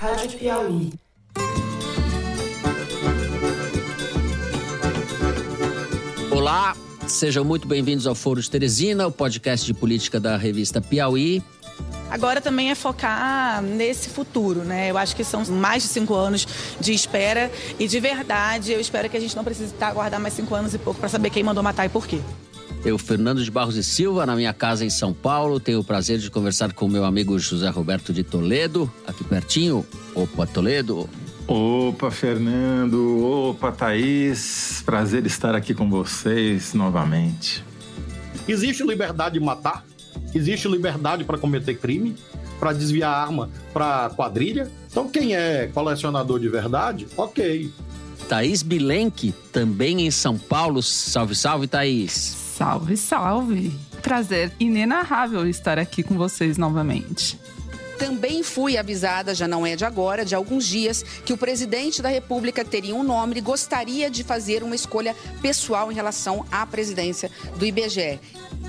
Rádio 0.00 0.38
Piauí. 0.38 0.92
Olá, 6.30 6.74
sejam 7.06 7.44
muito 7.44 7.68
bem-vindos 7.68 8.06
ao 8.06 8.14
Foro 8.14 8.40
de 8.40 8.50
Teresina, 8.50 9.06
o 9.06 9.12
podcast 9.12 9.66
de 9.66 9.74
política 9.74 10.18
da 10.18 10.38
revista 10.38 10.80
Piauí. 10.80 11.42
Agora 12.10 12.40
também 12.40 12.70
é 12.70 12.74
focar 12.74 13.60
nesse 13.60 14.08
futuro, 14.08 14.64
né? 14.64 14.90
Eu 14.90 14.96
acho 14.96 15.14
que 15.14 15.22
são 15.22 15.44
mais 15.44 15.82
de 15.82 15.90
cinco 15.90 16.14
anos 16.14 16.48
de 16.80 16.94
espera 16.94 17.52
e 17.78 17.86
de 17.86 18.00
verdade 18.00 18.72
eu 18.72 18.80
espero 18.80 19.06
que 19.10 19.18
a 19.18 19.20
gente 19.20 19.36
não 19.36 19.44
precise 19.44 19.74
aguardar 19.82 20.18
mais 20.18 20.32
cinco 20.32 20.54
anos 20.54 20.72
e 20.72 20.78
pouco 20.78 20.98
para 20.98 21.10
saber 21.10 21.28
quem 21.28 21.42
mandou 21.42 21.62
matar 21.62 21.84
e 21.84 21.90
por 21.90 22.06
quê. 22.06 22.22
Eu, 22.82 22.96
Fernando 22.96 23.44
de 23.44 23.50
Barros 23.50 23.76
e 23.76 23.84
Silva, 23.84 24.24
na 24.24 24.34
minha 24.34 24.54
casa 24.54 24.86
em 24.86 24.90
São 24.90 25.12
Paulo, 25.12 25.60
tenho 25.60 25.80
o 25.80 25.84
prazer 25.84 26.18
de 26.18 26.30
conversar 26.30 26.72
com 26.72 26.88
meu 26.88 27.04
amigo 27.04 27.38
José 27.38 27.68
Roberto 27.68 28.10
de 28.10 28.24
Toledo, 28.24 28.90
aqui 29.06 29.22
pertinho. 29.22 29.84
Opa, 30.14 30.46
Toledo. 30.46 31.08
Opa, 31.46 32.10
Fernando. 32.10 33.22
Opa, 33.22 33.70
Thaís. 33.70 34.82
Prazer 34.86 35.26
estar 35.26 35.54
aqui 35.54 35.74
com 35.74 35.90
vocês 35.90 36.72
novamente. 36.72 37.62
Existe 38.48 38.82
liberdade 38.82 39.38
de 39.38 39.44
matar? 39.44 39.84
Existe 40.34 40.66
liberdade 40.66 41.22
para 41.22 41.36
cometer 41.36 41.74
crime? 41.74 42.16
Para 42.58 42.72
desviar 42.72 43.12
arma 43.12 43.50
para 43.74 44.10
quadrilha? 44.16 44.70
Então, 44.90 45.06
quem 45.06 45.36
é 45.36 45.66
colecionador 45.66 46.40
de 46.40 46.48
verdade, 46.48 47.06
ok. 47.14 47.70
Thaís 48.26 48.62
Bilenque, 48.62 49.34
também 49.52 50.06
em 50.06 50.10
São 50.10 50.38
Paulo. 50.38 50.82
Salve, 50.82 51.34
salve, 51.34 51.66
Thaís. 51.66 52.49
Salve, 52.60 52.94
salve! 52.94 53.72
Prazer 54.02 54.52
inenarrável 54.60 55.48
estar 55.48 55.78
aqui 55.78 56.02
com 56.02 56.14
vocês 56.18 56.58
novamente. 56.58 57.40
Também 57.98 58.42
fui 58.42 58.76
avisada, 58.76 59.34
já 59.34 59.48
não 59.48 59.66
é 59.66 59.74
de 59.74 59.86
agora, 59.86 60.26
de 60.26 60.34
alguns 60.34 60.66
dias, 60.66 61.02
que 61.02 61.32
o 61.32 61.38
presidente 61.38 62.02
da 62.02 62.10
República 62.10 62.62
teria 62.62 62.94
um 62.94 63.02
nome 63.02 63.38
e 63.38 63.40
gostaria 63.40 64.10
de 64.10 64.22
fazer 64.22 64.62
uma 64.62 64.74
escolha 64.74 65.16
pessoal 65.40 65.90
em 65.90 65.94
relação 65.94 66.44
à 66.52 66.66
presidência 66.66 67.30
do 67.56 67.64
IBGE. 67.64 68.20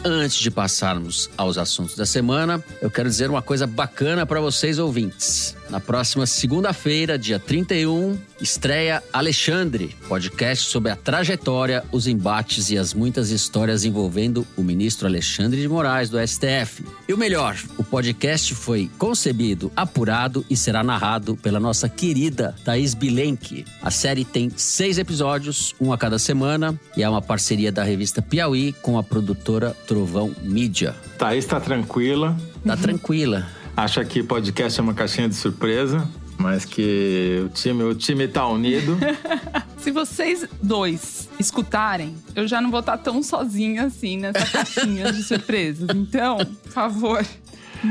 Antes 0.03 0.37
de 0.37 0.49
passarmos 0.49 1.29
aos 1.37 1.59
assuntos 1.59 1.95
da 1.95 2.07
semana, 2.07 2.63
eu 2.81 2.89
quero 2.89 3.07
dizer 3.07 3.29
uma 3.29 3.41
coisa 3.41 3.67
bacana 3.67 4.25
para 4.25 4.41
vocês 4.41 4.79
ouvintes. 4.79 5.55
Na 5.69 5.79
próxima 5.79 6.25
segunda-feira, 6.25 7.17
dia 7.17 7.39
31, 7.39 8.17
estreia 8.41 9.01
Alexandre, 9.13 9.95
podcast 10.09 10.69
sobre 10.69 10.91
a 10.91 10.97
trajetória, 10.97 11.81
os 11.93 12.07
embates 12.07 12.69
e 12.71 12.77
as 12.77 12.93
muitas 12.93 13.29
histórias 13.29 13.85
envolvendo 13.85 14.45
o 14.57 14.63
ministro 14.63 15.07
Alexandre 15.07 15.61
de 15.61 15.69
Moraes 15.69 16.09
do 16.09 16.17
STF. 16.19 16.83
E 17.07 17.13
o 17.13 17.17
melhor, 17.17 17.55
o 17.77 17.85
podcast 17.85 18.53
foi 18.53 18.89
concebido, 18.97 19.71
apurado 19.73 20.43
e 20.49 20.57
será 20.57 20.83
narrado 20.83 21.37
pela 21.37 21.59
nossa 21.59 21.87
querida 21.87 22.53
Thaís 22.65 22.93
Bilenque. 22.93 23.63
A 23.81 23.91
série 23.91 24.25
tem 24.25 24.51
seis 24.57 24.97
episódios, 24.97 25.73
um 25.79 25.93
a 25.93 25.97
cada 25.97 26.19
semana, 26.19 26.77
e 26.97 27.03
é 27.03 27.07
uma 27.07 27.21
parceria 27.21 27.71
da 27.71 27.83
revista 27.83 28.21
Piauí 28.21 28.73
com 28.81 28.97
a 28.97 29.03
produtora 29.03 29.73
Trovão 29.91 30.33
Mídia. 30.41 30.95
Thaís 31.17 31.45
tá 31.45 31.59
tranquila. 31.59 32.37
Tá 32.65 32.77
tranquila. 32.77 33.45
Acha 33.75 34.05
que 34.05 34.23
podcast 34.23 34.79
é 34.79 34.83
uma 34.83 34.93
caixinha 34.93 35.27
de 35.27 35.35
surpresa, 35.35 36.07
mas 36.37 36.63
que 36.63 37.43
o 37.45 37.49
time, 37.49 37.83
o 37.83 37.93
time 37.93 38.25
tá 38.25 38.47
unido. 38.47 38.97
Se 39.75 39.91
vocês 39.91 40.47
dois 40.63 41.27
escutarem, 41.37 42.15
eu 42.33 42.47
já 42.47 42.61
não 42.61 42.71
vou 42.71 42.79
estar 42.79 42.99
tão 42.99 43.21
sozinha 43.21 43.83
assim 43.83 44.15
nessa 44.15 44.45
caixinha 44.49 45.11
de 45.11 45.23
surpresas. 45.23 45.89
Então, 45.93 46.37
por 46.37 46.71
favor, 46.71 47.25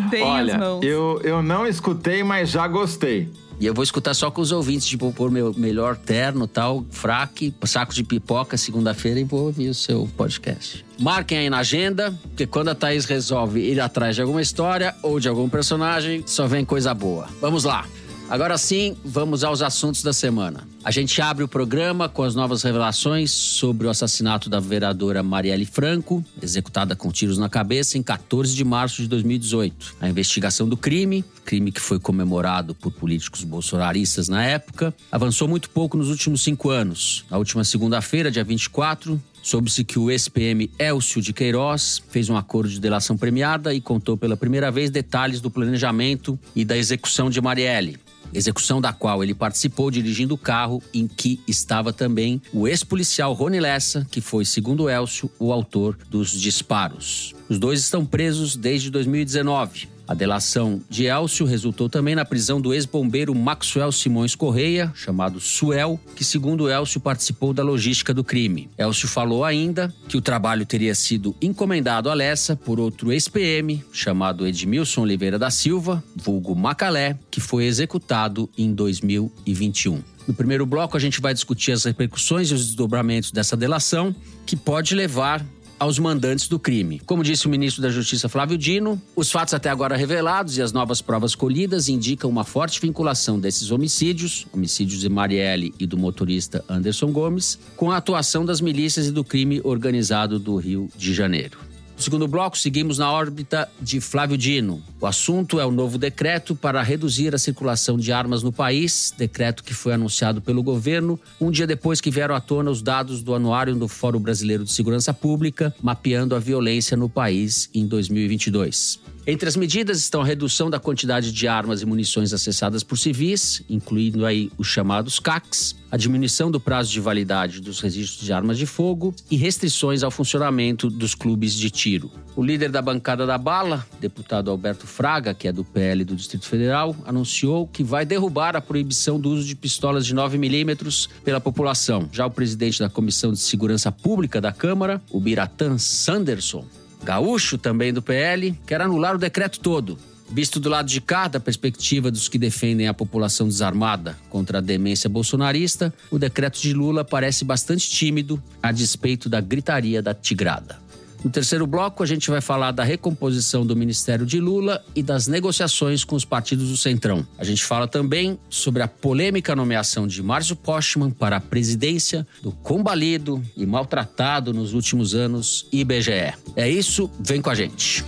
deem 0.08 0.24
Olha, 0.24 0.54
as 0.54 0.58
mãos. 0.58 0.82
eu, 0.82 1.20
eu 1.22 1.42
não 1.42 1.66
escutei, 1.66 2.24
mas 2.24 2.48
já 2.48 2.66
gostei. 2.66 3.28
E 3.60 3.66
eu 3.66 3.74
vou 3.74 3.84
escutar 3.84 4.14
só 4.14 4.30
com 4.30 4.40
os 4.40 4.52
ouvintes, 4.52 4.86
tipo, 4.86 5.12
pôr 5.12 5.30
meu 5.30 5.52
melhor 5.54 5.94
terno, 5.94 6.46
tal, 6.46 6.82
fraque, 6.90 7.54
saco 7.66 7.92
de 7.92 8.02
pipoca 8.02 8.56
segunda-feira 8.56 9.20
e 9.20 9.24
vou 9.24 9.44
ouvir 9.44 9.68
o 9.68 9.74
seu 9.74 10.08
podcast. 10.16 10.82
Marquem 10.98 11.38
aí 11.38 11.50
na 11.50 11.58
agenda, 11.58 12.18
porque 12.22 12.46
quando 12.46 12.70
a 12.70 12.74
Thaís 12.74 13.04
resolve 13.04 13.60
ir 13.60 13.78
atrás 13.78 14.16
de 14.16 14.22
alguma 14.22 14.40
história 14.40 14.94
ou 15.02 15.20
de 15.20 15.28
algum 15.28 15.46
personagem, 15.46 16.22
só 16.26 16.46
vem 16.46 16.64
coisa 16.64 16.94
boa. 16.94 17.28
Vamos 17.38 17.64
lá. 17.64 17.86
Agora 18.30 18.56
sim, 18.56 18.96
vamos 19.04 19.42
aos 19.42 19.60
assuntos 19.60 20.04
da 20.04 20.12
semana. 20.12 20.64
A 20.84 20.92
gente 20.92 21.20
abre 21.20 21.42
o 21.42 21.48
programa 21.48 22.08
com 22.08 22.22
as 22.22 22.32
novas 22.32 22.62
revelações 22.62 23.32
sobre 23.32 23.88
o 23.88 23.90
assassinato 23.90 24.48
da 24.48 24.60
vereadora 24.60 25.20
Marielle 25.20 25.66
Franco, 25.66 26.24
executada 26.40 26.94
com 26.94 27.10
tiros 27.10 27.38
na 27.38 27.48
cabeça 27.48 27.98
em 27.98 28.04
14 28.04 28.54
de 28.54 28.64
março 28.64 29.02
de 29.02 29.08
2018. 29.08 29.96
A 30.00 30.08
investigação 30.08 30.68
do 30.68 30.76
crime, 30.76 31.24
crime 31.44 31.72
que 31.72 31.80
foi 31.80 31.98
comemorado 31.98 32.72
por 32.72 32.92
políticos 32.92 33.42
bolsonaristas 33.42 34.28
na 34.28 34.44
época, 34.44 34.94
avançou 35.10 35.48
muito 35.48 35.68
pouco 35.68 35.96
nos 35.96 36.08
últimos 36.08 36.40
cinco 36.44 36.70
anos. 36.70 37.24
Na 37.28 37.36
última 37.36 37.64
segunda-feira, 37.64 38.30
dia 38.30 38.44
24, 38.44 39.20
Soube-se 39.42 39.82
que 39.84 39.98
o 39.98 40.10
ex-PM 40.10 40.70
Elcio 40.78 41.22
de 41.22 41.32
Queiroz 41.32 42.02
fez 42.10 42.28
um 42.28 42.36
acordo 42.36 42.68
de 42.68 42.78
delação 42.78 43.16
premiada 43.16 43.72
e 43.72 43.80
contou 43.80 44.14
pela 44.14 44.36
primeira 44.36 44.70
vez 44.70 44.90
detalhes 44.90 45.40
do 45.40 45.50
planejamento 45.50 46.38
e 46.54 46.62
da 46.62 46.76
execução 46.76 47.30
de 47.30 47.40
Marielle. 47.40 47.98
Execução 48.32 48.80
da 48.80 48.92
qual 48.92 49.22
ele 49.22 49.34
participou 49.34 49.90
dirigindo 49.90 50.34
o 50.34 50.38
carro 50.38 50.82
em 50.94 51.06
que 51.06 51.40
estava 51.46 51.92
também 51.92 52.40
o 52.52 52.68
ex-policial 52.68 53.32
Rony 53.32 53.60
Lessa, 53.60 54.06
que 54.10 54.20
foi, 54.20 54.44
segundo 54.44 54.88
Elcio, 54.88 55.30
o 55.38 55.52
autor 55.52 55.98
dos 56.08 56.30
disparos. 56.32 57.34
Os 57.48 57.58
dois 57.58 57.80
estão 57.80 58.06
presos 58.06 58.56
desde 58.56 58.90
2019. 58.90 59.88
A 60.10 60.14
delação 60.14 60.82
de 60.90 61.04
Elcio 61.04 61.46
resultou 61.46 61.88
também 61.88 62.16
na 62.16 62.24
prisão 62.24 62.60
do 62.60 62.74
ex-bombeiro 62.74 63.32
Maxwell 63.32 63.92
Simões 63.92 64.34
Correia, 64.34 64.92
chamado 64.92 65.38
Suel, 65.38 66.00
que, 66.16 66.24
segundo 66.24 66.68
Elcio, 66.68 67.00
participou 67.00 67.54
da 67.54 67.62
logística 67.62 68.12
do 68.12 68.24
crime. 68.24 68.68
Elcio 68.76 69.06
falou 69.06 69.44
ainda 69.44 69.94
que 70.08 70.16
o 70.16 70.20
trabalho 70.20 70.66
teria 70.66 70.96
sido 70.96 71.36
encomendado 71.40 72.10
a 72.10 72.14
Lessa 72.14 72.56
por 72.56 72.80
outro 72.80 73.12
ex-PM, 73.12 73.84
chamado 73.92 74.48
Edmilson 74.48 75.02
Oliveira 75.02 75.38
da 75.38 75.48
Silva, 75.48 76.02
vulgo 76.16 76.56
Macalé, 76.56 77.16
que 77.30 77.40
foi 77.40 77.66
executado 77.66 78.50
em 78.58 78.74
2021. 78.74 80.02
No 80.26 80.34
primeiro 80.34 80.66
bloco, 80.66 80.96
a 80.96 81.00
gente 81.00 81.20
vai 81.20 81.32
discutir 81.32 81.70
as 81.70 81.84
repercussões 81.84 82.50
e 82.50 82.54
os 82.54 82.66
desdobramentos 82.66 83.30
dessa 83.30 83.56
delação, 83.56 84.12
que 84.44 84.56
pode 84.56 84.92
levar 84.92 85.46
aos 85.80 85.98
mandantes 85.98 86.46
do 86.46 86.58
crime. 86.58 87.00
Como 87.06 87.24
disse 87.24 87.46
o 87.46 87.50
ministro 87.50 87.80
da 87.80 87.88
Justiça 87.88 88.28
Flávio 88.28 88.58
Dino, 88.58 89.00
os 89.16 89.32
fatos 89.32 89.54
até 89.54 89.70
agora 89.70 89.96
revelados 89.96 90.58
e 90.58 90.62
as 90.62 90.72
novas 90.72 91.00
provas 91.00 91.34
colhidas 91.34 91.88
indicam 91.88 92.28
uma 92.28 92.44
forte 92.44 92.78
vinculação 92.78 93.40
desses 93.40 93.70
homicídios, 93.70 94.46
homicídios 94.52 95.00
de 95.00 95.08
Marielle 95.08 95.74
e 95.80 95.86
do 95.86 95.96
motorista 95.96 96.62
Anderson 96.68 97.10
Gomes, 97.10 97.58
com 97.76 97.90
a 97.90 97.96
atuação 97.96 98.44
das 98.44 98.60
milícias 98.60 99.06
e 99.06 99.10
do 99.10 99.24
crime 99.24 99.60
organizado 99.64 100.38
do 100.38 100.54
Rio 100.56 100.90
de 100.94 101.14
Janeiro. 101.14 101.69
No 102.00 102.04
segundo 102.04 102.26
bloco, 102.26 102.56
seguimos 102.56 102.96
na 102.96 103.12
órbita 103.12 103.70
de 103.78 104.00
Flávio 104.00 104.38
Dino. 104.38 104.82
O 104.98 105.06
assunto 105.06 105.60
é 105.60 105.66
o 105.66 105.70
novo 105.70 105.98
decreto 105.98 106.56
para 106.56 106.82
reduzir 106.82 107.34
a 107.34 107.38
circulação 107.38 107.98
de 107.98 108.10
armas 108.10 108.42
no 108.42 108.50
país, 108.50 109.12
decreto 109.18 109.62
que 109.62 109.74
foi 109.74 109.92
anunciado 109.92 110.40
pelo 110.40 110.62
governo 110.62 111.20
um 111.38 111.50
dia 111.50 111.66
depois 111.66 112.00
que 112.00 112.10
vieram 112.10 112.34
à 112.34 112.40
tona 112.40 112.70
os 112.70 112.80
dados 112.80 113.22
do 113.22 113.34
anuário 113.34 113.74
do 113.74 113.86
Fórum 113.86 114.18
Brasileiro 114.18 114.64
de 114.64 114.72
Segurança 114.72 115.12
Pública, 115.12 115.74
mapeando 115.82 116.34
a 116.34 116.38
violência 116.38 116.96
no 116.96 117.06
país 117.06 117.68
em 117.74 117.86
2022. 117.86 118.98
Entre 119.30 119.48
as 119.48 119.54
medidas 119.54 119.98
estão 119.98 120.22
a 120.22 120.24
redução 120.24 120.68
da 120.68 120.80
quantidade 120.80 121.30
de 121.30 121.46
armas 121.46 121.82
e 121.82 121.86
munições 121.86 122.32
acessadas 122.32 122.82
por 122.82 122.98
civis, 122.98 123.62
incluindo 123.70 124.26
aí 124.26 124.50
os 124.58 124.66
chamados 124.66 125.20
CACs, 125.20 125.76
a 125.88 125.96
diminuição 125.96 126.50
do 126.50 126.58
prazo 126.58 126.90
de 126.90 126.98
validade 126.98 127.60
dos 127.60 127.78
registros 127.78 128.26
de 128.26 128.32
armas 128.32 128.58
de 128.58 128.66
fogo 128.66 129.14
e 129.30 129.36
restrições 129.36 130.02
ao 130.02 130.10
funcionamento 130.10 130.90
dos 130.90 131.14
clubes 131.14 131.54
de 131.54 131.70
tiro. 131.70 132.10
O 132.34 132.42
líder 132.42 132.72
da 132.72 132.82
bancada 132.82 133.24
da 133.24 133.38
bala, 133.38 133.86
deputado 134.00 134.50
Alberto 134.50 134.84
Fraga, 134.84 135.32
que 135.32 135.46
é 135.46 135.52
do 135.52 135.62
PL 135.62 136.04
do 136.04 136.16
Distrito 136.16 136.46
Federal, 136.46 136.96
anunciou 137.06 137.68
que 137.68 137.84
vai 137.84 138.04
derrubar 138.04 138.56
a 138.56 138.60
proibição 138.60 139.20
do 139.20 139.30
uso 139.30 139.46
de 139.46 139.54
pistolas 139.54 140.04
de 140.06 140.12
9 140.12 140.38
milímetros 140.38 141.08
pela 141.24 141.40
população. 141.40 142.08
Já 142.10 142.26
o 142.26 142.30
presidente 142.32 142.80
da 142.80 142.90
Comissão 142.90 143.32
de 143.32 143.38
Segurança 143.38 143.92
Pública 143.92 144.40
da 144.40 144.50
Câmara, 144.50 145.00
o 145.08 145.20
Biratan 145.20 145.78
Sanderson, 145.78 146.64
Gaúcho, 147.02 147.58
também 147.58 147.92
do 147.92 148.02
PL, 148.02 148.54
quer 148.66 148.80
anular 148.80 149.14
o 149.14 149.18
decreto 149.18 149.60
todo. 149.60 149.98
Visto 150.32 150.60
do 150.60 150.68
lado 150.68 150.86
de 150.86 151.00
cá, 151.00 151.26
da 151.26 151.40
perspectiva 151.40 152.08
dos 152.10 152.28
que 152.28 152.38
defendem 152.38 152.86
a 152.86 152.94
população 152.94 153.48
desarmada 153.48 154.16
contra 154.28 154.58
a 154.58 154.60
demência 154.60 155.10
bolsonarista, 155.10 155.92
o 156.08 156.18
decreto 156.18 156.60
de 156.60 156.72
Lula 156.72 157.04
parece 157.04 157.44
bastante 157.44 157.90
tímido, 157.90 158.40
a 158.62 158.70
despeito 158.70 159.28
da 159.28 159.40
gritaria 159.40 160.00
da 160.00 160.14
tigrada. 160.14 160.78
No 161.22 161.28
terceiro 161.28 161.66
bloco, 161.66 162.02
a 162.02 162.06
gente 162.06 162.30
vai 162.30 162.40
falar 162.40 162.72
da 162.72 162.82
recomposição 162.82 163.64
do 163.66 163.76
Ministério 163.76 164.24
de 164.24 164.40
Lula 164.40 164.82
e 164.96 165.02
das 165.02 165.26
negociações 165.26 166.02
com 166.02 166.16
os 166.16 166.24
partidos 166.24 166.70
do 166.70 166.76
Centrão. 166.78 167.26
A 167.36 167.44
gente 167.44 167.62
fala 167.62 167.86
também 167.86 168.38
sobre 168.48 168.82
a 168.82 168.88
polêmica 168.88 169.54
nomeação 169.54 170.06
de 170.06 170.22
Márcio 170.22 170.56
Postman 170.56 171.10
para 171.10 171.36
a 171.36 171.40
presidência 171.40 172.26
do 172.42 172.50
combalido 172.50 173.42
e 173.54 173.66
maltratado 173.66 174.54
nos 174.54 174.72
últimos 174.72 175.14
anos 175.14 175.68
IBGE. 175.70 176.32
É 176.56 176.68
isso, 176.68 177.10
vem 177.20 177.42
com 177.42 177.50
a 177.50 177.54
gente. 177.54 178.02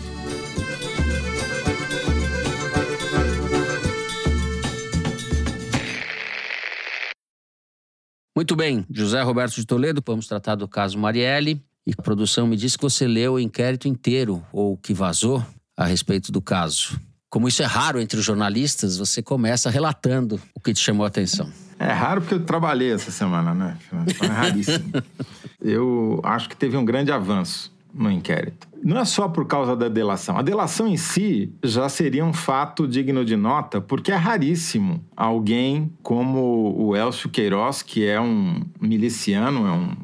Muito 8.34 8.56
bem, 8.56 8.86
José 8.90 9.20
Roberto 9.20 9.54
de 9.56 9.66
Toledo, 9.66 10.02
vamos 10.04 10.26
tratar 10.26 10.54
do 10.54 10.66
caso 10.66 10.98
Marielle. 10.98 11.62
E 11.86 11.94
produção 11.94 12.46
me 12.46 12.56
disse 12.56 12.76
que 12.76 12.84
você 12.84 13.06
leu 13.06 13.34
o 13.34 13.40
inquérito 13.40 13.88
inteiro, 13.88 14.44
ou 14.52 14.76
que 14.76 14.94
vazou, 14.94 15.44
a 15.76 15.84
respeito 15.84 16.30
do 16.30 16.40
caso. 16.40 17.00
Como 17.28 17.48
isso 17.48 17.62
é 17.62 17.66
raro 17.66 18.00
entre 18.00 18.18
os 18.18 18.24
jornalistas, 18.24 18.96
você 18.96 19.22
começa 19.22 19.70
relatando 19.70 20.40
o 20.54 20.60
que 20.60 20.72
te 20.72 20.80
chamou 20.80 21.04
a 21.04 21.08
atenção. 21.08 21.50
É 21.78 21.90
raro 21.90 22.20
porque 22.20 22.34
eu 22.34 22.44
trabalhei 22.44 22.92
essa 22.92 23.10
semana, 23.10 23.54
né? 23.54 23.76
É 24.20 24.26
raríssimo. 24.26 24.92
eu 25.60 26.20
acho 26.22 26.48
que 26.48 26.56
teve 26.56 26.76
um 26.76 26.84
grande 26.84 27.10
avanço 27.10 27.72
no 27.92 28.10
inquérito. 28.10 28.68
Não 28.84 28.98
é 28.98 29.04
só 29.04 29.28
por 29.28 29.46
causa 29.46 29.74
da 29.74 29.88
delação. 29.88 30.36
A 30.36 30.42
delação 30.42 30.86
em 30.86 30.96
si 30.96 31.52
já 31.62 31.88
seria 31.88 32.24
um 32.24 32.32
fato 32.32 32.86
digno 32.86 33.24
de 33.24 33.36
nota, 33.36 33.80
porque 33.80 34.12
é 34.12 34.16
raríssimo 34.16 35.04
alguém 35.16 35.92
como 36.02 36.74
o 36.78 36.96
Elcio 36.96 37.28
Queiroz, 37.28 37.82
que 37.82 38.04
é 38.04 38.20
um 38.20 38.62
miliciano, 38.80 39.66
é 39.66 39.72
um 39.72 39.96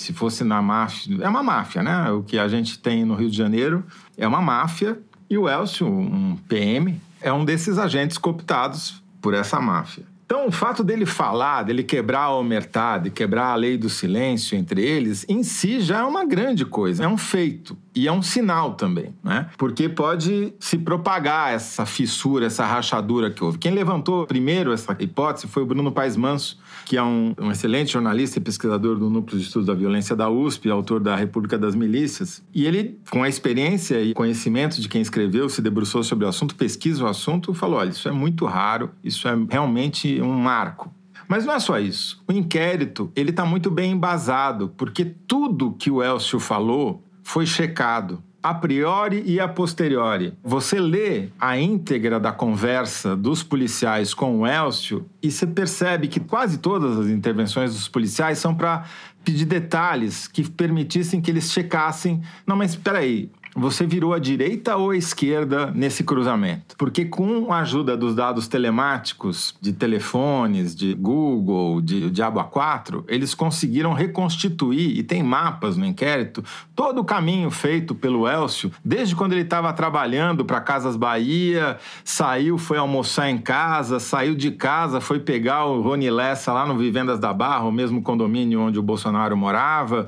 se 0.00 0.12
fosse 0.12 0.44
na 0.44 0.60
máfia, 0.62 1.16
é 1.20 1.28
uma 1.28 1.42
máfia, 1.42 1.82
né? 1.82 2.10
O 2.10 2.22
que 2.22 2.38
a 2.38 2.48
gente 2.48 2.78
tem 2.78 3.04
no 3.04 3.14
Rio 3.14 3.30
de 3.30 3.36
Janeiro 3.36 3.84
é 4.16 4.26
uma 4.26 4.40
máfia 4.40 4.98
e 5.30 5.36
o 5.36 5.48
Elcio, 5.48 5.86
um 5.86 6.36
PM, 6.48 7.00
é 7.20 7.32
um 7.32 7.44
desses 7.44 7.78
agentes 7.78 8.16
cooptados 8.16 9.02
por 9.20 9.34
essa 9.34 9.60
máfia. 9.60 10.04
Então, 10.28 10.46
o 10.46 10.52
fato 10.52 10.84
dele 10.84 11.06
falar, 11.06 11.62
dele 11.62 11.82
quebrar 11.82 12.24
a 12.24 12.34
omertade, 12.34 13.10
quebrar 13.10 13.46
a 13.46 13.54
lei 13.54 13.78
do 13.78 13.88
silêncio 13.88 14.58
entre 14.58 14.82
eles, 14.82 15.24
em 15.26 15.42
si 15.42 15.80
já 15.80 16.00
é 16.00 16.02
uma 16.02 16.22
grande 16.22 16.66
coisa, 16.66 17.04
é 17.04 17.08
um 17.08 17.16
feito. 17.16 17.74
E 17.94 18.06
é 18.06 18.12
um 18.12 18.20
sinal 18.20 18.74
também, 18.74 19.14
né? 19.24 19.48
Porque 19.56 19.88
pode 19.88 20.52
se 20.60 20.76
propagar 20.76 21.54
essa 21.54 21.86
fissura, 21.86 22.44
essa 22.44 22.66
rachadura 22.66 23.30
que 23.30 23.42
houve. 23.42 23.56
Quem 23.56 23.72
levantou 23.72 24.26
primeiro 24.26 24.70
essa 24.70 24.94
hipótese 25.00 25.46
foi 25.46 25.62
o 25.62 25.66
Bruno 25.66 25.90
Paes 25.90 26.14
Manso, 26.14 26.58
que 26.88 26.96
é 26.96 27.02
um, 27.02 27.34
um, 27.38 27.50
excelente 27.50 27.92
jornalista 27.92 28.38
e 28.38 28.40
pesquisador 28.40 28.96
do 28.96 29.10
Núcleo 29.10 29.38
de 29.38 29.44
Estudos 29.44 29.66
da 29.66 29.74
Violência 29.74 30.16
da 30.16 30.30
USP, 30.30 30.70
autor 30.70 31.00
da 31.00 31.14
República 31.14 31.58
das 31.58 31.74
Milícias. 31.74 32.42
E 32.54 32.64
ele, 32.64 32.98
com 33.10 33.22
a 33.22 33.28
experiência 33.28 34.00
e 34.00 34.14
conhecimento 34.14 34.80
de 34.80 34.88
quem 34.88 35.02
escreveu, 35.02 35.50
se 35.50 35.60
debruçou 35.60 36.02
sobre 36.02 36.24
o 36.24 36.28
assunto, 36.28 36.54
pesquisa 36.54 37.04
o 37.04 37.06
assunto, 37.06 37.52
falou: 37.52 37.78
olha, 37.78 37.90
isso 37.90 38.08
é 38.08 38.12
muito 38.12 38.46
raro, 38.46 38.90
isso 39.04 39.28
é 39.28 39.36
realmente 39.50 40.18
um 40.22 40.32
marco. 40.32 40.90
Mas 41.28 41.44
não 41.44 41.52
é 41.52 41.60
só 41.60 41.78
isso. 41.78 42.24
O 42.26 42.32
inquérito 42.32 43.12
ele 43.14 43.28
está 43.28 43.44
muito 43.44 43.70
bem 43.70 43.92
embasado, 43.92 44.72
porque 44.74 45.04
tudo 45.04 45.74
que 45.78 45.90
o 45.90 46.02
Elcio 46.02 46.40
falou 46.40 47.04
foi 47.22 47.44
checado 47.44 48.22
a 48.42 48.54
priori 48.54 49.22
e 49.26 49.40
a 49.40 49.48
posteriori. 49.48 50.32
Você 50.42 50.78
lê 50.80 51.28
a 51.38 51.58
íntegra 51.58 52.20
da 52.20 52.32
conversa 52.32 53.16
dos 53.16 53.42
policiais 53.42 54.14
com 54.14 54.40
o 54.40 54.46
Elcio 54.46 55.06
e 55.22 55.30
você 55.30 55.46
percebe 55.46 56.08
que 56.08 56.20
quase 56.20 56.58
todas 56.58 56.98
as 56.98 57.08
intervenções 57.08 57.74
dos 57.74 57.88
policiais 57.88 58.38
são 58.38 58.54
para 58.54 58.84
pedir 59.24 59.44
detalhes 59.44 60.26
que 60.26 60.48
permitissem 60.48 61.20
que 61.20 61.30
eles 61.30 61.52
checassem. 61.52 62.22
Não, 62.46 62.56
mas 62.56 62.70
espera 62.70 63.00
aí, 63.00 63.30
você 63.58 63.86
virou 63.86 64.14
à 64.14 64.18
direita 64.18 64.76
ou 64.76 64.90
à 64.90 64.96
esquerda 64.96 65.70
nesse 65.74 66.04
cruzamento? 66.04 66.76
Porque 66.76 67.04
com 67.04 67.52
a 67.52 67.60
ajuda 67.60 67.96
dos 67.96 68.14
dados 68.14 68.48
telemáticos, 68.48 69.54
de 69.60 69.72
telefones, 69.72 70.74
de 70.74 70.94
Google, 70.94 71.80
de 71.80 72.10
Diabo 72.10 72.40
A4, 72.40 73.04
eles 73.08 73.34
conseguiram 73.34 73.92
reconstituir, 73.92 74.96
e 74.98 75.02
tem 75.02 75.22
mapas 75.22 75.76
no 75.76 75.84
inquérito, 75.84 76.44
todo 76.74 77.00
o 77.00 77.04
caminho 77.04 77.50
feito 77.50 77.94
pelo 77.94 78.28
Elcio, 78.28 78.70
desde 78.84 79.16
quando 79.16 79.32
ele 79.32 79.42
estava 79.42 79.72
trabalhando 79.72 80.44
para 80.44 80.60
Casas 80.60 80.96
Bahia, 80.96 81.78
saiu, 82.04 82.58
foi 82.58 82.78
almoçar 82.78 83.28
em 83.28 83.38
casa, 83.38 83.98
saiu 83.98 84.34
de 84.34 84.52
casa, 84.52 85.00
foi 85.00 85.18
pegar 85.18 85.64
o 85.64 85.82
Rony 85.82 86.10
Lessa 86.10 86.52
lá 86.52 86.66
no 86.66 86.76
Vivendas 86.76 87.18
da 87.18 87.32
Barra, 87.32 87.64
o 87.64 87.72
mesmo 87.72 88.02
condomínio 88.02 88.60
onde 88.60 88.78
o 88.78 88.82
Bolsonaro 88.82 89.36
morava. 89.36 90.06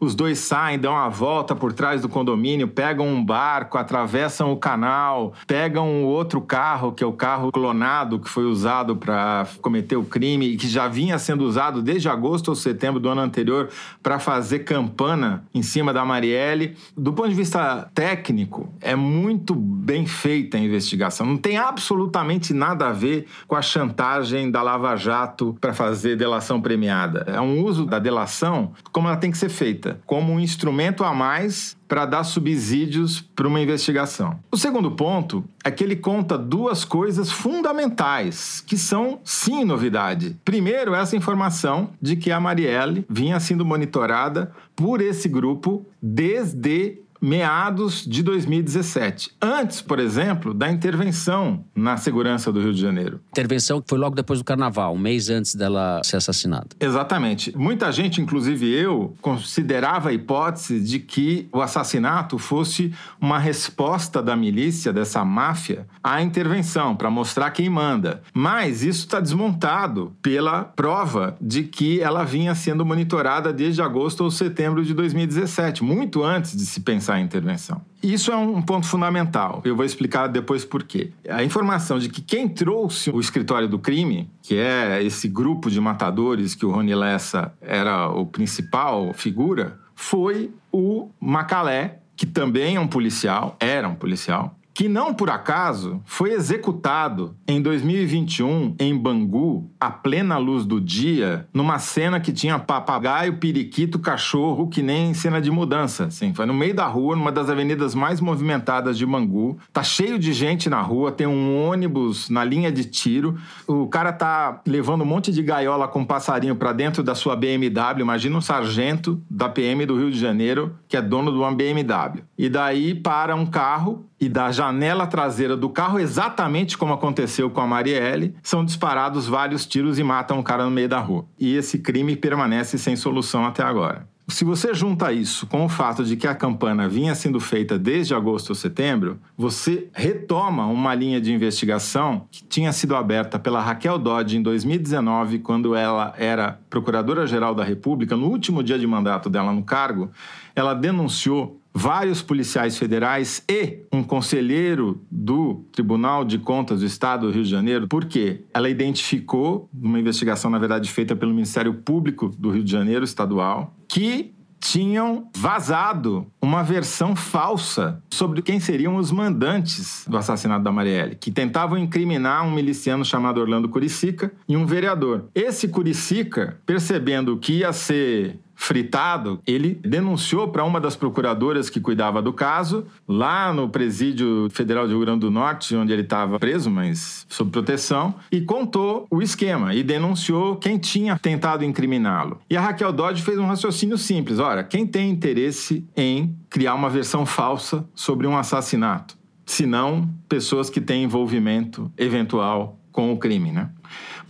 Os 0.00 0.14
dois 0.14 0.38
saem, 0.38 0.78
dão 0.78 0.94
uma 0.94 1.10
volta 1.10 1.54
por 1.54 1.74
trás 1.74 2.00
do 2.00 2.08
condomínio, 2.08 2.66
pegam 2.66 3.06
um 3.06 3.22
barco, 3.22 3.76
atravessam 3.76 4.50
o 4.50 4.56
canal, 4.56 5.34
pegam 5.46 5.86
um 5.86 6.04
outro 6.04 6.40
carro, 6.40 6.90
que 6.90 7.04
é 7.04 7.06
o 7.06 7.12
carro 7.12 7.52
clonado 7.52 8.18
que 8.18 8.26
foi 8.26 8.44
usado 8.44 8.96
para 8.96 9.46
cometer 9.60 9.96
o 9.96 10.02
crime 10.02 10.46
e 10.46 10.56
que 10.56 10.66
já 10.66 10.88
vinha 10.88 11.18
sendo 11.18 11.44
usado 11.44 11.82
desde 11.82 12.08
agosto 12.08 12.48
ou 12.48 12.54
setembro 12.54 12.98
do 12.98 13.10
ano 13.10 13.20
anterior 13.20 13.68
para 14.02 14.18
fazer 14.18 14.60
campana 14.60 15.44
em 15.52 15.62
cima 15.62 15.92
da 15.92 16.02
Marielle. 16.02 16.78
Do 16.96 17.12
ponto 17.12 17.28
de 17.28 17.34
vista 17.34 17.90
técnico, 17.94 18.72
é 18.80 18.96
muito 18.96 19.54
bem 19.54 20.06
feita 20.06 20.56
a 20.56 20.60
investigação. 20.60 21.26
Não 21.26 21.36
tem 21.36 21.58
absolutamente 21.58 22.54
nada 22.54 22.88
a 22.88 22.92
ver 22.92 23.26
com 23.46 23.54
a 23.54 23.60
chantagem 23.60 24.50
da 24.50 24.62
Lava 24.62 24.96
Jato 24.96 25.54
para 25.60 25.74
fazer 25.74 26.16
delação 26.16 26.58
premiada. 26.58 27.26
É 27.26 27.40
um 27.40 27.62
uso 27.62 27.84
da 27.84 27.98
delação 27.98 28.72
como 28.90 29.06
ela 29.06 29.18
tem 29.18 29.30
que 29.30 29.36
ser 29.36 29.50
feita 29.50 29.89
como 30.06 30.32
um 30.32 30.40
instrumento 30.40 31.04
a 31.04 31.12
mais 31.14 31.76
para 31.88 32.06
dar 32.06 32.24
subsídios 32.24 33.20
para 33.20 33.48
uma 33.48 33.60
investigação. 33.60 34.38
O 34.50 34.56
segundo 34.56 34.92
ponto 34.92 35.44
é 35.64 35.70
que 35.70 35.82
ele 35.82 35.96
conta 35.96 36.38
duas 36.38 36.84
coisas 36.84 37.32
fundamentais, 37.32 38.62
que 38.64 38.76
são 38.76 39.20
sim 39.24 39.64
novidade. 39.64 40.36
Primeiro, 40.44 40.94
essa 40.94 41.16
informação 41.16 41.90
de 42.00 42.16
que 42.16 42.30
a 42.30 42.38
Marielle 42.40 43.04
vinha 43.08 43.40
sendo 43.40 43.64
monitorada 43.64 44.52
por 44.76 45.00
esse 45.00 45.28
grupo 45.28 45.84
desde 46.00 47.00
meados 47.20 48.04
de 48.06 48.22
2017. 48.22 49.32
Antes, 49.40 49.80
por 49.80 49.98
exemplo, 49.98 50.54
da 50.54 50.70
intervenção 50.70 51.64
na 51.74 51.96
segurança 51.96 52.52
do 52.52 52.60
Rio 52.60 52.72
de 52.72 52.80
Janeiro. 52.80 53.20
Intervenção 53.30 53.80
que 53.80 53.88
foi 53.88 53.98
logo 53.98 54.14
depois 54.14 54.38
do 54.38 54.44
carnaval, 54.44 54.94
um 54.94 54.98
mês 54.98 55.28
antes 55.28 55.54
dela 55.54 56.00
ser 56.04 56.16
assassinada. 56.16 56.68
Exatamente. 56.78 57.56
Muita 57.56 57.92
gente, 57.92 58.20
inclusive 58.20 58.66
eu, 58.70 59.14
considerava 59.20 60.08
a 60.08 60.12
hipótese 60.12 60.80
de 60.80 60.98
que 60.98 61.48
o 61.52 61.60
assassinato 61.60 62.38
fosse 62.38 62.92
uma 63.20 63.38
resposta 63.38 64.22
da 64.22 64.36
milícia, 64.36 64.92
dessa 64.92 65.24
máfia, 65.24 65.86
à 66.02 66.22
intervenção, 66.22 66.96
para 66.96 67.10
mostrar 67.10 67.50
quem 67.50 67.68
manda. 67.68 68.22
Mas 68.32 68.82
isso 68.82 69.00
está 69.00 69.20
desmontado 69.20 70.16
pela 70.22 70.64
prova 70.64 71.36
de 71.40 71.64
que 71.64 72.00
ela 72.00 72.24
vinha 72.24 72.54
sendo 72.54 72.84
monitorada 72.84 73.52
desde 73.52 73.82
agosto 73.82 74.22
ou 74.22 74.30
setembro 74.30 74.84
de 74.84 74.94
2017, 74.94 75.84
muito 75.84 76.22
antes 76.22 76.56
de 76.56 76.64
se 76.64 76.80
pensar 76.80 77.09
a 77.14 77.20
intervenção. 77.20 77.80
Isso 78.02 78.32
é 78.32 78.36
um 78.36 78.62
ponto 78.62 78.86
fundamental. 78.86 79.60
Eu 79.64 79.76
vou 79.76 79.84
explicar 79.84 80.26
depois 80.26 80.64
por 80.64 80.82
quê. 80.82 81.12
A 81.28 81.44
informação 81.44 81.98
de 81.98 82.08
que 82.08 82.22
quem 82.22 82.48
trouxe 82.48 83.10
o 83.10 83.20
escritório 83.20 83.68
do 83.68 83.78
crime, 83.78 84.30
que 84.42 84.56
é 84.56 85.02
esse 85.02 85.28
grupo 85.28 85.70
de 85.70 85.80
matadores 85.80 86.54
que 86.54 86.64
o 86.64 86.70
Rony 86.70 86.94
Lessa 86.94 87.52
era 87.60 88.08
o 88.08 88.24
principal 88.26 89.12
figura, 89.12 89.78
foi 89.94 90.50
o 90.72 91.10
Macalé, 91.20 92.00
que 92.16 92.26
também 92.26 92.76
é 92.76 92.80
um 92.80 92.88
policial, 92.88 93.56
era 93.60 93.88
um 93.88 93.94
policial, 93.94 94.54
que 94.80 94.88
não 94.88 95.12
por 95.12 95.28
acaso 95.28 96.00
foi 96.06 96.32
executado 96.32 97.36
em 97.46 97.60
2021 97.60 98.76
em 98.80 98.96
Bangu, 98.96 99.70
à 99.78 99.90
plena 99.90 100.38
luz 100.38 100.64
do 100.64 100.80
dia, 100.80 101.46
numa 101.52 101.78
cena 101.78 102.18
que 102.18 102.32
tinha 102.32 102.58
papagaio, 102.58 103.36
periquito, 103.36 103.98
cachorro, 103.98 104.68
que 104.68 104.82
nem 104.82 105.12
cena 105.12 105.38
de 105.38 105.50
mudança. 105.50 106.06
Assim, 106.06 106.32
foi 106.32 106.46
no 106.46 106.54
meio 106.54 106.72
da 106.74 106.86
rua, 106.86 107.14
numa 107.14 107.30
das 107.30 107.50
avenidas 107.50 107.94
mais 107.94 108.22
movimentadas 108.22 108.96
de 108.96 109.04
Bangu. 109.04 109.58
Tá 109.70 109.82
cheio 109.82 110.18
de 110.18 110.32
gente 110.32 110.70
na 110.70 110.80
rua, 110.80 111.12
tem 111.12 111.26
um 111.26 111.62
ônibus 111.62 112.30
na 112.30 112.42
linha 112.42 112.72
de 112.72 112.86
tiro. 112.86 113.36
O 113.66 113.86
cara 113.86 114.14
tá 114.14 114.62
levando 114.66 115.02
um 115.02 115.06
monte 115.06 115.30
de 115.30 115.42
gaiola 115.42 115.88
com 115.88 116.06
passarinho 116.06 116.56
para 116.56 116.72
dentro 116.72 117.02
da 117.02 117.14
sua 117.14 117.36
BMW. 117.36 118.00
Imagina 118.00 118.38
um 118.38 118.40
sargento 118.40 119.22
da 119.28 119.46
PM 119.46 119.84
do 119.84 119.98
Rio 119.98 120.10
de 120.10 120.18
Janeiro 120.18 120.74
que 120.88 120.96
é 120.96 121.02
dono 121.02 121.30
de 121.30 121.36
uma 121.36 121.52
BMW. 121.52 122.22
E 122.38 122.48
daí 122.48 122.94
para 122.94 123.36
um 123.36 123.44
carro 123.44 124.06
e 124.20 124.28
da 124.28 124.52
janela 124.52 125.06
traseira 125.06 125.56
do 125.56 125.70
carro, 125.70 125.98
exatamente 125.98 126.76
como 126.76 126.92
aconteceu 126.92 127.48
com 127.48 127.60
a 127.60 127.66
Marielle, 127.66 128.34
são 128.42 128.64
disparados 128.64 129.26
vários 129.26 129.64
tiros 129.64 129.98
e 129.98 130.04
matam 130.04 130.38
um 130.38 130.42
cara 130.42 130.64
no 130.64 130.70
meio 130.70 130.88
da 130.88 131.00
rua. 131.00 131.24
E 131.38 131.56
esse 131.56 131.78
crime 131.78 132.14
permanece 132.14 132.76
sem 132.76 132.94
solução 132.96 133.46
até 133.46 133.62
agora. 133.62 134.06
Se 134.30 134.44
você 134.44 134.72
junta 134.72 135.12
isso 135.12 135.44
com 135.46 135.64
o 135.64 135.68
fato 135.68 136.04
de 136.04 136.16
que 136.16 136.26
a 136.26 136.34
campana 136.34 136.88
vinha 136.88 137.16
sendo 137.16 137.40
feita 137.40 137.76
desde 137.76 138.14
agosto 138.14 138.50
ou 138.50 138.54
setembro, 138.54 139.18
você 139.36 139.88
retoma 139.92 140.66
uma 140.66 140.94
linha 140.94 141.20
de 141.20 141.32
investigação 141.32 142.26
que 142.30 142.44
tinha 142.44 142.72
sido 142.72 142.94
aberta 142.94 143.40
pela 143.40 143.60
Raquel 143.60 143.98
Dodge 143.98 144.36
em 144.36 144.42
2019, 144.42 145.40
quando 145.40 145.74
ela 145.74 146.14
era 146.16 146.60
Procuradora-Geral 146.70 147.54
da 147.56 147.64
República, 147.64 148.16
no 148.16 148.28
último 148.28 148.62
dia 148.62 148.78
de 148.78 148.86
mandato 148.86 149.28
dela 149.28 149.52
no 149.52 149.64
cargo, 149.64 150.10
ela 150.54 150.74
denunciou 150.74 151.59
vários 151.72 152.22
policiais 152.22 152.76
federais 152.76 153.42
e 153.48 153.80
um 153.92 154.02
conselheiro 154.02 155.00
do 155.10 155.64
Tribunal 155.72 156.24
de 156.24 156.38
Contas 156.38 156.80
do 156.80 156.86
Estado 156.86 157.26
do 157.26 157.32
Rio 157.32 157.44
de 157.44 157.50
Janeiro, 157.50 157.88
porque 157.88 158.44
ela 158.52 158.68
identificou, 158.68 159.68
numa 159.72 159.98
investigação, 159.98 160.50
na 160.50 160.58
verdade, 160.58 160.90
feita 160.90 161.14
pelo 161.14 161.32
Ministério 161.32 161.74
Público 161.74 162.28
do 162.28 162.50
Rio 162.50 162.64
de 162.64 162.70
Janeiro 162.70 163.04
estadual, 163.04 163.74
que 163.88 164.32
tinham 164.60 165.28
vazado 165.34 166.26
uma 166.40 166.62
versão 166.62 167.16
falsa 167.16 168.02
sobre 168.10 168.42
quem 168.42 168.60
seriam 168.60 168.96
os 168.96 169.10
mandantes 169.10 170.04
do 170.06 170.18
assassinato 170.18 170.62
da 170.62 170.70
Marielle, 170.70 171.16
que 171.16 171.30
tentavam 171.30 171.78
incriminar 171.78 172.46
um 172.46 172.50
miliciano 172.50 173.04
chamado 173.04 173.40
Orlando 173.40 173.70
Curicica 173.70 174.30
e 174.46 174.56
um 174.56 174.66
vereador. 174.66 175.24
Esse 175.34 175.66
Curicica, 175.68 176.58
percebendo 176.66 177.38
que 177.38 177.54
ia 177.54 177.72
ser 177.72 178.38
fritado, 178.60 179.40
ele 179.46 179.80
denunciou 179.82 180.48
para 180.48 180.62
uma 180.64 180.78
das 180.78 180.94
procuradoras 180.94 181.70
que 181.70 181.80
cuidava 181.80 182.20
do 182.20 182.30
caso, 182.30 182.86
lá 183.08 183.54
no 183.54 183.70
Presídio 183.70 184.48
Federal 184.50 184.86
de 184.86 184.92
Rio 184.92 185.00
Grande 185.00 185.20
do 185.20 185.30
Norte, 185.30 185.74
onde 185.74 185.94
ele 185.94 186.02
estava 186.02 186.38
preso, 186.38 186.70
mas 186.70 187.24
sob 187.26 187.50
proteção, 187.50 188.14
e 188.30 188.42
contou 188.42 189.06
o 189.10 189.22
esquema 189.22 189.74
e 189.74 189.82
denunciou 189.82 190.56
quem 190.56 190.76
tinha 190.76 191.18
tentado 191.18 191.64
incriminá-lo. 191.64 192.38
E 192.50 192.56
a 192.56 192.60
Raquel 192.60 192.92
Dodge 192.92 193.22
fez 193.22 193.38
um 193.38 193.46
raciocínio 193.46 193.96
simples: 193.96 194.38
ora, 194.38 194.62
quem 194.62 194.86
tem 194.86 195.08
interesse 195.08 195.88
em 195.96 196.36
criar 196.50 196.74
uma 196.74 196.90
versão 196.90 197.24
falsa 197.24 197.88
sobre 197.94 198.26
um 198.26 198.36
assassinato? 198.36 199.16
Se 199.46 199.64
não, 199.64 200.06
pessoas 200.28 200.68
que 200.68 200.82
têm 200.82 201.04
envolvimento 201.04 201.90
eventual 201.96 202.78
com 202.92 203.10
o 203.10 203.18
crime, 203.18 203.50
né? 203.50 203.70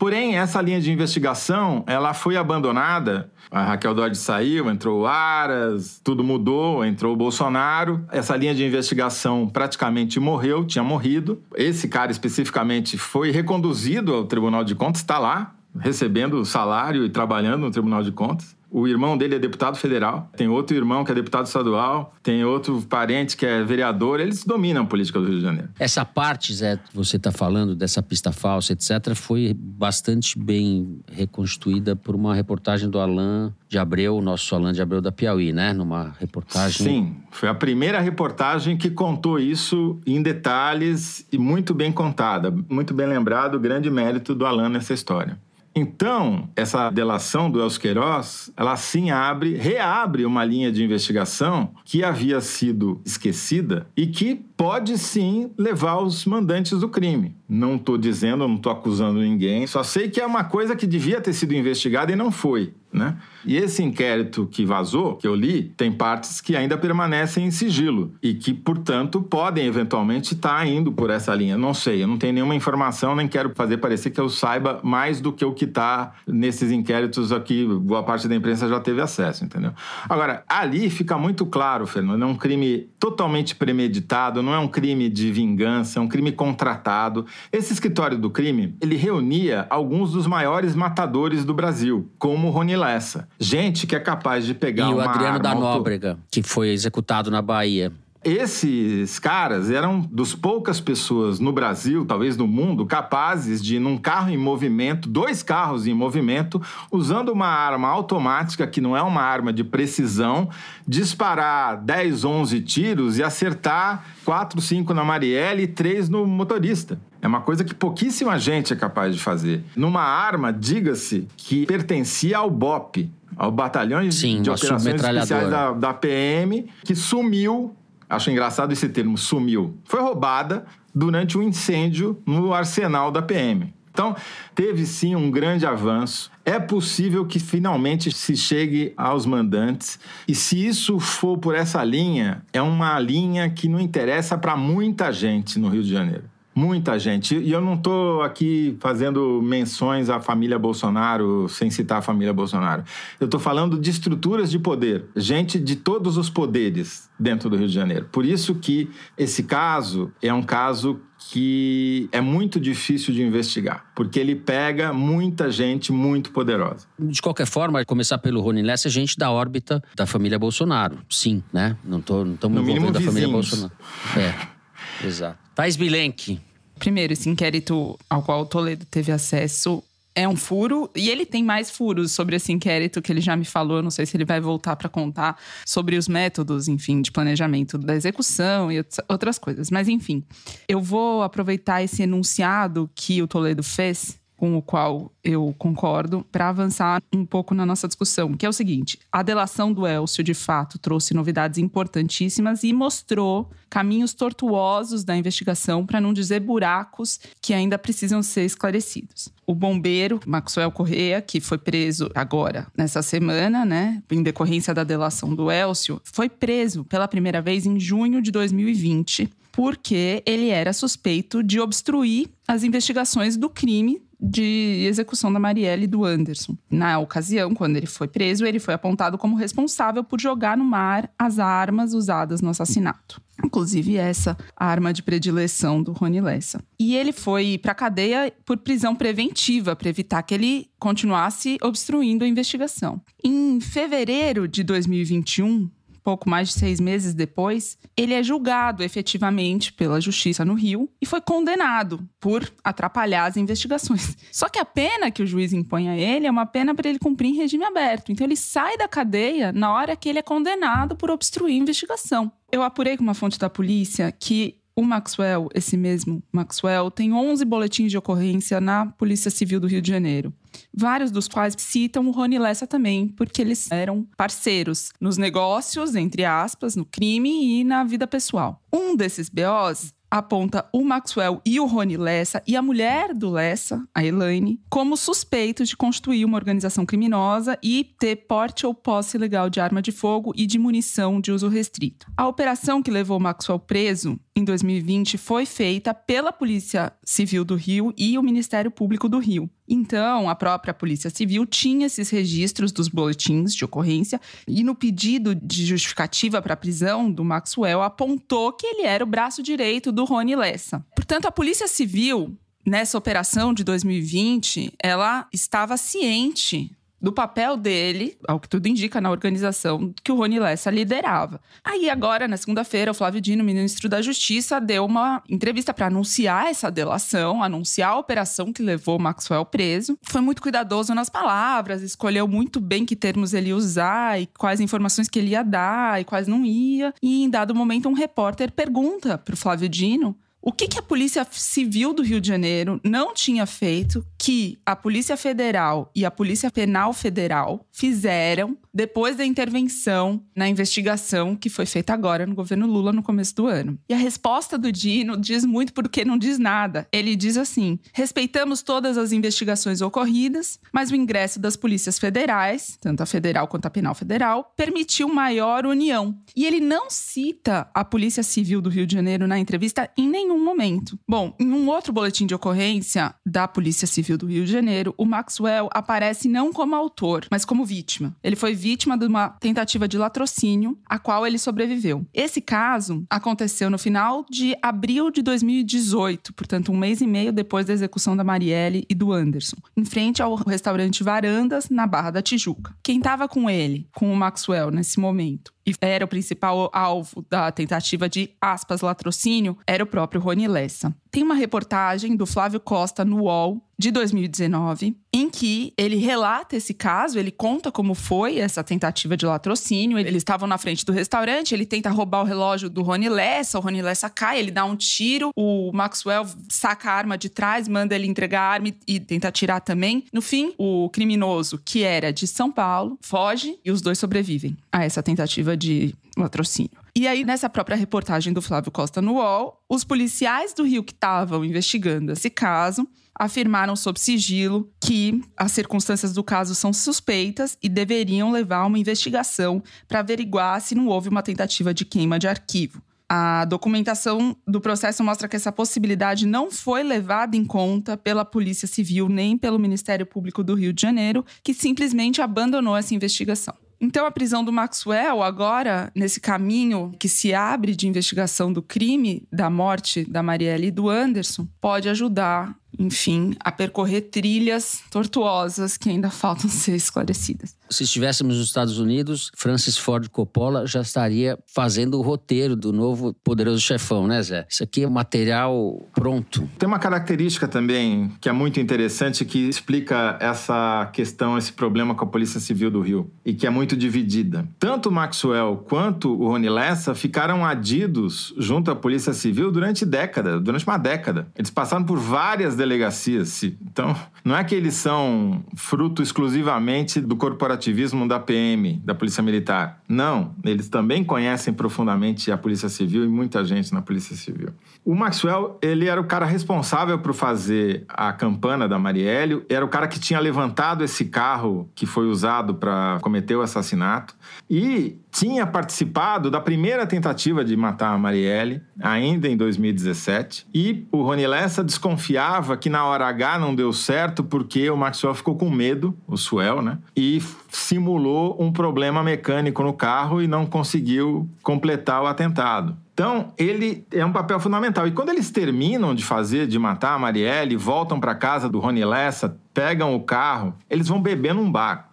Porém, 0.00 0.38
essa 0.38 0.62
linha 0.62 0.80
de 0.80 0.90
investigação, 0.90 1.84
ela 1.86 2.14
foi 2.14 2.34
abandonada. 2.34 3.30
A 3.50 3.64
Raquel 3.64 3.94
Dodge 3.94 4.16
saiu, 4.16 4.70
entrou 4.70 5.02
o 5.02 5.06
Aras, 5.06 6.00
tudo 6.02 6.24
mudou, 6.24 6.82
entrou 6.82 7.12
o 7.12 7.16
Bolsonaro. 7.16 8.02
Essa 8.10 8.34
linha 8.34 8.54
de 8.54 8.64
investigação 8.64 9.46
praticamente 9.46 10.18
morreu, 10.18 10.64
tinha 10.64 10.82
morrido. 10.82 11.42
Esse 11.54 11.86
cara 11.86 12.10
especificamente 12.10 12.96
foi 12.96 13.30
reconduzido 13.30 14.14
ao 14.14 14.24
Tribunal 14.24 14.64
de 14.64 14.74
Contas, 14.74 15.02
está 15.02 15.18
lá, 15.18 15.54
recebendo 15.78 16.42
salário 16.46 17.04
e 17.04 17.10
trabalhando 17.10 17.58
no 17.58 17.70
Tribunal 17.70 18.02
de 18.02 18.10
Contas. 18.10 18.56
O 18.70 18.86
irmão 18.86 19.18
dele 19.18 19.34
é 19.34 19.38
deputado 19.38 19.76
federal, 19.76 20.30
tem 20.36 20.46
outro 20.48 20.76
irmão 20.76 21.04
que 21.04 21.10
é 21.10 21.14
deputado 21.14 21.46
estadual, 21.46 22.14
tem 22.22 22.44
outro 22.44 22.80
parente 22.82 23.36
que 23.36 23.44
é 23.44 23.64
vereador, 23.64 24.20
eles 24.20 24.44
dominam 24.44 24.82
a 24.82 24.86
política 24.86 25.18
do 25.18 25.26
Rio 25.26 25.38
de 25.38 25.42
Janeiro. 25.42 25.68
Essa 25.78 26.04
parte, 26.04 26.54
Zé, 26.54 26.78
você 26.94 27.16
está 27.16 27.32
falando 27.32 27.74
dessa 27.74 28.02
pista 28.02 28.30
falsa, 28.30 28.72
etc., 28.72 29.14
foi 29.14 29.54
bastante 29.54 30.38
bem 30.38 31.00
reconstituída 31.10 31.96
por 31.96 32.14
uma 32.14 32.34
reportagem 32.34 32.88
do 32.88 33.00
Alain 33.00 33.52
de 33.68 33.78
Abreu, 33.78 34.20
nosso 34.20 34.54
Alain 34.54 34.72
de 34.72 34.80
Abreu 34.80 35.00
da 35.00 35.10
Piauí, 35.10 35.52
né? 35.52 35.72
Numa 35.72 36.14
reportagem. 36.20 36.86
Sim, 36.86 37.16
foi 37.30 37.48
a 37.48 37.54
primeira 37.54 38.00
reportagem 38.00 38.76
que 38.76 38.90
contou 38.90 39.38
isso 39.38 39.98
em 40.06 40.22
detalhes 40.22 41.26
e 41.32 41.38
muito 41.38 41.74
bem 41.74 41.90
contada. 41.90 42.54
Muito 42.68 42.94
bem 42.94 43.06
lembrado, 43.06 43.56
o 43.56 43.60
grande 43.60 43.90
mérito 43.90 44.34
do 44.34 44.46
Alain 44.46 44.68
nessa 44.68 44.92
história. 44.94 45.38
Então, 45.80 46.50
essa 46.54 46.90
delação 46.90 47.50
do 47.50 47.58
Elcio 47.58 47.80
Queiroz, 47.80 48.52
ela 48.54 48.76
sim 48.76 49.10
abre, 49.10 49.54
reabre 49.54 50.26
uma 50.26 50.44
linha 50.44 50.70
de 50.70 50.84
investigação 50.84 51.72
que 51.86 52.04
havia 52.04 52.38
sido 52.42 53.00
esquecida 53.02 53.86
e 53.96 54.06
que 54.06 54.44
pode 54.60 54.98
sim 54.98 55.50
levar 55.56 56.02
os 56.02 56.26
mandantes 56.26 56.78
do 56.78 56.86
crime. 56.86 57.34
Não 57.48 57.76
estou 57.76 57.96
dizendo, 57.96 58.46
não 58.46 58.56
estou 58.56 58.70
acusando 58.70 59.18
ninguém, 59.18 59.66
só 59.66 59.82
sei 59.82 60.10
que 60.10 60.20
é 60.20 60.26
uma 60.26 60.44
coisa 60.44 60.76
que 60.76 60.86
devia 60.86 61.18
ter 61.18 61.32
sido 61.32 61.54
investigada 61.54 62.12
e 62.12 62.16
não 62.16 62.30
foi. 62.30 62.74
Né? 62.92 63.16
E 63.44 63.56
esse 63.56 63.84
inquérito 63.84 64.48
que 64.50 64.64
vazou, 64.64 65.14
que 65.14 65.26
eu 65.26 65.34
li, 65.34 65.72
tem 65.76 65.92
partes 65.92 66.40
que 66.40 66.56
ainda 66.56 66.76
permanecem 66.76 67.46
em 67.46 67.50
sigilo 67.50 68.12
e 68.20 68.34
que, 68.34 68.52
portanto, 68.52 69.22
podem 69.22 69.64
eventualmente 69.64 70.34
estar 70.34 70.58
tá 70.58 70.66
indo 70.66 70.90
por 70.90 71.08
essa 71.08 71.32
linha. 71.32 71.56
Não 71.56 71.72
sei, 71.72 72.02
eu 72.02 72.08
não 72.08 72.18
tenho 72.18 72.32
nenhuma 72.32 72.54
informação, 72.54 73.14
nem 73.14 73.28
quero 73.28 73.52
fazer 73.54 73.76
parecer 73.76 74.10
que 74.10 74.20
eu 74.20 74.28
saiba 74.28 74.80
mais 74.82 75.20
do 75.20 75.32
que 75.32 75.44
o 75.44 75.54
que 75.54 75.66
está 75.66 76.14
nesses 76.26 76.72
inquéritos 76.72 77.30
aqui, 77.30 77.64
boa 77.64 78.02
parte 78.02 78.26
da 78.26 78.34
imprensa 78.34 78.68
já 78.68 78.80
teve 78.80 79.00
acesso, 79.00 79.44
entendeu? 79.44 79.72
Agora, 80.08 80.42
ali 80.48 80.90
fica 80.90 81.16
muito 81.16 81.46
claro, 81.46 81.86
Fernando, 81.86 82.24
é 82.24 82.26
um 82.26 82.34
crime 82.34 82.88
totalmente 82.98 83.54
premeditado, 83.54 84.42
não 84.50 84.54
é 84.56 84.58
um 84.58 84.66
crime 84.66 85.08
de 85.08 85.30
vingança, 85.30 86.00
é 86.00 86.02
um 86.02 86.08
crime 86.08 86.32
contratado. 86.32 87.24
Esse 87.52 87.72
escritório 87.72 88.18
do 88.18 88.28
crime, 88.30 88.74
ele 88.80 88.96
reunia 88.96 89.64
alguns 89.70 90.10
dos 90.12 90.26
maiores 90.26 90.74
matadores 90.74 91.44
do 91.44 91.54
Brasil, 91.54 92.10
como 92.18 92.50
Rony 92.50 92.76
Lessa. 92.76 93.28
Gente 93.38 93.86
que 93.86 93.94
é 93.94 94.00
capaz 94.00 94.44
de 94.44 94.52
pegar 94.54 94.88
e 94.90 94.92
uma 94.92 95.06
o 95.06 95.08
Adriano 95.08 95.38
da 95.38 95.50
auto- 95.52 95.60
Nóbrega, 95.62 96.18
que 96.30 96.42
foi 96.42 96.70
executado 96.70 97.30
na 97.30 97.40
Bahia. 97.40 97.92
Esses 98.22 99.18
caras 99.18 99.70
eram 99.70 100.00
dos 100.00 100.34
poucas 100.34 100.78
pessoas 100.78 101.40
no 101.40 101.52
Brasil, 101.52 102.04
talvez 102.04 102.36
no 102.36 102.46
mundo, 102.46 102.84
capazes 102.84 103.62
de, 103.62 103.78
num 103.78 103.96
carro 103.96 104.30
em 104.30 104.36
movimento, 104.36 105.08
dois 105.08 105.42
carros 105.42 105.86
em 105.86 105.94
movimento, 105.94 106.60
usando 106.92 107.30
uma 107.30 107.46
arma 107.46 107.88
automática, 107.88 108.66
que 108.66 108.78
não 108.78 108.94
é 108.94 109.00
uma 109.00 109.22
arma 109.22 109.54
de 109.54 109.64
precisão, 109.64 110.50
disparar 110.86 111.78
10, 111.78 112.24
11 112.24 112.60
tiros 112.60 113.16
e 113.16 113.22
acertar 113.22 114.04
4, 114.22 114.60
5 114.60 114.92
na 114.92 115.02
Marielle 115.02 115.62
e 115.62 115.66
3 115.66 116.10
no 116.10 116.26
motorista. 116.26 117.00
É 117.22 117.26
uma 117.26 117.40
coisa 117.40 117.64
que 117.64 117.74
pouquíssima 117.74 118.38
gente 118.38 118.72
é 118.72 118.76
capaz 118.76 119.14
de 119.14 119.22
fazer. 119.22 119.64
Numa 119.74 120.02
arma, 120.02 120.52
diga-se, 120.52 121.26
que 121.38 121.64
pertencia 121.64 122.36
ao 122.36 122.50
BOP, 122.50 123.10
ao 123.34 123.50
Batalhão 123.50 124.02
de 124.02 124.12
Sim, 124.14 124.42
uma 124.42 124.54
Operações 124.54 124.86
Especiais 124.86 125.50
da, 125.50 125.72
da 125.72 125.94
PM, 125.94 126.68
que 126.84 126.94
sumiu 126.94 127.74
Acho 128.10 128.30
engraçado 128.30 128.72
esse 128.72 128.88
termo, 128.88 129.16
sumiu. 129.16 129.78
Foi 129.84 130.00
roubada 130.00 130.66
durante 130.92 131.38
um 131.38 131.42
incêndio 131.42 132.20
no 132.26 132.52
arsenal 132.52 133.12
da 133.12 133.22
PM. 133.22 133.72
Então, 133.92 134.16
teve 134.54 134.84
sim 134.84 135.14
um 135.14 135.30
grande 135.30 135.64
avanço. 135.64 136.30
É 136.44 136.58
possível 136.58 137.24
que 137.24 137.38
finalmente 137.38 138.10
se 138.10 138.36
chegue 138.36 138.92
aos 138.96 139.26
mandantes. 139.26 139.98
E 140.26 140.34
se 140.34 140.66
isso 140.66 140.98
for 140.98 141.38
por 141.38 141.54
essa 141.54 141.84
linha, 141.84 142.42
é 142.52 142.60
uma 142.60 142.98
linha 142.98 143.48
que 143.48 143.68
não 143.68 143.78
interessa 143.78 144.36
para 144.36 144.56
muita 144.56 145.12
gente 145.12 145.58
no 145.58 145.68
Rio 145.68 145.82
de 145.82 145.90
Janeiro. 145.90 146.24
Muita 146.60 146.98
gente. 146.98 147.38
E 147.38 147.50
eu 147.50 147.60
não 147.62 147.72
estou 147.72 148.20
aqui 148.20 148.76
fazendo 148.80 149.40
menções 149.42 150.10
à 150.10 150.20
família 150.20 150.58
Bolsonaro 150.58 151.48
sem 151.48 151.70
citar 151.70 152.00
a 152.00 152.02
família 152.02 152.34
Bolsonaro. 152.34 152.84
Eu 153.18 153.24
estou 153.24 153.40
falando 153.40 153.78
de 153.78 153.88
estruturas 153.88 154.50
de 154.50 154.58
poder. 154.58 155.06
Gente 155.16 155.58
de 155.58 155.74
todos 155.74 156.18
os 156.18 156.28
poderes 156.28 157.08
dentro 157.18 157.48
do 157.48 157.56
Rio 157.56 157.66
de 157.66 157.72
Janeiro. 157.72 158.08
Por 158.12 158.26
isso 158.26 158.54
que 158.56 158.90
esse 159.16 159.44
caso 159.44 160.12
é 160.20 160.34
um 160.34 160.42
caso 160.42 161.00
que 161.30 162.10
é 162.12 162.20
muito 162.20 162.60
difícil 162.60 163.14
de 163.14 163.22
investigar, 163.22 163.86
porque 163.94 164.18
ele 164.18 164.34
pega 164.34 164.92
muita 164.92 165.50
gente 165.50 165.92
muito 165.92 166.30
poderosa. 166.30 166.86
De 166.98 167.22
qualquer 167.22 167.46
forma, 167.46 167.84
começar 167.86 168.18
pelo 168.18 168.40
Rony 168.40 168.62
Lessa, 168.62 168.88
é 168.88 168.90
gente 168.90 169.16
da 169.16 169.30
órbita 169.30 169.82
da 169.94 170.06
família 170.06 170.38
Bolsonaro. 170.38 170.98
Sim, 171.08 171.42
né? 171.52 171.76
Não 171.84 172.00
tô, 172.00 172.24
não 172.24 172.34
envolvendo 172.34 172.98
a 172.98 173.00
família. 173.00 173.28
Bolsonaro. 173.28 173.72
É, 174.16 174.34
exato. 175.06 175.38
Thais 175.54 175.76
Bilenque. 175.76 176.49
Primeiro, 176.80 177.12
esse 177.12 177.28
inquérito 177.28 177.96
ao 178.08 178.22
qual 178.22 178.40
o 178.40 178.46
Toledo 178.46 178.84
teve 178.86 179.12
acesso 179.12 179.80
é 180.12 180.26
um 180.28 180.34
furo 180.34 180.90
e 180.96 181.08
ele 181.08 181.24
tem 181.24 181.44
mais 181.44 181.70
furos 181.70 182.10
sobre 182.10 182.34
esse 182.34 182.50
inquérito 182.50 183.00
que 183.00 183.12
ele 183.12 183.20
já 183.20 183.36
me 183.36 183.44
falou. 183.44 183.76
Eu 183.76 183.82
não 183.82 183.92
sei 183.92 184.04
se 184.06 184.16
ele 184.16 184.24
vai 184.24 184.40
voltar 184.40 184.74
para 184.74 184.88
contar 184.88 185.38
sobre 185.64 185.96
os 185.96 186.08
métodos, 186.08 186.66
enfim, 186.66 187.00
de 187.00 187.12
planejamento 187.12 187.78
da 187.78 187.94
execução 187.94 188.72
e 188.72 188.78
outras- 188.78 189.06
outras 189.08 189.38
coisas. 189.38 189.70
Mas 189.70 189.86
enfim, 189.88 190.24
eu 190.68 190.80
vou 190.80 191.22
aproveitar 191.22 191.80
esse 191.82 192.02
enunciado 192.02 192.90
que 192.94 193.22
o 193.22 193.28
Toledo 193.28 193.62
fez 193.62 194.18
com 194.40 194.56
o 194.56 194.62
qual 194.62 195.12
eu 195.22 195.54
concordo, 195.58 196.24
para 196.32 196.48
avançar 196.48 197.02
um 197.14 197.26
pouco 197.26 197.54
na 197.54 197.66
nossa 197.66 197.86
discussão, 197.86 198.32
que 198.32 198.46
é 198.46 198.48
o 198.48 198.54
seguinte: 198.54 198.98
a 199.12 199.22
delação 199.22 199.70
do 199.70 199.86
Elcio, 199.86 200.24
de 200.24 200.32
fato, 200.32 200.78
trouxe 200.78 201.12
novidades 201.12 201.58
importantíssimas 201.58 202.64
e 202.64 202.72
mostrou 202.72 203.50
caminhos 203.68 204.14
tortuosos 204.14 205.04
da 205.04 205.14
investigação, 205.14 205.84
para 205.84 206.00
não 206.00 206.14
dizer 206.14 206.40
buracos 206.40 207.20
que 207.42 207.52
ainda 207.52 207.78
precisam 207.78 208.22
ser 208.22 208.46
esclarecidos. 208.46 209.28
O 209.46 209.54
bombeiro 209.54 210.18
Maxwell 210.26 210.72
Correa, 210.72 211.20
que 211.20 211.38
foi 211.38 211.58
preso 211.58 212.10
agora, 212.14 212.66
nessa 212.74 213.02
semana, 213.02 213.66
né, 213.66 214.02
em 214.10 214.22
decorrência 214.22 214.72
da 214.72 214.84
delação 214.84 215.34
do 215.34 215.50
Elcio, 215.50 216.00
foi 216.02 216.30
preso 216.30 216.82
pela 216.84 217.06
primeira 217.06 217.42
vez 217.42 217.66
em 217.66 217.78
junho 217.78 218.22
de 218.22 218.30
2020 218.30 219.28
porque 219.52 220.22
ele 220.24 220.48
era 220.48 220.72
suspeito 220.72 221.42
de 221.42 221.58
obstruir 221.58 222.28
as 222.46 222.62
investigações 222.62 223.36
do 223.36 223.50
crime 223.50 224.00
de 224.20 224.84
execução 224.86 225.32
da 225.32 225.38
Marielle 225.38 225.84
e 225.84 225.86
do 225.86 226.04
Anderson. 226.04 226.56
Na 226.70 226.98
ocasião, 226.98 227.54
quando 227.54 227.76
ele 227.76 227.86
foi 227.86 228.06
preso, 228.06 228.44
ele 228.44 228.58
foi 228.58 228.74
apontado 228.74 229.16
como 229.16 229.36
responsável 229.36 230.04
por 230.04 230.20
jogar 230.20 230.56
no 230.56 230.64
mar 230.64 231.10
as 231.18 231.38
armas 231.38 231.94
usadas 231.94 232.40
no 232.40 232.50
assassinato. 232.50 233.20
Inclusive 233.42 233.96
essa 233.96 234.36
arma 234.54 234.92
de 234.92 235.02
predileção 235.02 235.82
do 235.82 235.92
Rony 235.92 236.20
Lessa. 236.20 236.62
E 236.78 236.94
ele 236.94 237.12
foi 237.12 237.56
para 237.56 237.74
cadeia 237.74 238.32
por 238.44 238.58
prisão 238.58 238.94
preventiva 238.94 239.74
para 239.74 239.88
evitar 239.88 240.22
que 240.22 240.34
ele 240.34 240.68
continuasse 240.78 241.56
obstruindo 241.62 242.24
a 242.24 242.28
investigação. 242.28 243.00
Em 243.24 243.58
fevereiro 243.60 244.46
de 244.46 244.62
2021, 244.62 245.70
pouco 246.02 246.28
mais 246.28 246.48
de 246.48 246.54
seis 246.54 246.80
meses 246.80 247.14
depois, 247.14 247.78
ele 247.96 248.14
é 248.14 248.22
julgado 248.22 248.82
efetivamente 248.82 249.72
pela 249.72 250.00
justiça 250.00 250.44
no 250.44 250.54
Rio 250.54 250.90
e 251.00 251.06
foi 251.06 251.20
condenado 251.20 252.08
por 252.18 252.50
atrapalhar 252.62 253.26
as 253.26 253.36
investigações. 253.36 254.16
Só 254.30 254.48
que 254.48 254.58
a 254.58 254.64
pena 254.64 255.10
que 255.10 255.22
o 255.22 255.26
juiz 255.26 255.52
impõe 255.52 255.88
a 255.88 255.96
ele 255.96 256.26
é 256.26 256.30
uma 256.30 256.46
pena 256.46 256.74
para 256.74 256.88
ele 256.88 256.98
cumprir 256.98 257.28
em 257.28 257.36
regime 257.36 257.64
aberto. 257.64 258.12
Então 258.12 258.26
ele 258.26 258.36
sai 258.36 258.76
da 258.76 258.88
cadeia 258.88 259.52
na 259.52 259.72
hora 259.72 259.96
que 259.96 260.08
ele 260.08 260.18
é 260.18 260.22
condenado 260.22 260.96
por 260.96 261.10
obstruir 261.10 261.54
a 261.54 261.62
investigação. 261.62 262.32
Eu 262.52 262.62
apurei 262.62 262.96
com 262.96 263.02
uma 263.02 263.14
fonte 263.14 263.38
da 263.38 263.48
polícia 263.48 264.10
que 264.10 264.59
o 264.80 264.84
Maxwell, 264.84 265.48
esse 265.54 265.76
mesmo 265.76 266.22
Maxwell, 266.32 266.90
tem 266.90 267.12
11 267.12 267.44
boletins 267.44 267.90
de 267.90 267.98
ocorrência 267.98 268.60
na 268.60 268.86
Polícia 268.86 269.30
Civil 269.30 269.60
do 269.60 269.66
Rio 269.66 269.82
de 269.82 269.90
Janeiro. 269.90 270.32
Vários 270.74 271.10
dos 271.10 271.28
quais 271.28 271.54
citam 271.58 272.08
o 272.08 272.10
Rony 272.10 272.38
Lessa 272.38 272.66
também, 272.66 273.08
porque 273.08 273.42
eles 273.42 273.70
eram 273.70 274.06
parceiros 274.16 274.90
nos 274.98 275.18
negócios, 275.18 275.94
entre 275.94 276.24
aspas, 276.24 276.76
no 276.76 276.84
crime 276.84 277.60
e 277.60 277.64
na 277.64 277.84
vida 277.84 278.06
pessoal. 278.06 278.62
Um 278.72 278.96
desses 278.96 279.28
BOs 279.28 279.92
aponta 280.10 280.68
o 280.72 280.82
Maxwell 280.84 281.40
e 281.46 281.60
o 281.60 281.66
Rony 281.66 281.96
Lessa 281.96 282.42
e 282.46 282.56
a 282.56 282.62
mulher 282.62 283.14
do 283.14 283.30
Lessa, 283.30 283.86
a 283.94 284.04
Elaine, 284.04 284.60
como 284.68 284.96
suspeitos 284.96 285.68
de 285.68 285.76
constituir 285.76 286.24
uma 286.24 286.36
organização 286.36 286.84
criminosa 286.84 287.58
e 287.62 287.84
ter 287.98 288.16
porte 288.26 288.66
ou 288.66 288.74
posse 288.74 289.16
ilegal 289.16 289.48
de 289.48 289.60
arma 289.60 289.80
de 289.80 289.92
fogo 289.92 290.32
e 290.34 290.46
de 290.46 290.58
munição 290.58 291.20
de 291.20 291.30
uso 291.30 291.48
restrito. 291.48 292.06
A 292.16 292.26
operação 292.26 292.82
que 292.82 292.90
levou 292.90 293.20
Maxwell 293.20 293.58
preso 293.58 294.18
em 294.34 294.44
2020 294.44 295.18
foi 295.18 295.46
feita 295.46 295.94
pela 295.94 296.32
Polícia 296.32 296.92
Civil 297.04 297.44
do 297.44 297.54
Rio 297.54 297.92
e 297.96 298.18
o 298.18 298.22
Ministério 298.22 298.70
Público 298.70 299.08
do 299.08 299.18
Rio. 299.18 299.50
Então, 299.72 300.28
a 300.28 300.34
própria 300.34 300.74
Polícia 300.74 301.08
Civil 301.08 301.46
tinha 301.46 301.86
esses 301.86 302.10
registros 302.10 302.72
dos 302.72 302.88
boletins 302.88 303.54
de 303.54 303.64
ocorrência 303.64 304.20
e 304.48 304.64
no 304.64 304.74
pedido 304.74 305.32
de 305.32 305.64
justificativa 305.64 306.42
para 306.42 306.54
a 306.54 306.56
prisão 306.56 307.08
do 307.08 307.24
Maxwell 307.24 307.80
apontou 307.80 308.52
que 308.52 308.66
ele 308.66 308.82
era 308.82 309.04
o 309.04 309.06
braço 309.06 309.44
direito 309.44 309.92
do 309.92 310.04
Rony 310.04 310.34
Lessa. 310.34 310.84
Portanto, 310.96 311.26
a 311.26 311.30
Polícia 311.30 311.68
Civil 311.68 312.36
nessa 312.66 312.98
operação 312.98 313.54
de 313.54 313.64
2020, 313.64 314.74
ela 314.82 315.26
estava 315.32 315.76
ciente 315.76 316.70
do 317.00 317.12
papel 317.12 317.56
dele, 317.56 318.16
ao 318.28 318.38
que 318.38 318.48
tudo 318.48 318.66
indica 318.66 319.00
na 319.00 319.10
organização 319.10 319.92
que 320.02 320.12
o 320.12 320.16
Rony 320.16 320.38
Lessa 320.38 320.70
liderava. 320.70 321.40
Aí 321.64 321.88
agora, 321.88 322.28
na 322.28 322.36
segunda-feira, 322.36 322.90
o 322.90 322.94
Flávio 322.94 323.20
Dino, 323.20 323.42
ministro 323.42 323.88
da 323.88 324.02
Justiça, 324.02 324.60
deu 324.60 324.84
uma 324.84 325.22
entrevista 325.28 325.72
para 325.72 325.86
anunciar 325.86 326.46
essa 326.48 326.70
delação, 326.70 327.42
anunciar 327.42 327.92
a 327.92 327.98
operação 327.98 328.52
que 328.52 328.62
levou 328.62 328.98
Maxwell 328.98 329.44
preso. 329.44 329.98
Foi 330.02 330.20
muito 330.20 330.42
cuidadoso 330.42 330.94
nas 330.94 331.08
palavras, 331.08 331.82
escolheu 331.82 332.28
muito 332.28 332.60
bem 332.60 332.84
que 332.84 332.96
termos 332.96 333.32
ele 333.32 333.48
ia 333.48 333.56
usar 333.56 334.20
e 334.20 334.26
quais 334.26 334.60
informações 334.60 335.08
que 335.08 335.18
ele 335.18 335.30
ia 335.30 335.42
dar 335.42 336.00
e 336.00 336.04
quais 336.04 336.28
não 336.28 336.44
ia. 336.44 336.92
E 337.02 337.24
em 337.24 337.30
dado 337.30 337.54
momento, 337.54 337.88
um 337.88 337.94
repórter 337.94 338.52
pergunta 338.52 339.16
para 339.16 339.34
o 339.34 339.36
Flávio 339.36 339.68
Dino 339.68 340.16
o 340.42 340.52
que, 340.52 340.66
que, 340.66 340.78
a 340.78 340.82
Polícia 340.82 341.26
Civil 341.30 341.92
do 341.92 342.02
Rio 342.02 342.20
de 342.20 342.28
Janeiro 342.28 342.80
não 342.82 343.12
tinha 343.12 343.44
feito 343.44 344.04
que 344.16 344.58
a 344.64 344.74
Polícia 344.74 345.16
Federal 345.16 345.90
e 345.94 346.04
a 346.04 346.10
Polícia 346.10 346.50
Penal 346.50 346.92
Federal 346.94 347.66
fizeram 347.70 348.56
depois 348.72 349.16
da 349.16 349.24
intervenção 349.24 350.22
na 350.34 350.48
investigação 350.48 351.36
que 351.36 351.48
foi 351.48 351.66
feita 351.66 351.92
agora 351.92 352.26
no 352.26 352.34
governo 352.34 352.66
Lula 352.66 352.92
no 352.92 353.02
começo 353.02 353.34
do 353.34 353.46
ano? 353.46 353.78
E 353.88 353.94
a 353.94 353.96
resposta 353.96 354.56
do 354.56 354.70
Dino 354.70 355.16
diz 355.16 355.44
muito 355.44 355.72
porque 355.72 356.04
não 356.04 356.16
diz 356.16 356.38
nada. 356.38 356.86
Ele 356.92 357.16
diz 357.16 357.36
assim: 357.36 357.78
respeitamos 357.92 358.62
todas 358.62 358.96
as 358.96 359.12
investigações 359.12 359.80
ocorridas, 359.80 360.58
mas 360.72 360.90
o 360.90 360.96
ingresso 360.96 361.40
das 361.40 361.56
polícias 361.56 361.98
federais, 361.98 362.78
tanto 362.80 363.02
a 363.02 363.06
federal 363.06 363.48
quanto 363.48 363.66
a 363.66 363.70
penal 363.70 363.94
federal, 363.94 364.52
permitiu 364.56 365.08
maior 365.08 365.66
união. 365.66 366.18
E 366.34 366.46
ele 366.46 366.60
não 366.60 366.88
cita 366.90 367.68
a 367.74 367.84
Polícia 367.84 368.22
Civil 368.22 368.60
do 368.60 368.70
Rio 368.70 368.86
de 368.86 368.94
Janeiro 368.94 369.26
na 369.26 369.38
entrevista 369.38 369.90
em 369.96 370.08
nenhum 370.08 370.42
momento. 370.42 370.98
Bom, 371.08 371.34
em 371.38 371.50
um 371.50 371.68
outro 371.68 371.92
boletim 371.92 372.26
de 372.26 372.34
ocorrência 372.34 373.14
da 373.26 373.48
Polícia 373.48 373.86
Civil 373.86 374.16
do 374.16 374.26
Rio 374.26 374.44
de 374.44 374.52
Janeiro, 374.52 374.94
o 374.96 375.04
Maxwell 375.04 375.68
aparece 375.72 376.28
não 376.28 376.52
como 376.52 376.74
autor, 376.74 377.26
mas 377.30 377.44
como 377.44 377.64
vítima. 377.64 378.16
Ele 378.22 378.36
foi 378.36 378.54
vítima 378.60 378.96
de 378.96 379.06
uma 379.06 379.30
tentativa 379.30 379.88
de 379.88 379.96
latrocínio, 379.96 380.78
a 380.86 380.98
qual 380.98 381.26
ele 381.26 381.38
sobreviveu. 381.38 382.06
Esse 382.12 382.40
caso 382.40 383.04
aconteceu 383.08 383.70
no 383.70 383.78
final 383.78 384.26
de 384.30 384.54
abril 384.60 385.10
de 385.10 385.22
2018, 385.22 386.34
portanto, 386.34 386.70
um 386.70 386.76
mês 386.76 387.00
e 387.00 387.06
meio 387.06 387.32
depois 387.32 387.64
da 387.64 387.72
execução 387.72 388.14
da 388.14 388.22
Marielle 388.22 388.84
e 388.88 388.94
do 388.94 389.12
Anderson, 389.12 389.56
em 389.76 389.84
frente 389.84 390.22
ao 390.22 390.34
restaurante 390.34 391.02
Varandas, 391.02 391.70
na 391.70 391.86
Barra 391.86 392.10
da 392.10 392.22
Tijuca. 392.22 392.74
Quem 392.82 392.98
estava 392.98 393.26
com 393.26 393.48
ele, 393.48 393.88
com 393.94 394.12
o 394.12 394.16
Maxwell, 394.16 394.70
nesse 394.70 395.00
momento? 395.00 395.52
E 395.66 395.74
era 395.80 396.04
o 396.04 396.08
principal 396.08 396.70
alvo 396.72 397.24
da 397.28 397.50
tentativa 397.52 398.08
de, 398.08 398.30
aspas, 398.40 398.80
latrocínio, 398.80 399.56
era 399.66 399.84
o 399.84 399.86
próprio 399.86 400.20
Rony 400.20 400.48
Lessa. 400.48 400.94
Tem 401.10 401.22
uma 401.22 401.34
reportagem 401.34 402.16
do 402.16 402.24
Flávio 402.24 402.60
Costa 402.60 403.04
no 403.04 403.22
UOL 403.22 403.60
de 403.76 403.90
2019, 403.90 404.94
em 405.10 405.30
que 405.30 405.72
ele 405.76 405.96
relata 405.96 406.54
esse 406.54 406.74
caso, 406.74 407.18
ele 407.18 407.30
conta 407.30 407.72
como 407.72 407.94
foi 407.94 408.38
essa 408.38 408.62
tentativa 408.62 409.16
de 409.16 409.24
latrocínio. 409.24 409.98
Eles 409.98 410.16
estavam 410.16 410.46
na 410.46 410.58
frente 410.58 410.84
do 410.84 410.92
restaurante, 410.92 411.54
ele 411.54 411.64
tenta 411.64 411.88
roubar 411.88 412.20
o 412.20 412.24
relógio 412.24 412.68
do 412.68 412.82
Rony 412.82 413.08
Lessa, 413.08 413.58
o 413.58 413.62
Rony 413.62 413.80
Lessa 413.80 414.10
cai, 414.10 414.38
ele 414.38 414.50
dá 414.50 414.66
um 414.66 414.76
tiro, 414.76 415.30
o 415.34 415.72
Maxwell 415.72 416.26
saca 416.50 416.90
a 416.90 416.94
arma 416.94 417.16
de 417.16 417.30
trás, 417.30 417.66
manda 417.66 417.94
ele 417.94 418.06
entregar 418.06 418.42
a 418.42 418.52
arma 418.52 418.68
e 418.86 419.00
tenta 419.00 419.28
atirar 419.28 419.62
também. 419.62 420.04
No 420.12 420.20
fim, 420.20 420.52
o 420.58 420.90
criminoso, 420.90 421.58
que 421.64 421.82
era 421.82 422.12
de 422.12 422.26
São 422.26 422.52
Paulo, 422.52 422.98
foge 423.00 423.58
e 423.64 423.70
os 423.70 423.80
dois 423.80 423.98
sobrevivem 423.98 424.58
a 424.72 424.84
essa 424.84 425.02
tentativa 425.02 425.56
de 425.56 425.94
latrocínio. 426.16 426.78
E 426.96 427.06
aí, 427.06 427.24
nessa 427.24 427.48
própria 427.48 427.76
reportagem 427.76 428.32
do 428.32 428.42
Flávio 428.42 428.70
Costa 428.70 429.00
no 429.00 429.14
UOL, 429.14 429.62
os 429.68 429.84
policiais 429.84 430.52
do 430.52 430.64
Rio 430.64 430.84
que 430.84 430.92
estavam 430.92 431.44
investigando 431.44 432.12
esse 432.12 432.30
caso 432.30 432.86
afirmaram 433.14 433.76
sob 433.76 434.00
sigilo 434.00 434.70
que 434.80 435.22
as 435.36 435.52
circunstâncias 435.52 436.12
do 436.12 436.24
caso 436.24 436.54
são 436.54 436.72
suspeitas 436.72 437.58
e 437.62 437.68
deveriam 437.68 438.30
levar 438.30 438.64
uma 438.64 438.78
investigação 438.78 439.62
para 439.86 439.98
averiguar 439.98 440.60
se 440.60 440.74
não 440.74 440.86
houve 440.86 441.08
uma 441.08 441.22
tentativa 441.22 441.74
de 441.74 441.84
queima 441.84 442.18
de 442.18 442.26
arquivo. 442.26 442.82
A 443.12 443.44
documentação 443.44 444.36
do 444.46 444.60
processo 444.60 445.02
mostra 445.02 445.26
que 445.26 445.34
essa 445.34 445.50
possibilidade 445.50 446.26
não 446.26 446.48
foi 446.50 446.84
levada 446.84 447.36
em 447.36 447.44
conta 447.44 447.96
pela 447.96 448.24
Polícia 448.24 448.68
Civil 448.68 449.08
nem 449.08 449.36
pelo 449.36 449.58
Ministério 449.58 450.06
Público 450.06 450.44
do 450.44 450.54
Rio 450.54 450.72
de 450.72 450.80
Janeiro, 450.80 451.24
que 451.42 451.52
simplesmente 451.52 452.22
abandonou 452.22 452.76
essa 452.76 452.94
investigação. 452.94 453.54
Então, 453.80 454.04
a 454.04 454.10
prisão 454.10 454.44
do 454.44 454.52
Maxwell, 454.52 455.22
agora, 455.22 455.90
nesse 455.94 456.20
caminho 456.20 456.92
que 456.98 457.08
se 457.08 457.32
abre 457.32 457.74
de 457.74 457.88
investigação 457.88 458.52
do 458.52 458.60
crime 458.60 459.26
da 459.32 459.48
morte 459.48 460.04
da 460.04 460.22
Marielle 460.22 460.66
e 460.66 460.70
do 460.70 460.90
Anderson, 460.90 461.48
pode 461.60 461.88
ajudar 461.88 462.54
enfim, 462.78 463.34
a 463.40 463.50
percorrer 463.50 464.02
trilhas 464.02 464.82
tortuosas 464.90 465.76
que 465.76 465.88
ainda 465.88 466.10
faltam 466.10 466.48
ser 466.48 466.74
esclarecidas. 466.74 467.56
Se 467.68 467.84
estivéssemos 467.84 468.36
nos 468.36 468.46
Estados 468.46 468.78
Unidos, 468.78 469.30
Francis 469.36 469.76
Ford 469.76 470.08
Coppola 470.08 470.66
já 470.66 470.80
estaria 470.80 471.38
fazendo 471.46 471.98
o 471.98 472.02
roteiro 472.02 472.56
do 472.56 472.72
novo 472.72 473.14
Poderoso 473.22 473.60
Chefão, 473.60 474.08
né, 474.08 474.20
Zé? 474.22 474.44
Isso 474.48 474.64
aqui 474.64 474.82
é 474.82 474.88
material 474.88 475.88
pronto. 475.94 476.48
Tem 476.58 476.66
uma 476.66 476.80
característica 476.80 477.46
também 477.46 478.12
que 478.20 478.28
é 478.28 478.32
muito 478.32 478.58
interessante 478.58 479.24
que 479.24 479.48
explica 479.48 480.18
essa 480.20 480.90
questão, 480.92 481.38
esse 481.38 481.52
problema 481.52 481.94
com 481.94 482.04
a 482.04 482.08
Polícia 482.08 482.40
Civil 482.40 482.70
do 482.70 482.80
Rio 482.80 483.10
e 483.24 483.32
que 483.32 483.46
é 483.46 483.50
muito 483.50 483.76
dividida. 483.76 484.48
Tanto 484.58 484.88
o 484.88 484.92
Maxwell 484.92 485.64
quanto 485.68 486.12
o 486.12 486.28
Rony 486.28 486.48
Lessa 486.48 486.94
ficaram 486.94 487.44
adidos 487.44 488.34
junto 488.36 488.70
à 488.70 488.76
Polícia 488.76 489.12
Civil 489.12 489.52
durante 489.52 489.86
décadas, 489.86 490.42
durante 490.42 490.66
uma 490.66 490.76
década. 490.76 491.28
Eles 491.36 491.50
passaram 491.50 491.84
por 491.84 491.98
várias 491.98 492.56
delegacias. 492.60 493.42
Então, 493.42 493.96
não 494.22 494.36
é 494.36 494.44
que 494.44 494.54
eles 494.54 494.74
são 494.74 495.42
fruto 495.56 496.02
exclusivamente 496.02 497.00
do 497.00 497.16
corporativismo 497.16 498.06
da 498.06 498.20
PM, 498.20 498.80
da 498.84 498.94
Polícia 498.94 499.22
Militar. 499.22 499.80
Não, 499.88 500.34
eles 500.44 500.68
também 500.68 501.02
conhecem 501.02 501.54
profundamente 501.54 502.30
a 502.30 502.36
Polícia 502.36 502.68
Civil 502.68 503.04
e 503.04 503.08
muita 503.08 503.44
gente 503.44 503.72
na 503.72 503.80
Polícia 503.80 504.14
Civil. 504.14 504.50
O 504.84 504.94
Maxwell, 504.94 505.58
ele 505.62 505.86
era 505.86 506.00
o 506.00 506.04
cara 506.04 506.26
responsável 506.26 506.98
por 506.98 507.14
fazer 507.14 507.84
a 507.88 508.12
campana 508.12 508.68
da 508.68 508.78
Marielle, 508.78 509.42
era 509.48 509.64
o 509.64 509.68
cara 509.68 509.88
que 509.88 509.98
tinha 509.98 510.20
levantado 510.20 510.84
esse 510.84 511.06
carro 511.06 511.68
que 511.74 511.86
foi 511.86 512.06
usado 512.06 512.54
para 512.54 512.98
cometer 513.00 513.36
o 513.36 513.42
assassinato 513.42 514.14
e 514.48 514.98
tinha 515.10 515.46
participado 515.46 516.30
da 516.30 516.40
primeira 516.40 516.86
tentativa 516.86 517.44
de 517.44 517.56
matar 517.56 517.92
a 517.92 517.98
Marielle, 517.98 518.62
ainda 518.80 519.28
em 519.28 519.36
2017. 519.36 520.46
E 520.54 520.86
o 520.92 521.02
Rony 521.02 521.26
Lessa 521.26 521.64
desconfiava 521.64 522.56
que 522.56 522.70
na 522.70 522.84
hora 522.84 523.06
H 523.06 523.38
não 523.38 523.54
deu 523.54 523.72
certo 523.72 524.22
porque 524.22 524.70
o 524.70 524.76
Maxwell 524.76 525.14
ficou 525.14 525.36
com 525.36 525.50
medo, 525.50 525.96
o 526.06 526.16
Suel, 526.16 526.62
né? 526.62 526.78
E 526.96 527.22
simulou 527.48 528.36
um 528.40 528.52
problema 528.52 529.02
mecânico 529.02 529.62
no 529.62 529.72
carro 529.72 530.22
e 530.22 530.28
não 530.28 530.46
conseguiu 530.46 531.28
completar 531.42 532.02
o 532.02 532.06
atentado. 532.06 532.76
Então, 532.92 533.32
ele 533.38 533.86
é 533.90 534.04
um 534.04 534.12
papel 534.12 534.38
fundamental. 534.38 534.86
E 534.86 534.90
quando 534.90 535.08
eles 535.08 535.30
terminam 535.30 535.94
de 535.94 536.04
fazer, 536.04 536.46
de 536.46 536.58
matar 536.58 536.92
a 536.92 536.98
Marielle, 536.98 537.56
voltam 537.56 537.98
para 537.98 538.14
casa 538.14 538.46
do 538.46 538.58
Rony 538.58 538.84
Lessa, 538.84 539.38
pegam 539.54 539.94
o 539.94 540.02
carro, 540.02 540.54
eles 540.68 540.88
vão 540.88 541.00
beber 541.00 541.34
num 541.34 541.50
bar. 541.50 541.89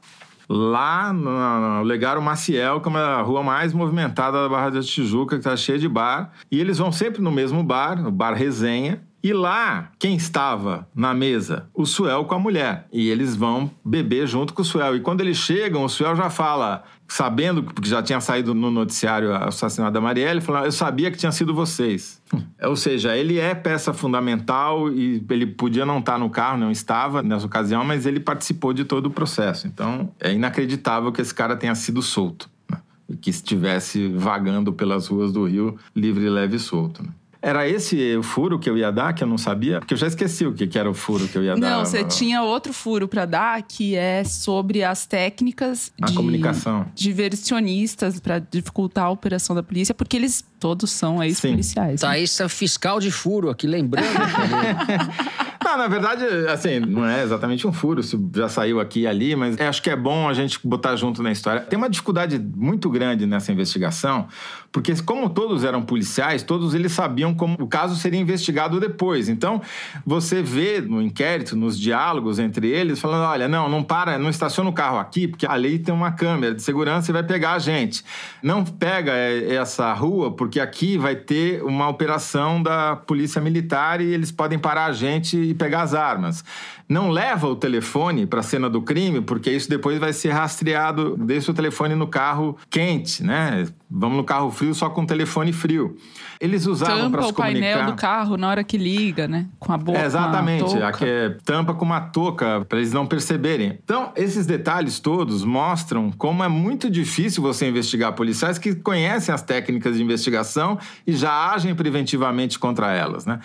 Lá 0.49 1.11
no, 1.11 1.83
Legário 1.83 2.21
Maciel, 2.21 2.79
que 2.79 2.87
é 2.87 2.91
uma 2.91 3.21
rua 3.21 3.43
mais 3.43 3.73
movimentada 3.73 4.43
da 4.43 4.49
Barra 4.49 4.69
da 4.69 4.81
Tijuca, 4.81 5.35
que 5.35 5.39
está 5.39 5.55
cheia 5.57 5.77
de 5.77 5.87
bar. 5.87 6.31
E 6.51 6.59
eles 6.59 6.77
vão 6.77 6.91
sempre 6.91 7.21
no 7.21 7.31
mesmo 7.31 7.63
bar, 7.63 8.01
no 8.01 8.11
Bar 8.11 8.33
Resenha. 8.33 9.01
E 9.23 9.33
lá, 9.33 9.89
quem 9.99 10.15
estava 10.15 10.87
na 10.95 11.13
mesa? 11.13 11.67
O 11.73 11.85
Suel 11.85 12.25
com 12.25 12.35
a 12.35 12.39
mulher. 12.39 12.87
E 12.93 13.09
eles 13.09 13.35
vão 13.35 13.69
beber 13.83 14.27
junto 14.27 14.53
com 14.53 14.61
o 14.61 14.65
Suel. 14.65 14.95
E 14.95 15.01
quando 15.01 15.21
eles 15.21 15.37
chegam, 15.37 15.83
o 15.83 15.89
Suel 15.89 16.15
já 16.15 16.29
fala, 16.29 16.83
sabendo, 17.07 17.63
porque 17.63 17.87
já 17.87 18.03
tinha 18.03 18.19
saído 18.19 18.53
no 18.53 18.69
noticiário 18.69 19.29
o 19.29 19.33
assassinato 19.33 19.93
da 19.93 20.01
Marielle, 20.01 20.41
falou: 20.41 20.65
Eu 20.65 20.71
sabia 20.71 21.09
que 21.09 21.17
tinha 21.17 21.31
sido 21.31 21.53
vocês. 21.53 22.21
Ou 22.61 22.75
seja, 22.75 23.15
ele 23.15 23.39
é 23.39 23.55
peça 23.55 23.93
fundamental 23.93 24.91
e 24.91 25.23
ele 25.29 25.45
podia 25.45 25.85
não 25.85 25.99
estar 25.99 26.17
no 26.17 26.29
carro, 26.29 26.57
não 26.57 26.71
estava 26.71 27.23
nessa 27.23 27.45
ocasião, 27.45 27.85
mas 27.85 28.05
ele 28.05 28.19
participou 28.19 28.73
de 28.73 28.83
todo 28.83 29.05
o 29.05 29.11
processo. 29.11 29.67
Então 29.67 30.11
é 30.19 30.33
inacreditável 30.33 31.11
que 31.11 31.21
esse 31.21 31.33
cara 31.33 31.55
tenha 31.55 31.75
sido 31.75 32.01
solto. 32.01 32.49
Né? 32.69 32.77
E 33.09 33.15
que 33.15 33.29
estivesse 33.29 34.07
vagando 34.09 34.73
pelas 34.73 35.07
ruas 35.07 35.31
do 35.31 35.45
Rio 35.45 35.77
livre, 35.95 36.29
leve 36.29 36.57
e 36.57 36.59
solto. 36.59 37.03
Né? 37.03 37.09
Era 37.47 37.65
esse 37.65 38.17
o 38.17 38.23
furo 38.23 38.59
que 38.59 38.69
eu 38.69 38.77
ia 38.77 38.91
dar, 38.91 39.13
que 39.13 39.23
eu 39.23 39.27
não 39.27 39.37
sabia? 39.37 39.79
Porque 39.79 39.93
eu 39.93 39.97
já 39.97 40.07
esqueci 40.07 40.45
o 40.45 40.53
que 40.53 40.77
era 40.77 40.89
o 40.89 40.93
furo 40.93 41.25
que 41.29 41.37
eu 41.37 41.45
ia 41.45 41.55
dar. 41.55 41.77
Não, 41.77 41.85
você 41.85 42.03
tinha 42.03 42.43
outro 42.43 42.73
furo 42.73 43.07
para 43.07 43.25
dar, 43.25 43.61
que 43.61 43.95
é 43.95 44.25
sobre 44.25 44.83
as 44.83 45.05
técnicas 45.05 45.89
a 46.01 46.07
de 46.07 46.13
comunicação. 46.13 46.85
diversionistas 46.93 48.19
para 48.19 48.39
dificultar 48.39 49.05
a 49.05 49.09
operação 49.11 49.55
da 49.55 49.63
polícia, 49.63 49.95
porque 49.95 50.17
eles 50.17 50.43
todos 50.59 50.91
são 50.91 51.23
ex-policiais. 51.23 52.01
Tá, 52.01 52.19
isso 52.19 52.43
é 52.43 52.49
fiscal 52.49 52.99
de 52.99 53.11
furo 53.11 53.49
aqui, 53.49 53.65
lembrando. 53.65 54.07
não, 55.63 55.77
na 55.77 55.87
verdade, 55.87 56.25
assim, 56.49 56.79
não 56.79 57.05
é 57.05 57.23
exatamente 57.23 57.65
um 57.65 57.71
furo, 57.71 58.03
se 58.03 58.19
já 58.35 58.49
saiu 58.49 58.81
aqui 58.81 59.01
e 59.01 59.07
ali, 59.07 59.35
mas 59.37 59.57
acho 59.59 59.81
que 59.81 59.89
é 59.89 59.95
bom 59.95 60.27
a 60.27 60.33
gente 60.33 60.59
botar 60.67 60.95
junto 60.97 61.23
na 61.23 61.31
história. 61.31 61.61
Tem 61.61 61.77
uma 61.77 61.89
dificuldade 61.89 62.39
muito 62.39 62.89
grande 62.89 63.25
nessa 63.25 63.51
investigação, 63.51 64.27
porque 64.71 64.95
como 65.03 65.29
todos 65.29 65.63
eram 65.63 65.81
policiais, 65.81 66.43
todos 66.43 66.73
eles 66.73 66.91
sabiam 66.91 67.33
como 67.33 67.55
o 67.59 67.67
caso 67.67 67.95
seria 67.95 68.19
investigado 68.19 68.79
depois. 68.79 69.29
Então, 69.29 69.61
você 70.05 70.41
vê 70.41 70.81
no 70.81 71.01
inquérito, 71.01 71.55
nos 71.55 71.79
diálogos 71.79 72.39
entre 72.39 72.67
eles, 72.67 72.99
falando: 72.99 73.23
olha, 73.23 73.47
não, 73.47 73.69
não 73.69 73.83
para, 73.83 74.17
não 74.17 74.29
estaciona 74.29 74.69
o 74.69 74.73
carro 74.73 74.97
aqui, 74.97 75.27
porque 75.27 75.45
a 75.45 75.55
lei 75.55 75.79
tem 75.79 75.93
uma 75.93 76.11
câmera 76.11 76.53
de 76.53 76.61
segurança 76.61 77.11
e 77.11 77.13
vai 77.13 77.23
pegar 77.23 77.53
a 77.53 77.59
gente. 77.59 78.03
Não 78.41 78.63
pega 78.63 79.11
essa 79.11 79.91
rua, 79.93 80.31
porque 80.31 80.59
aqui 80.59 80.97
vai 80.97 81.15
ter 81.15 81.63
uma 81.63 81.87
operação 81.87 82.61
da 82.61 82.95
polícia 82.95 83.41
militar 83.41 84.01
e 84.01 84.05
eles 84.05 84.31
podem 84.31 84.59
parar 84.59 84.85
a 84.85 84.93
gente 84.93 85.37
e 85.37 85.53
pegar 85.53 85.81
as 85.81 85.93
armas 85.93 86.43
não 86.89 87.09
leva 87.09 87.47
o 87.47 87.55
telefone 87.55 88.25
para 88.25 88.39
a 88.39 88.43
cena 88.43 88.69
do 88.69 88.81
crime, 88.81 89.19
porque 89.19 89.51
isso 89.51 89.69
depois 89.69 89.99
vai 89.99 90.13
ser 90.13 90.29
rastreado. 90.29 91.17
Deixa 91.17 91.51
o 91.51 91.53
telefone 91.53 91.95
no 91.95 92.07
carro 92.07 92.57
quente, 92.69 93.23
né? 93.23 93.67
Vamos 93.89 94.17
no 94.17 94.23
carro 94.23 94.51
frio 94.51 94.73
só 94.73 94.89
com 94.89 95.03
o 95.03 95.07
telefone 95.07 95.53
frio. 95.53 95.95
Eles 96.41 96.65
usavam 96.65 97.09
para 97.09 97.23
se 97.23 97.33
comunicar. 97.33 97.57
o 97.59 97.61
painel 97.61 97.85
do 97.85 97.95
carro 97.95 98.37
na 98.37 98.49
hora 98.49 98.63
que 98.63 98.77
liga, 98.77 99.27
né? 99.27 99.47
Com 99.59 99.71
a 99.71 99.77
boca. 99.77 99.97
É, 99.97 100.05
exatamente. 100.05 100.77
A 100.83 100.91
que 100.91 101.05
é 101.05 101.29
tampa 101.45 101.73
com 101.73 101.85
uma 101.85 102.01
touca 102.01 102.65
para 102.67 102.79
eles 102.79 102.91
não 102.91 103.05
perceberem. 103.05 103.79
Então, 103.83 104.11
esses 104.15 104.45
detalhes 104.45 104.99
todos 104.99 105.43
mostram 105.43 106.11
como 106.11 106.43
é 106.43 106.49
muito 106.49 106.89
difícil 106.89 107.41
você 107.41 107.67
investigar 107.69 108.11
policiais 108.13 108.57
que 108.57 108.75
conhecem 108.75 109.33
as 109.33 109.41
técnicas 109.41 109.95
de 109.95 110.03
investigação 110.03 110.77
e 111.05 111.13
já 111.13 111.53
agem 111.53 111.73
preventivamente 111.73 112.59
contra 112.59 112.91
elas, 112.91 113.25
né? 113.25 113.39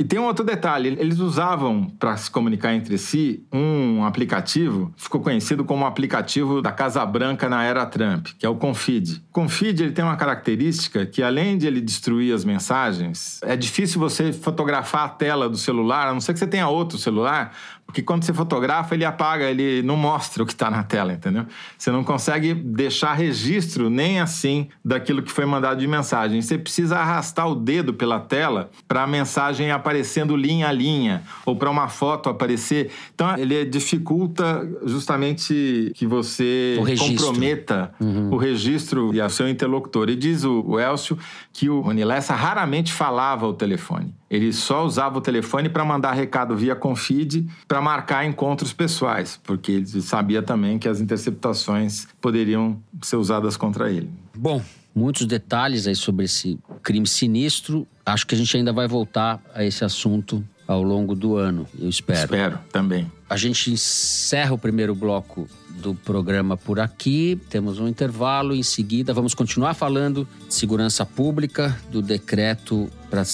E 0.00 0.04
tem 0.04 0.18
um 0.18 0.24
outro 0.24 0.42
detalhe: 0.42 0.96
eles 0.98 1.18
usavam 1.18 1.84
para 1.98 2.16
se 2.16 2.30
comunicar 2.30 2.72
entre 2.72 2.96
si 2.96 3.44
um 3.52 4.02
aplicativo, 4.02 4.90
ficou 4.96 5.20
conhecido 5.20 5.62
como 5.62 5.84
o 5.84 5.86
aplicativo 5.86 6.62
da 6.62 6.72
Casa 6.72 7.04
Branca 7.04 7.50
na 7.50 7.62
era 7.62 7.84
Trump, 7.84 8.28
que 8.38 8.46
é 8.46 8.48
o 8.48 8.56
Confid. 8.56 9.22
Confid 9.30 9.78
ele 9.82 9.92
tem 9.92 10.02
uma 10.02 10.16
característica 10.16 11.04
que, 11.04 11.22
além 11.22 11.58
de 11.58 11.66
ele 11.66 11.82
destruir 11.82 12.34
as 12.34 12.46
mensagens, 12.46 13.40
é 13.42 13.54
difícil 13.54 14.00
você 14.00 14.32
fotografar 14.32 15.04
a 15.04 15.08
tela 15.10 15.50
do 15.50 15.58
celular, 15.58 16.08
a 16.08 16.14
não 16.14 16.20
ser 16.22 16.32
que 16.32 16.38
você 16.38 16.46
tenha 16.46 16.66
outro 16.66 16.96
celular, 16.96 17.54
porque 17.90 18.02
quando 18.02 18.22
você 18.22 18.32
fotografa, 18.32 18.94
ele 18.94 19.04
apaga, 19.04 19.50
ele 19.50 19.82
não 19.82 19.96
mostra 19.96 20.44
o 20.44 20.46
que 20.46 20.52
está 20.52 20.70
na 20.70 20.84
tela, 20.84 21.12
entendeu? 21.12 21.44
Você 21.76 21.90
não 21.90 22.04
consegue 22.04 22.54
deixar 22.54 23.14
registro 23.14 23.90
nem 23.90 24.20
assim 24.20 24.68
daquilo 24.84 25.22
que 25.22 25.32
foi 25.32 25.44
mandado 25.44 25.80
de 25.80 25.88
mensagem. 25.88 26.40
Você 26.40 26.56
precisa 26.56 26.98
arrastar 26.98 27.48
o 27.48 27.54
dedo 27.54 27.92
pela 27.92 28.20
tela 28.20 28.70
para 28.86 29.02
a 29.02 29.06
mensagem 29.08 29.72
aparecendo 29.72 30.36
linha 30.36 30.68
a 30.68 30.72
linha, 30.72 31.24
ou 31.44 31.56
para 31.56 31.68
uma 31.68 31.88
foto 31.88 32.28
aparecer. 32.28 32.92
Então, 33.12 33.36
ele 33.36 33.64
dificulta 33.64 34.68
justamente 34.84 35.90
que 35.96 36.06
você 36.06 36.78
comprometa 36.96 37.92
uhum. 38.00 38.30
o 38.30 38.36
registro 38.36 39.12
e 39.12 39.20
o 39.20 39.28
seu 39.28 39.48
interlocutor. 39.48 40.08
E 40.08 40.14
diz 40.14 40.44
o, 40.44 40.62
o 40.64 40.78
Elcio 40.78 41.18
que 41.52 41.68
o 41.68 41.80
Rony 41.80 42.04
Lessa 42.04 42.36
raramente 42.36 42.92
falava 42.92 43.46
ao 43.46 43.52
telefone. 43.52 44.14
Ele 44.30 44.52
só 44.52 44.84
usava 44.84 45.18
o 45.18 45.20
telefone 45.20 45.68
para 45.68 45.84
mandar 45.84 46.12
recado 46.12 46.56
via 46.56 46.76
Confid 46.76 47.48
para 47.66 47.79
marcar 47.80 48.24
encontros 48.24 48.72
pessoais, 48.72 49.38
porque 49.42 49.72
ele 49.72 50.02
sabia 50.02 50.42
também 50.42 50.78
que 50.78 50.88
as 50.88 51.00
interceptações 51.00 52.06
poderiam 52.20 52.80
ser 53.02 53.16
usadas 53.16 53.56
contra 53.56 53.90
ele. 53.90 54.10
Bom, 54.36 54.62
muitos 54.94 55.26
detalhes 55.26 55.86
aí 55.86 55.94
sobre 55.94 56.24
esse 56.24 56.58
crime 56.82 57.06
sinistro. 57.06 57.86
Acho 58.04 58.26
que 58.26 58.34
a 58.34 58.38
gente 58.38 58.56
ainda 58.56 58.72
vai 58.72 58.88
voltar 58.88 59.40
a 59.54 59.64
esse 59.64 59.84
assunto 59.84 60.44
ao 60.66 60.84
longo 60.84 61.16
do 61.16 61.36
ano, 61.36 61.66
eu 61.76 61.88
espero. 61.88 62.20
Espero 62.20 62.58
também. 62.70 63.10
A 63.28 63.36
gente 63.36 63.72
encerra 63.72 64.54
o 64.54 64.58
primeiro 64.58 64.94
bloco 64.94 65.48
do 65.80 65.94
programa 65.94 66.56
por 66.56 66.78
aqui. 66.78 67.40
Temos 67.48 67.80
um 67.80 67.88
intervalo. 67.88 68.54
Em 68.54 68.62
seguida, 68.62 69.12
vamos 69.12 69.34
continuar 69.34 69.74
falando 69.74 70.28
de 70.46 70.54
segurança 70.54 71.04
pública, 71.04 71.76
do 71.90 72.00
decreto 72.00 72.88
para 73.08 73.24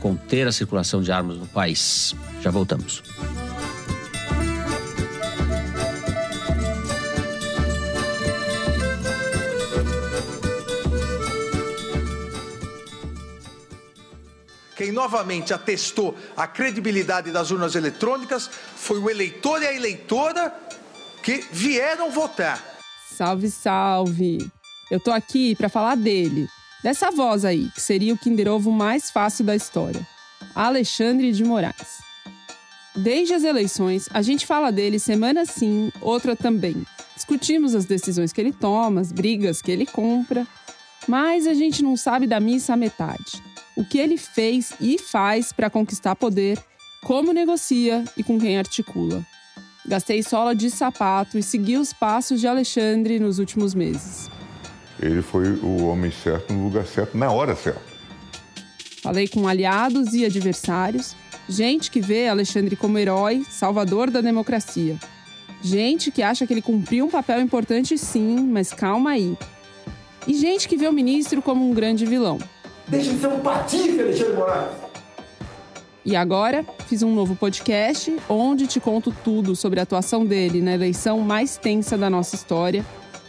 conter 0.00 0.46
a 0.46 0.52
circulação 0.52 1.02
de 1.02 1.12
armas 1.12 1.36
no 1.36 1.46
país. 1.46 2.14
Já 2.40 2.50
voltamos. 2.50 3.02
Quem 14.90 14.96
novamente 14.96 15.54
atestou 15.54 16.16
a 16.36 16.48
credibilidade 16.48 17.30
das 17.30 17.52
urnas 17.52 17.76
eletrônicas 17.76 18.50
foi 18.74 18.98
o 18.98 19.08
eleitor 19.08 19.62
e 19.62 19.66
a 19.68 19.72
eleitora 19.72 20.52
que 21.22 21.44
vieram 21.52 22.10
votar. 22.10 22.60
Salve, 23.08 23.52
salve! 23.52 24.50
Eu 24.90 24.98
tô 24.98 25.12
aqui 25.12 25.54
para 25.54 25.68
falar 25.68 25.94
dele, 25.94 26.48
dessa 26.82 27.08
voz 27.12 27.44
aí, 27.44 27.70
que 27.72 27.80
seria 27.80 28.12
o 28.12 28.18
Kinder 28.18 28.48
Ovo 28.48 28.72
mais 28.72 29.12
fácil 29.12 29.44
da 29.44 29.54
história, 29.54 30.04
Alexandre 30.56 31.30
de 31.30 31.44
Moraes. 31.44 32.00
Desde 32.96 33.34
as 33.34 33.44
eleições, 33.44 34.08
a 34.12 34.22
gente 34.22 34.44
fala 34.44 34.72
dele 34.72 34.98
semana 34.98 35.46
sim, 35.46 35.92
outra 36.00 36.34
também. 36.34 36.84
Discutimos 37.14 37.76
as 37.76 37.84
decisões 37.84 38.32
que 38.32 38.40
ele 38.40 38.52
toma, 38.52 39.00
as 39.00 39.12
brigas 39.12 39.62
que 39.62 39.70
ele 39.70 39.86
compra, 39.86 40.44
mas 41.06 41.46
a 41.46 41.54
gente 41.54 41.80
não 41.80 41.96
sabe 41.96 42.26
da 42.26 42.40
missa 42.40 42.72
a 42.72 42.76
metade. 42.76 43.49
O 43.80 43.84
que 43.84 43.96
ele 43.96 44.18
fez 44.18 44.74
e 44.78 44.98
faz 44.98 45.54
para 45.54 45.70
conquistar 45.70 46.14
poder, 46.14 46.62
como 47.02 47.32
negocia 47.32 48.04
e 48.14 48.22
com 48.22 48.38
quem 48.38 48.58
articula. 48.58 49.24
Gastei 49.86 50.22
sola 50.22 50.54
de 50.54 50.70
sapato 50.70 51.38
e 51.38 51.42
segui 51.42 51.78
os 51.78 51.90
passos 51.90 52.42
de 52.42 52.46
Alexandre 52.46 53.18
nos 53.18 53.38
últimos 53.38 53.74
meses. 53.74 54.30
Ele 55.00 55.22
foi 55.22 55.54
o 55.62 55.86
homem 55.86 56.10
certo 56.10 56.52
no 56.52 56.64
lugar 56.64 56.86
certo, 56.86 57.16
na 57.16 57.32
hora 57.32 57.56
certa. 57.56 57.80
Falei 59.02 59.26
com 59.26 59.48
aliados 59.48 60.12
e 60.12 60.26
adversários, 60.26 61.16
gente 61.48 61.90
que 61.90 62.02
vê 62.02 62.28
Alexandre 62.28 62.76
como 62.76 62.98
herói, 62.98 63.46
salvador 63.48 64.10
da 64.10 64.20
democracia. 64.20 64.98
Gente 65.62 66.10
que 66.10 66.22
acha 66.22 66.46
que 66.46 66.52
ele 66.52 66.60
cumpriu 66.60 67.06
um 67.06 67.10
papel 67.10 67.40
importante 67.40 67.96
sim, 67.96 68.46
mas 68.46 68.74
calma 68.74 69.12
aí. 69.12 69.34
E 70.26 70.34
gente 70.34 70.68
que 70.68 70.76
vê 70.76 70.86
o 70.86 70.92
ministro 70.92 71.40
como 71.40 71.66
um 71.66 71.72
grande 71.72 72.04
vilão. 72.04 72.38
Deixa 72.90 73.12
de 73.12 73.20
ser 73.20 73.28
um 73.28 73.38
patife, 73.38 74.00
Alexandre 74.00 74.32
Moraes! 74.34 74.70
E 76.04 76.16
agora 76.16 76.64
fiz 76.88 77.04
um 77.04 77.14
novo 77.14 77.36
podcast 77.36 78.16
onde 78.28 78.66
te 78.66 78.80
conto 78.80 79.14
tudo 79.22 79.54
sobre 79.54 79.78
a 79.78 79.84
atuação 79.84 80.26
dele 80.26 80.60
na 80.60 80.74
eleição 80.74 81.20
mais 81.20 81.56
tensa 81.56 81.96
da 81.96 82.10
nossa 82.10 82.34
história 82.34 82.84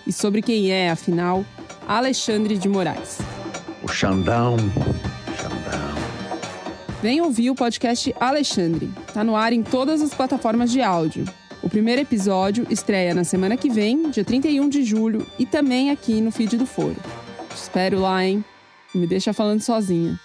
e 0.07 0.11
sobre 0.11 0.41
quem 0.41 0.71
é, 0.71 0.89
afinal, 0.89 1.45
Alexandre 1.87 2.57
de 2.57 2.67
Moraes. 2.67 3.19
O 3.83 3.87
Xandão. 3.87 4.57
Xandão. 5.37 5.95
Vem 6.99 7.21
ouvir 7.21 7.51
o 7.51 7.55
podcast 7.55 8.15
Alexandre. 8.19 8.89
Tá 9.13 9.23
no 9.23 9.35
ar 9.35 9.53
em 9.53 9.61
todas 9.61 10.01
as 10.01 10.11
plataformas 10.11 10.71
de 10.71 10.81
áudio. 10.81 11.25
O 11.61 11.69
primeiro 11.69 12.01
episódio 12.01 12.65
estreia 12.67 13.13
na 13.13 13.23
semana 13.23 13.55
que 13.55 13.69
vem, 13.69 14.09
dia 14.09 14.25
31 14.25 14.67
de 14.67 14.83
julho, 14.83 15.27
e 15.37 15.45
também 15.45 15.91
aqui 15.91 16.19
no 16.19 16.31
feed 16.31 16.57
do 16.57 16.65
Foro. 16.65 16.97
Te 17.49 17.57
espero 17.57 17.99
lá, 17.99 18.25
hein? 18.25 18.43
Me 18.93 19.07
deixa 19.07 19.33
falando 19.33 19.61
sozinha. 19.61 20.19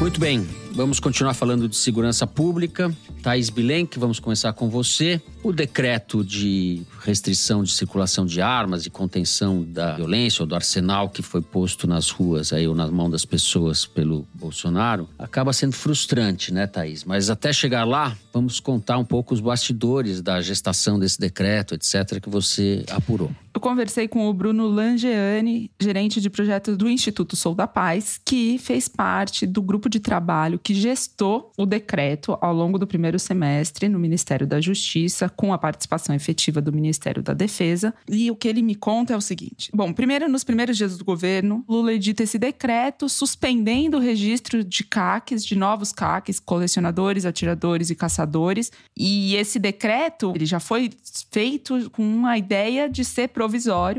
Muito 0.00 0.18
bem, 0.18 0.48
vamos 0.80 0.98
continuar 0.98 1.34
falando 1.34 1.68
de 1.68 1.76
segurança 1.76 2.26
pública. 2.26 2.90
Thaís 3.22 3.50
Bilenque, 3.50 3.98
vamos 3.98 4.18
começar 4.18 4.54
com 4.54 4.70
você. 4.70 5.20
O 5.42 5.52
decreto 5.52 6.24
de 6.24 6.82
restrição 7.02 7.62
de 7.62 7.70
circulação 7.70 8.24
de 8.24 8.40
armas 8.40 8.86
e 8.86 8.90
contenção 8.90 9.62
da 9.62 9.96
violência 9.96 10.42
ou 10.42 10.46
do 10.46 10.54
arsenal 10.54 11.10
que 11.10 11.20
foi 11.20 11.42
posto 11.42 11.86
nas 11.86 12.08
ruas 12.08 12.50
aí 12.52 12.66
ou 12.66 12.74
nas 12.74 12.88
mãos 12.88 13.10
das 13.10 13.26
pessoas 13.26 13.84
pelo 13.84 14.26
Bolsonaro 14.32 15.06
acaba 15.18 15.52
sendo 15.52 15.74
frustrante, 15.74 16.52
né, 16.52 16.66
Thaís? 16.66 17.04
Mas 17.04 17.28
até 17.28 17.52
chegar 17.52 17.84
lá, 17.84 18.16
vamos 18.32 18.58
contar 18.58 18.96
um 18.96 19.04
pouco 19.04 19.34
os 19.34 19.40
bastidores 19.40 20.22
da 20.22 20.40
gestação 20.40 20.98
desse 20.98 21.20
decreto, 21.20 21.74
etc., 21.74 22.20
que 22.22 22.30
você 22.30 22.84
apurou. 22.90 23.30
Eu 23.60 23.62
conversei 23.62 24.08
com 24.08 24.26
o 24.26 24.32
Bruno 24.32 24.66
Langeani, 24.66 25.70
gerente 25.78 26.18
de 26.18 26.30
projetos 26.30 26.78
do 26.78 26.88
Instituto 26.88 27.36
Sou 27.36 27.54
da 27.54 27.66
Paz, 27.66 28.18
que 28.24 28.56
fez 28.56 28.88
parte 28.88 29.46
do 29.46 29.60
grupo 29.60 29.86
de 29.90 30.00
trabalho 30.00 30.58
que 30.58 30.72
gestou 30.72 31.52
o 31.58 31.66
decreto 31.66 32.38
ao 32.40 32.54
longo 32.54 32.78
do 32.78 32.86
primeiro 32.86 33.18
semestre 33.18 33.86
no 33.86 33.98
Ministério 33.98 34.46
da 34.46 34.62
Justiça, 34.62 35.28
com 35.28 35.52
a 35.52 35.58
participação 35.58 36.14
efetiva 36.14 36.62
do 36.62 36.72
Ministério 36.72 37.22
da 37.22 37.34
Defesa. 37.34 37.92
E 38.08 38.30
o 38.30 38.34
que 38.34 38.48
ele 38.48 38.62
me 38.62 38.74
conta 38.74 39.12
é 39.12 39.16
o 39.18 39.20
seguinte: 39.20 39.70
bom, 39.74 39.92
primeiro, 39.92 40.26
nos 40.26 40.42
primeiros 40.42 40.78
dias 40.78 40.96
do 40.96 41.04
governo, 41.04 41.62
Lula 41.68 41.92
edita 41.92 42.22
esse 42.22 42.38
decreto 42.38 43.10
suspendendo 43.10 43.98
o 43.98 44.00
registro 44.00 44.64
de 44.64 44.84
CACs, 44.84 45.44
de 45.44 45.54
novos 45.54 45.92
CACs, 45.92 46.40
colecionadores, 46.40 47.26
atiradores 47.26 47.90
e 47.90 47.94
caçadores. 47.94 48.72
E 48.96 49.36
esse 49.36 49.58
decreto, 49.58 50.32
ele 50.34 50.46
já 50.46 50.58
foi 50.58 50.90
feito 51.30 51.90
com 51.90 52.02
uma 52.02 52.38
ideia 52.38 52.88
de 52.88 53.04
ser 53.04 53.28
provisório, 53.28 53.49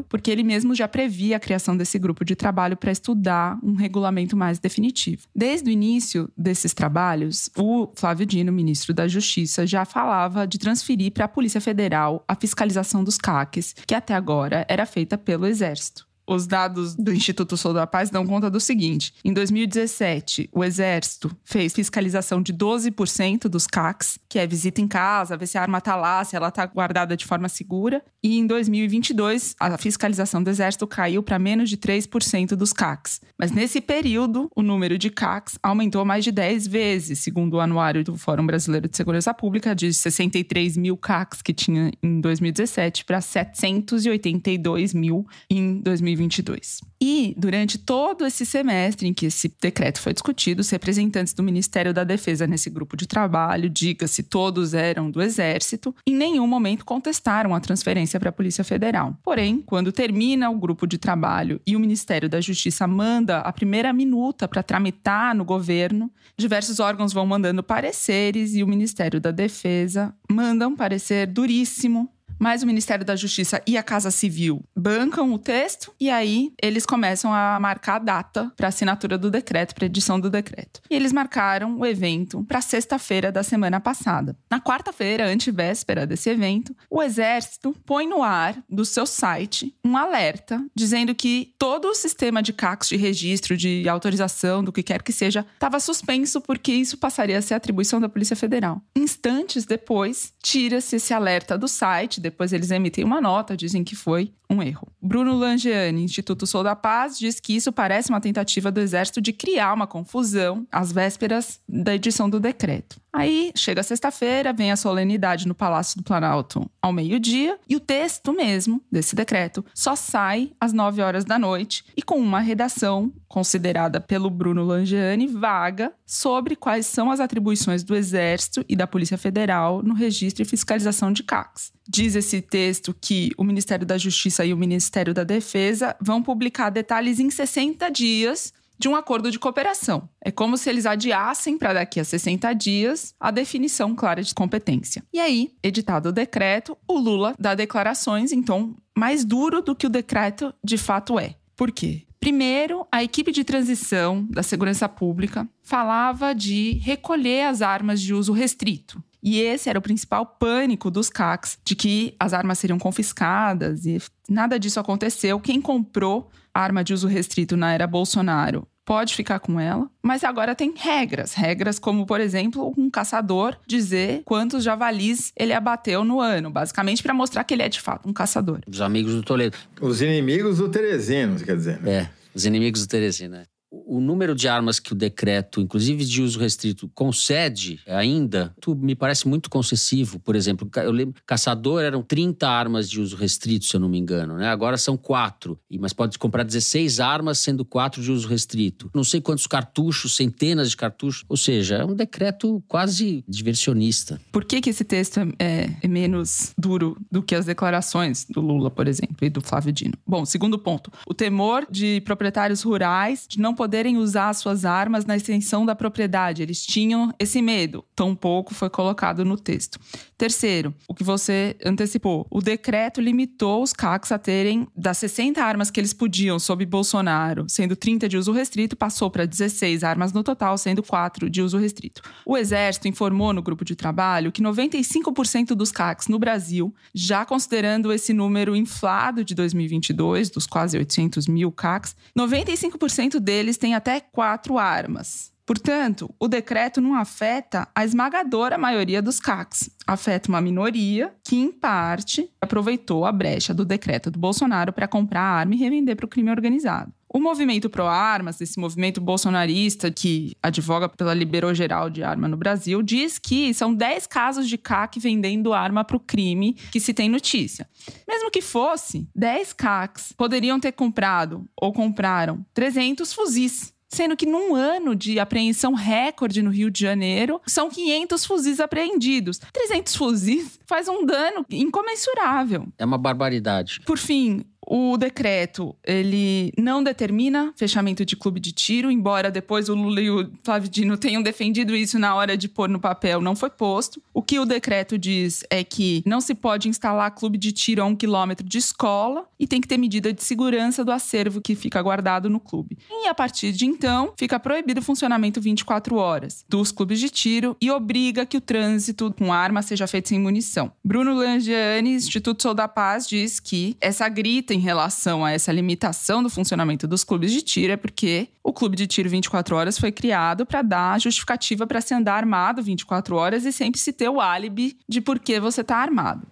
porque 0.08 0.32
ele 0.32 0.44
mesmo 0.44 0.74
já 0.74 0.88
previa 0.88 1.38
a 1.38 1.40
criação 1.40 1.76
desse 1.76 1.98
grupo 2.00 2.24
de 2.26 2.36
trabalho 2.36 2.78
para 2.78 2.92
estudar 2.92 3.60
um 3.64 3.74
regulamento 3.74 4.36
mais 4.36 4.60
definitivo. 4.60 5.28
Desde 5.36 5.70
o 5.70 5.72
início 5.72 6.30
desses 6.38 6.74
trabalhos, 6.74 7.50
o 7.58 7.92
Flávio 7.96 8.26
Dino, 8.26 8.52
ministro 8.52 8.94
da 8.94 9.08
Justiça, 9.08 9.66
já 9.66 9.86
falava 9.86 10.48
de 10.48 10.58
transferir 10.58 11.12
para 11.12 11.26
a 11.26 11.30
Polícia 11.30 11.62
Federal 11.62 12.24
a 12.28 12.36
fiscalização 12.36 13.04
dos 13.04 13.18
CACs, 13.18 13.76
que 13.86 13.96
até 13.96 14.14
agora 14.14 14.66
era 14.70 14.86
feita 14.86 15.18
pelo 15.18 15.46
Exército. 15.46 16.11
Os 16.28 16.48
dados 16.48 16.96
do 16.96 17.14
Instituto 17.14 17.58
Sou 17.58 17.74
da 17.74 17.86
Paz 17.86 18.10
dão 18.10 18.26
conta 18.26 18.50
do 18.50 18.60
seguinte: 18.60 19.14
em 19.24 19.34
2017, 19.34 20.50
o 20.52 20.64
Exército 20.64 21.36
fez 21.44 21.74
fiscalização 21.74 22.42
de 22.42 22.54
12% 22.54 23.50
dos 23.50 23.68
CACs, 23.68 24.18
que 24.30 24.40
é 24.40 24.48
visita 24.48 24.82
em 24.82 24.88
casa, 24.88 25.36
ver 25.36 25.48
se 25.48 25.58
a 25.58 25.62
arma 25.62 25.80
está 25.80 25.96
lá, 25.96 26.24
se 26.24 26.36
ela 26.36 26.48
está 26.48 26.66
guardada 26.66 27.18
de 27.18 27.26
forma 27.26 27.50
segura. 27.50 28.02
E 28.24 28.38
em 28.38 28.46
2022, 28.46 29.56
a 29.60 29.78
fiscalização 29.78 30.42
do 30.42 30.50
Exército 30.50 30.88
caiu 30.88 31.24
para 31.24 31.40
menos 31.40 31.70
de 31.70 31.78
3% 31.78 32.56
dos 32.56 32.72
CACs. 32.72 33.20
Mas 33.38 33.52
nesse 33.52 33.82
período, 33.82 34.50
o 34.56 34.62
número 34.62 34.98
de 34.98 35.10
CACs 35.10 35.58
aumentou 35.62 36.06
mais 36.06 36.24
de 36.24 36.32
10 36.32 36.68
vezes, 36.68 37.20
segundo 37.20 37.56
o 37.56 37.60
anuário 37.60 38.04
do 38.04 38.16
Fórum 38.16 38.46
Brasileiro 38.46 38.88
de 38.88 38.96
Segurança 38.96 39.34
Pública, 39.34 39.76
de 39.76 39.94
63 39.94 40.78
mil 40.78 40.96
CACs 40.96 41.42
que 41.42 41.54
tinha 41.54 41.92
em 42.02 42.22
2017 42.22 43.04
para 43.06 43.20
782 43.20 44.94
mil 44.94 45.26
em 45.50 45.82
2022. 45.82 46.21
2022. 46.28 46.82
E 47.02 47.34
durante 47.38 47.78
todo 47.78 48.26
esse 48.26 48.46
semestre 48.46 49.08
em 49.08 49.14
que 49.14 49.26
esse 49.26 49.52
decreto 49.60 50.00
foi 50.00 50.14
discutido, 50.14 50.62
os 50.62 50.70
representantes 50.70 51.34
do 51.34 51.42
Ministério 51.42 51.94
da 51.94 52.04
Defesa 52.04 52.46
nesse 52.46 52.70
grupo 52.70 52.96
de 52.96 53.08
trabalho, 53.08 53.70
diga-se 53.70 54.24
todos 54.24 54.74
eram 54.74 55.10
do 55.10 55.22
Exército, 55.22 55.96
em 56.06 56.16
nenhum 56.16 56.46
momento 56.46 56.86
contestaram 56.86 57.56
a 57.56 57.60
transferência 57.60 58.20
para 58.20 58.30
a 58.30 58.34
Polícia 58.34 58.64
Federal. 58.64 59.18
Porém, 59.24 59.62
quando 59.66 59.92
termina 59.92 60.50
o 60.50 60.60
grupo 60.60 60.86
de 60.86 60.98
trabalho 60.98 61.60
e 61.66 61.76
o 61.76 61.80
Ministério 61.80 62.30
da 62.30 62.40
Justiça 62.40 62.86
manda 62.88 63.40
a 63.40 63.52
primeira 63.52 63.92
minuta 63.92 64.48
para 64.48 64.64
tramitar 64.64 65.36
no 65.36 65.44
governo, 65.44 66.12
diversos 66.38 66.80
órgãos 66.80 67.14
vão 67.14 67.26
mandando 67.26 67.64
pareceres 67.64 68.54
e 68.56 68.64
o 68.64 68.68
Ministério 68.68 69.20
da 69.20 69.32
Defesa 69.32 70.14
manda 70.30 70.68
um 70.68 70.76
parecer 70.76 71.26
duríssimo 71.28 72.10
mas 72.42 72.64
o 72.64 72.66
Ministério 72.66 73.06
da 73.06 73.16
Justiça 73.16 73.62
e 73.68 73.78
a 73.78 73.84
Casa 73.84 74.10
Civil 74.10 74.66
bancam 74.76 75.32
o 75.32 75.38
texto 75.38 75.94
e 76.00 76.10
aí 76.10 76.52
eles 76.60 76.88
começam 76.88 77.32
a 77.32 77.60
marcar 77.60 77.98
a 77.98 78.00
data 78.00 78.52
para 78.58 78.70
assinatura 78.70 79.16
do 79.16 79.30
decreto, 79.30 79.76
para 79.76 79.86
edição 79.86 80.20
do 80.20 80.28
decreto. 80.28 80.82
E 80.90 80.96
eles 80.96 81.14
marcaram 81.14 81.78
o 81.78 81.86
evento 81.86 82.44
para 82.46 82.60
sexta-feira 82.60 83.32
da 83.32 83.44
semana 83.44 83.80
passada. 83.80 84.36
Na 84.50 84.60
quarta-feira, 84.60 85.28
antevéspera 85.28 86.08
desse 86.08 86.32
evento, 86.32 86.76
o 86.90 87.04
Exército 87.04 87.76
põe 87.86 88.08
no 88.08 88.24
ar 88.24 88.58
do 88.68 88.84
seu 88.84 89.06
site 89.06 89.76
um 89.86 89.96
alerta 89.96 90.66
dizendo 90.76 91.14
que 91.14 91.54
todo 91.60 91.90
o 91.90 91.94
sistema 91.94 92.42
de 92.42 92.54
CACs 92.54 92.90
de 92.90 92.98
registro, 92.98 93.56
de 93.56 93.88
autorização, 93.88 94.64
do 94.64 94.72
que 94.72 94.82
quer 94.82 95.04
que 95.04 95.14
seja, 95.14 95.46
estava 95.54 95.80
suspenso 95.80 96.42
porque 96.42 96.72
isso 96.72 96.98
passaria 96.98 97.38
a 97.38 97.42
ser 97.42 97.54
atribuição 97.54 98.02
da 98.02 98.10
Polícia 98.10 98.36
Federal. 98.36 98.82
Instantes 98.96 99.64
depois, 99.64 100.34
tira-se 100.42 100.96
esse 100.96 101.14
alerta 101.14 101.56
do 101.56 101.68
site, 101.68 102.20
depois 102.32 102.54
eles 102.54 102.72
emitem 102.72 103.04
uma 103.04 103.22
nota, 103.22 103.56
dizem 103.56 103.84
que 103.84 103.96
foi 103.96 104.34
um 104.50 104.62
erro. 104.62 104.88
Bruno 105.02 105.36
Langeani, 105.36 106.04
Instituto 106.04 106.48
Sou 106.48 106.64
da 106.64 106.76
Paz, 106.76 107.18
diz 107.18 107.40
que 107.40 107.56
isso 107.56 107.72
parece 107.72 108.10
uma 108.10 108.20
tentativa 108.20 108.72
do 108.72 108.82
Exército 108.82 109.22
de 109.22 109.32
criar 109.32 109.74
uma 109.74 109.88
confusão 109.88 110.68
às 110.72 110.92
vésperas 110.92 111.60
da 111.68 111.96
edição 111.96 112.30
do 112.30 112.40
decreto. 112.40 113.00
Aí 113.14 113.52
chega 113.56 113.84
sexta-feira, 113.84 114.54
vem 114.54 114.72
a 114.72 114.78
solenidade 114.78 115.48
no 115.48 115.54
Palácio 115.54 115.98
do 115.98 116.04
Planalto 116.04 116.70
ao 116.82 116.94
meio-dia 116.94 117.58
e 117.68 117.76
o 117.76 117.80
texto 117.80 118.32
mesmo 118.32 118.82
desse 118.90 119.16
decreto 119.16 119.66
só 119.74 119.96
sai 119.96 120.52
às 120.60 120.72
9 120.72 121.02
horas 121.02 121.26
da 121.26 121.38
noite 121.38 121.84
e 121.96 122.02
com 122.02 122.16
uma 122.16 122.40
redação 122.40 123.12
considerada 123.28 124.00
pelo 124.00 124.30
Bruno 124.30 124.64
Langeani 124.64 125.28
vaga 125.28 125.92
sobre 126.06 126.56
quais 126.56 126.86
são 126.86 127.12
as 127.12 127.20
atribuições 127.20 127.84
do 127.84 127.96
Exército 127.96 128.64
e 128.68 128.78
da 128.78 128.88
Polícia 128.88 129.18
Federal 129.18 129.84
no 129.84 129.94
registro 129.94 130.44
e 130.44 130.46
fiscalização 130.46 131.12
de 131.12 131.24
CACs. 131.24 131.74
Diz 131.94 132.16
esse 132.16 132.42
texto 132.42 132.96
que 133.02 133.32
o 133.38 133.44
Ministério 133.44 133.86
da 133.86 133.98
Justiça 133.98 134.46
e 134.46 134.54
o 134.54 134.58
Ministério 134.58 135.14
da 135.14 135.26
Defesa 135.26 135.94
vão 136.00 136.24
publicar 136.24 136.70
detalhes 136.70 137.20
em 137.20 137.30
60 137.30 137.90
dias 137.92 138.54
de 138.80 138.88
um 138.88 138.96
acordo 138.96 139.30
de 139.30 139.38
cooperação. 139.38 140.08
É 140.24 140.32
como 140.32 140.56
se 140.56 140.70
eles 140.70 140.86
adiassem 140.86 141.58
para 141.58 141.74
daqui 141.74 142.00
a 142.00 142.06
60 142.06 142.54
dias 142.54 143.14
a 143.20 143.30
definição 143.30 143.94
clara 143.94 144.24
de 144.24 144.34
competência. 144.34 145.04
E 145.12 145.20
aí, 145.20 145.52
editado 145.62 146.08
o 146.08 146.12
decreto, 146.14 146.78
o 146.88 146.98
Lula 146.98 147.36
dá 147.38 147.54
declarações 147.56 148.32
em 148.32 148.42
tom 148.42 148.74
mais 148.98 149.26
duro 149.26 149.62
do 149.62 149.76
que 149.76 149.86
o 149.86 149.90
decreto 149.90 150.54
de 150.64 150.78
fato 150.78 151.20
é. 151.20 151.36
Por 151.58 151.74
quê? 151.74 152.04
Primeiro, 152.22 152.88
a 152.90 153.04
equipe 153.04 153.34
de 153.34 153.44
transição 153.44 154.26
da 154.30 154.44
segurança 154.44 154.88
pública 154.88 155.46
falava 155.62 156.34
de 156.34 156.80
recolher 156.82 157.48
as 157.48 157.62
armas 157.62 158.00
de 158.00 158.14
uso 158.14 158.32
restrito. 158.32 159.04
E 159.22 159.40
esse 159.40 159.70
era 159.70 159.80
o 159.80 159.82
principal 159.82 160.26
pânico 160.26 160.90
dos 160.90 161.10
CACs, 161.10 161.58
de 161.64 161.76
que 161.76 162.16
as 162.20 162.34
armas 162.34 162.60
seriam 162.60 162.80
confiscadas 162.80 163.86
e 163.86 164.02
nada 164.28 164.60
disso 164.60 164.80
aconteceu. 164.80 165.40
Quem 165.40 165.62
comprou 165.62 166.30
arma 166.54 166.84
de 166.84 166.94
uso 166.94 167.08
restrito 167.08 167.56
na 167.56 167.74
era 167.74 167.88
Bolsonaro 167.88 168.68
pode 168.84 169.16
ficar 169.16 169.40
com 169.40 169.60
ela, 169.60 169.90
mas 170.02 170.24
agora 170.24 170.56
tem 170.56 170.74
regras. 170.76 171.34
Regras 171.34 171.80
como, 171.80 172.06
por 172.06 172.20
exemplo, 172.20 172.74
um 172.78 172.90
caçador 172.90 173.56
dizer 173.66 174.22
quantos 174.26 174.64
javalis 174.64 175.32
ele 175.38 175.54
abateu 175.54 176.04
no 176.04 176.20
ano, 176.20 176.50
basicamente 176.50 177.02
para 177.02 177.14
mostrar 177.14 177.44
que 177.44 177.54
ele 177.54 177.64
é 177.64 177.70
de 177.70 177.80
fato 177.80 178.10
um 178.10 178.14
caçador. 178.14 178.60
Os 178.68 178.82
amigos 178.82 179.14
do 179.14 179.24
Toledo. 179.24 179.58
Os 179.80 180.02
inimigos 180.02 180.58
do 180.58 180.68
Teresino, 180.68 181.40
quer 181.40 181.56
dizer. 181.56 181.80
Né? 181.82 181.94
É, 181.94 182.10
os 182.34 182.46
inimigos 182.46 182.86
do 182.86 182.90
Teresino, 182.90 183.36
né? 183.36 183.44
O 183.72 184.02
número 184.02 184.36
de 184.36 184.50
armas 184.50 184.80
que 184.80 184.92
o 184.92 184.96
decreto, 184.96 185.62
inclusive 185.62 186.04
de 186.04 186.22
uso 186.22 186.38
restrito, 186.38 186.92
concede 186.94 187.80
ainda, 187.88 188.54
me 188.78 188.96
parece 188.96 189.28
muito 189.28 189.50
concessivo. 189.50 190.20
Por 190.20 190.36
exemplo, 190.36 190.70
eu 190.76 190.92
lembro, 190.92 191.22
caçador 191.26 191.82
eram 191.82 192.04
30 192.04 192.48
armas 192.48 192.90
de 192.90 193.00
uso 193.00 193.16
restrito, 193.16 193.66
se 193.66 193.76
eu 193.76 193.80
não 193.80 193.88
me 193.88 193.98
engano, 193.98 194.36
né? 194.36 194.50
Agora 194.50 194.78
são 194.78 194.98
quatro, 194.98 195.58
mas 195.80 195.94
pode 195.94 196.20
comprar 196.20 196.44
16 196.44 197.00
armas, 197.00 197.40
sendo 197.40 197.64
quatro 197.64 198.02
de 198.02 198.12
uso 198.12 198.28
restrito. 198.28 198.92
Não 198.94 199.04
sei 199.04 199.22
quantos 199.22 199.48
cartuchos, 199.48 200.16
centenas 200.16 200.70
de 200.70 200.78
cartuchos. 200.78 201.24
Ou 201.30 201.38
seja, 201.38 201.78
é 201.78 201.86
um 201.86 201.96
decreto 201.96 202.62
quase 202.68 203.24
diversionista. 203.28 204.20
Por 204.32 204.44
que, 204.44 204.60
que 204.60 204.70
esse 204.70 204.84
texto 204.84 205.20
é, 205.40 205.70
é 205.82 205.88
menos 205.88 206.54
duro 206.58 206.98
do 207.10 207.24
que 207.24 207.36
as 207.36 207.46
declarações 207.46 208.26
do 208.26 208.42
Lula, 208.42 208.70
por 208.70 208.88
exemplo, 208.88 209.16
e 209.22 209.30
do 209.30 209.42
Flávio 209.42 209.72
Dino? 209.72 209.94
Bom, 210.06 210.26
segundo 210.26 210.60
ponto, 210.60 210.92
o 211.08 211.14
temor 211.14 211.66
de 211.70 212.02
proprietários 212.02 212.64
rurais 212.64 213.26
de 213.28 213.40
não 213.40 213.56
poderem 213.62 213.96
usar 213.96 214.34
suas 214.34 214.66
armas 214.66 215.06
na 215.06 215.16
extensão 215.16 215.68
da 215.68 215.76
propriedade. 215.76 216.42
Eles 216.42 216.66
tinham 216.66 217.14
esse 217.20 217.44
medo. 217.44 217.86
Tão 217.96 218.16
pouco 218.16 218.56
foi 218.56 218.72
colocado 218.72 219.24
no 219.24 219.38
texto. 219.38 219.80
Terceiro, 220.18 220.74
o 220.88 220.96
que 220.96 221.04
você 221.04 221.56
antecipou. 221.64 222.26
O 222.32 222.42
decreto 222.42 223.00
limitou 223.00 223.62
os 223.62 223.72
CACs 223.72 224.12
a 224.12 224.18
terem 224.18 224.68
das 224.76 224.98
60 224.98 225.44
armas 225.44 225.70
que 225.70 225.80
eles 225.80 225.94
podiam 225.94 226.40
sob 226.40 226.66
Bolsonaro, 226.66 227.46
sendo 227.48 227.76
30 227.76 228.10
de 228.10 228.18
uso 228.18 228.32
restrito, 228.32 228.76
passou 228.76 229.12
para 229.12 229.28
16 229.28 229.84
armas 229.84 230.12
no 230.12 230.24
total, 230.24 230.58
sendo 230.58 230.82
4 230.82 231.30
de 231.30 231.44
uso 231.44 231.60
restrito. 231.60 232.02
O 232.26 232.36
Exército 232.36 232.88
informou 232.88 233.32
no 233.32 233.44
grupo 233.44 233.64
de 233.64 233.76
trabalho 233.76 234.32
que 234.32 234.42
95% 234.42 235.54
dos 235.54 235.72
CACs 235.72 236.08
no 236.08 236.18
Brasil, 236.18 236.74
já 236.96 237.26
considerando 237.26 237.94
esse 237.94 238.12
número 238.12 238.56
inflado 238.56 239.24
de 239.24 239.36
2022, 239.36 240.32
dos 240.32 240.48
quase 240.48 240.80
800 240.80 241.28
mil 241.28 241.52
CACs, 241.52 241.96
95% 242.18 243.20
deles 243.20 243.51
eles 243.52 243.58
têm 243.58 243.76
até 243.76 244.00
quatro 244.00 244.58
armas. 244.58 245.32
Portanto, 245.46 246.10
o 246.18 246.30
decreto 246.30 246.80
não 246.80 246.96
afeta 246.96 247.68
a 247.76 247.84
esmagadora 247.84 248.58
maioria 248.58 249.02
dos 249.02 249.20
CACs. 249.20 249.70
Afeta 249.86 250.30
uma 250.30 250.40
minoria 250.40 251.14
que, 251.26 251.36
em 251.36 251.52
parte, 251.52 252.32
aproveitou 252.40 253.06
a 253.06 253.12
brecha 253.12 253.54
do 253.54 253.66
decreto 253.66 254.10
do 254.10 254.18
Bolsonaro 254.18 254.72
para 254.72 254.88
comprar 254.88 255.22
arma 255.22 255.54
e 255.54 255.58
revender 255.58 255.98
para 255.98 256.06
o 256.06 256.10
crime 256.10 256.32
organizado. 256.32 256.94
O 257.14 257.20
movimento 257.20 257.70
pró-armas, 257.70 258.40
esse 258.40 258.58
movimento 258.58 259.02
bolsonarista 259.02 259.92
que 259.92 260.34
advoga 260.42 260.88
pela 260.88 261.14
liberou 261.14 261.54
geral 261.54 261.90
de 261.90 262.04
arma 262.04 262.26
no 262.26 262.38
Brasil, 262.38 262.82
diz 262.82 263.20
que 263.20 263.54
são 263.54 263.74
10 263.74 264.08
casos 264.08 264.48
de 264.48 264.58
CAC 264.58 264.98
vendendo 264.98 265.52
arma 265.52 265.84
para 265.84 265.98
o 265.98 266.00
crime 266.00 266.54
que 266.72 266.80
se 266.80 266.94
tem 266.94 267.10
notícia. 267.10 267.68
Mesmo 268.08 268.32
que 268.32 268.42
fosse, 268.42 269.10
10 269.14 269.52
CACs 269.52 270.14
poderiam 270.14 270.58
ter 270.58 270.72
comprado 270.72 271.46
ou 271.60 271.74
compraram 271.74 272.46
300 272.54 273.12
fuzis. 273.12 273.74
Sendo 273.90 274.16
que 274.16 274.26
num 274.26 274.56
ano 274.56 274.96
de 274.96 275.20
apreensão 275.20 275.74
recorde 275.74 276.42
no 276.42 276.50
Rio 276.50 276.72
de 276.72 276.80
Janeiro, 276.80 277.42
são 277.46 277.70
500 277.70 278.26
fuzis 278.26 278.62
apreendidos. 278.62 279.38
300 279.52 279.94
fuzis 279.98 280.58
faz 280.66 280.88
um 280.88 281.06
dano 281.06 281.46
incomensurável. 281.50 282.70
É 282.78 282.86
uma 282.86 282.98
barbaridade. 282.98 283.82
Por 283.86 283.98
fim, 283.98 284.46
o 284.74 284.96
decreto, 284.96 285.76
ele 285.84 286.54
não 286.58 286.82
determina 286.82 287.54
fechamento 287.58 288.06
de 288.06 288.16
clube 288.16 288.40
de 288.40 288.54
tiro, 288.54 288.90
embora 288.90 289.30
depois 289.30 289.68
o 289.68 289.76
Lula 289.76 290.00
e 290.00 290.10
o 290.10 290.32
Flávio 290.46 290.70
Dino 290.70 290.98
tenham 290.98 291.22
defendido 291.22 291.76
isso 291.76 292.00
na 292.00 292.16
hora 292.16 292.38
de 292.38 292.48
pôr 292.48 292.70
no 292.70 292.80
papel, 292.80 293.20
não 293.20 293.36
foi 293.36 293.50
posto. 293.50 294.02
O 294.14 294.22
que 294.22 294.40
o 294.40 294.46
decreto 294.46 294.98
diz 294.98 295.44
é 295.50 295.62
que 295.62 296.02
não 296.06 296.22
se 296.22 296.34
pode 296.34 296.70
instalar 296.70 297.12
clube 297.12 297.38
de 297.38 297.52
tiro 297.52 297.82
a 297.82 297.86
um 297.86 297.94
quilômetro 297.94 298.48
de 298.48 298.60
escola 298.60 299.26
e 299.38 299.46
tem 299.46 299.60
que 299.60 299.68
ter 299.68 299.78
medida 299.78 300.14
de 300.14 300.24
segurança 300.24 300.86
do 300.86 300.92
acervo 300.94 301.42
que 301.42 301.54
fica 301.54 301.82
guardado 301.82 302.30
no 302.30 302.40
clube. 302.40 302.78
E 302.90 303.10
a 303.10 303.14
partir 303.14 303.52
de 303.52 303.66
então, 303.66 304.14
fica 304.18 304.40
proibido 304.40 304.80
o 304.80 304.84
funcionamento 304.84 305.42
24 305.42 305.98
horas 305.98 306.46
dos 306.48 306.72
clubes 306.72 306.98
de 306.98 307.10
tiro 307.10 307.58
e 307.60 307.70
obriga 307.70 308.26
que 308.26 308.38
o 308.38 308.42
trânsito 308.42 309.14
com 309.18 309.34
arma 309.34 309.62
seja 309.62 309.86
feito 309.86 310.08
sem 310.08 310.20
munição. 310.20 310.72
Bruno 310.82 311.14
Langiani, 311.14 311.94
Instituto 311.94 312.42
Sou 312.42 312.54
da 312.54 312.70
Paz, 312.70 313.06
diz 313.06 313.38
que 313.38 313.76
essa 313.82 314.08
grita 314.08 314.54
em 314.54 314.61
relação 314.62 315.26
a 315.26 315.32
essa 315.32 315.52
limitação 315.52 316.24
do 316.24 316.30
funcionamento 316.30 316.88
dos 316.88 317.04
clubes 317.04 317.32
de 317.32 317.42
tiro 317.42 317.74
é 317.74 317.78
porque 317.78 318.30
o 318.44 318.54
clube 318.54 318.78
de 318.78 318.88
tiro 318.88 319.10
24 319.10 319.56
horas 319.56 319.78
foi 319.78 319.92
criado 319.92 320.46
para 320.46 320.62
dar 320.62 321.02
justificativa 321.02 321.68
para 321.68 321.82
se 321.82 321.94
andar 321.94 322.16
armado 322.16 322.64
24 322.64 323.16
horas 323.16 323.46
e 323.46 323.52
sempre 323.52 323.80
se 323.80 323.92
ter 323.92 324.10
o 324.10 324.22
álibi 324.22 324.78
de 324.88 325.02
por 325.02 325.20
que 325.20 325.40
você 325.40 325.62
está 325.62 325.78
armado. 325.78 326.26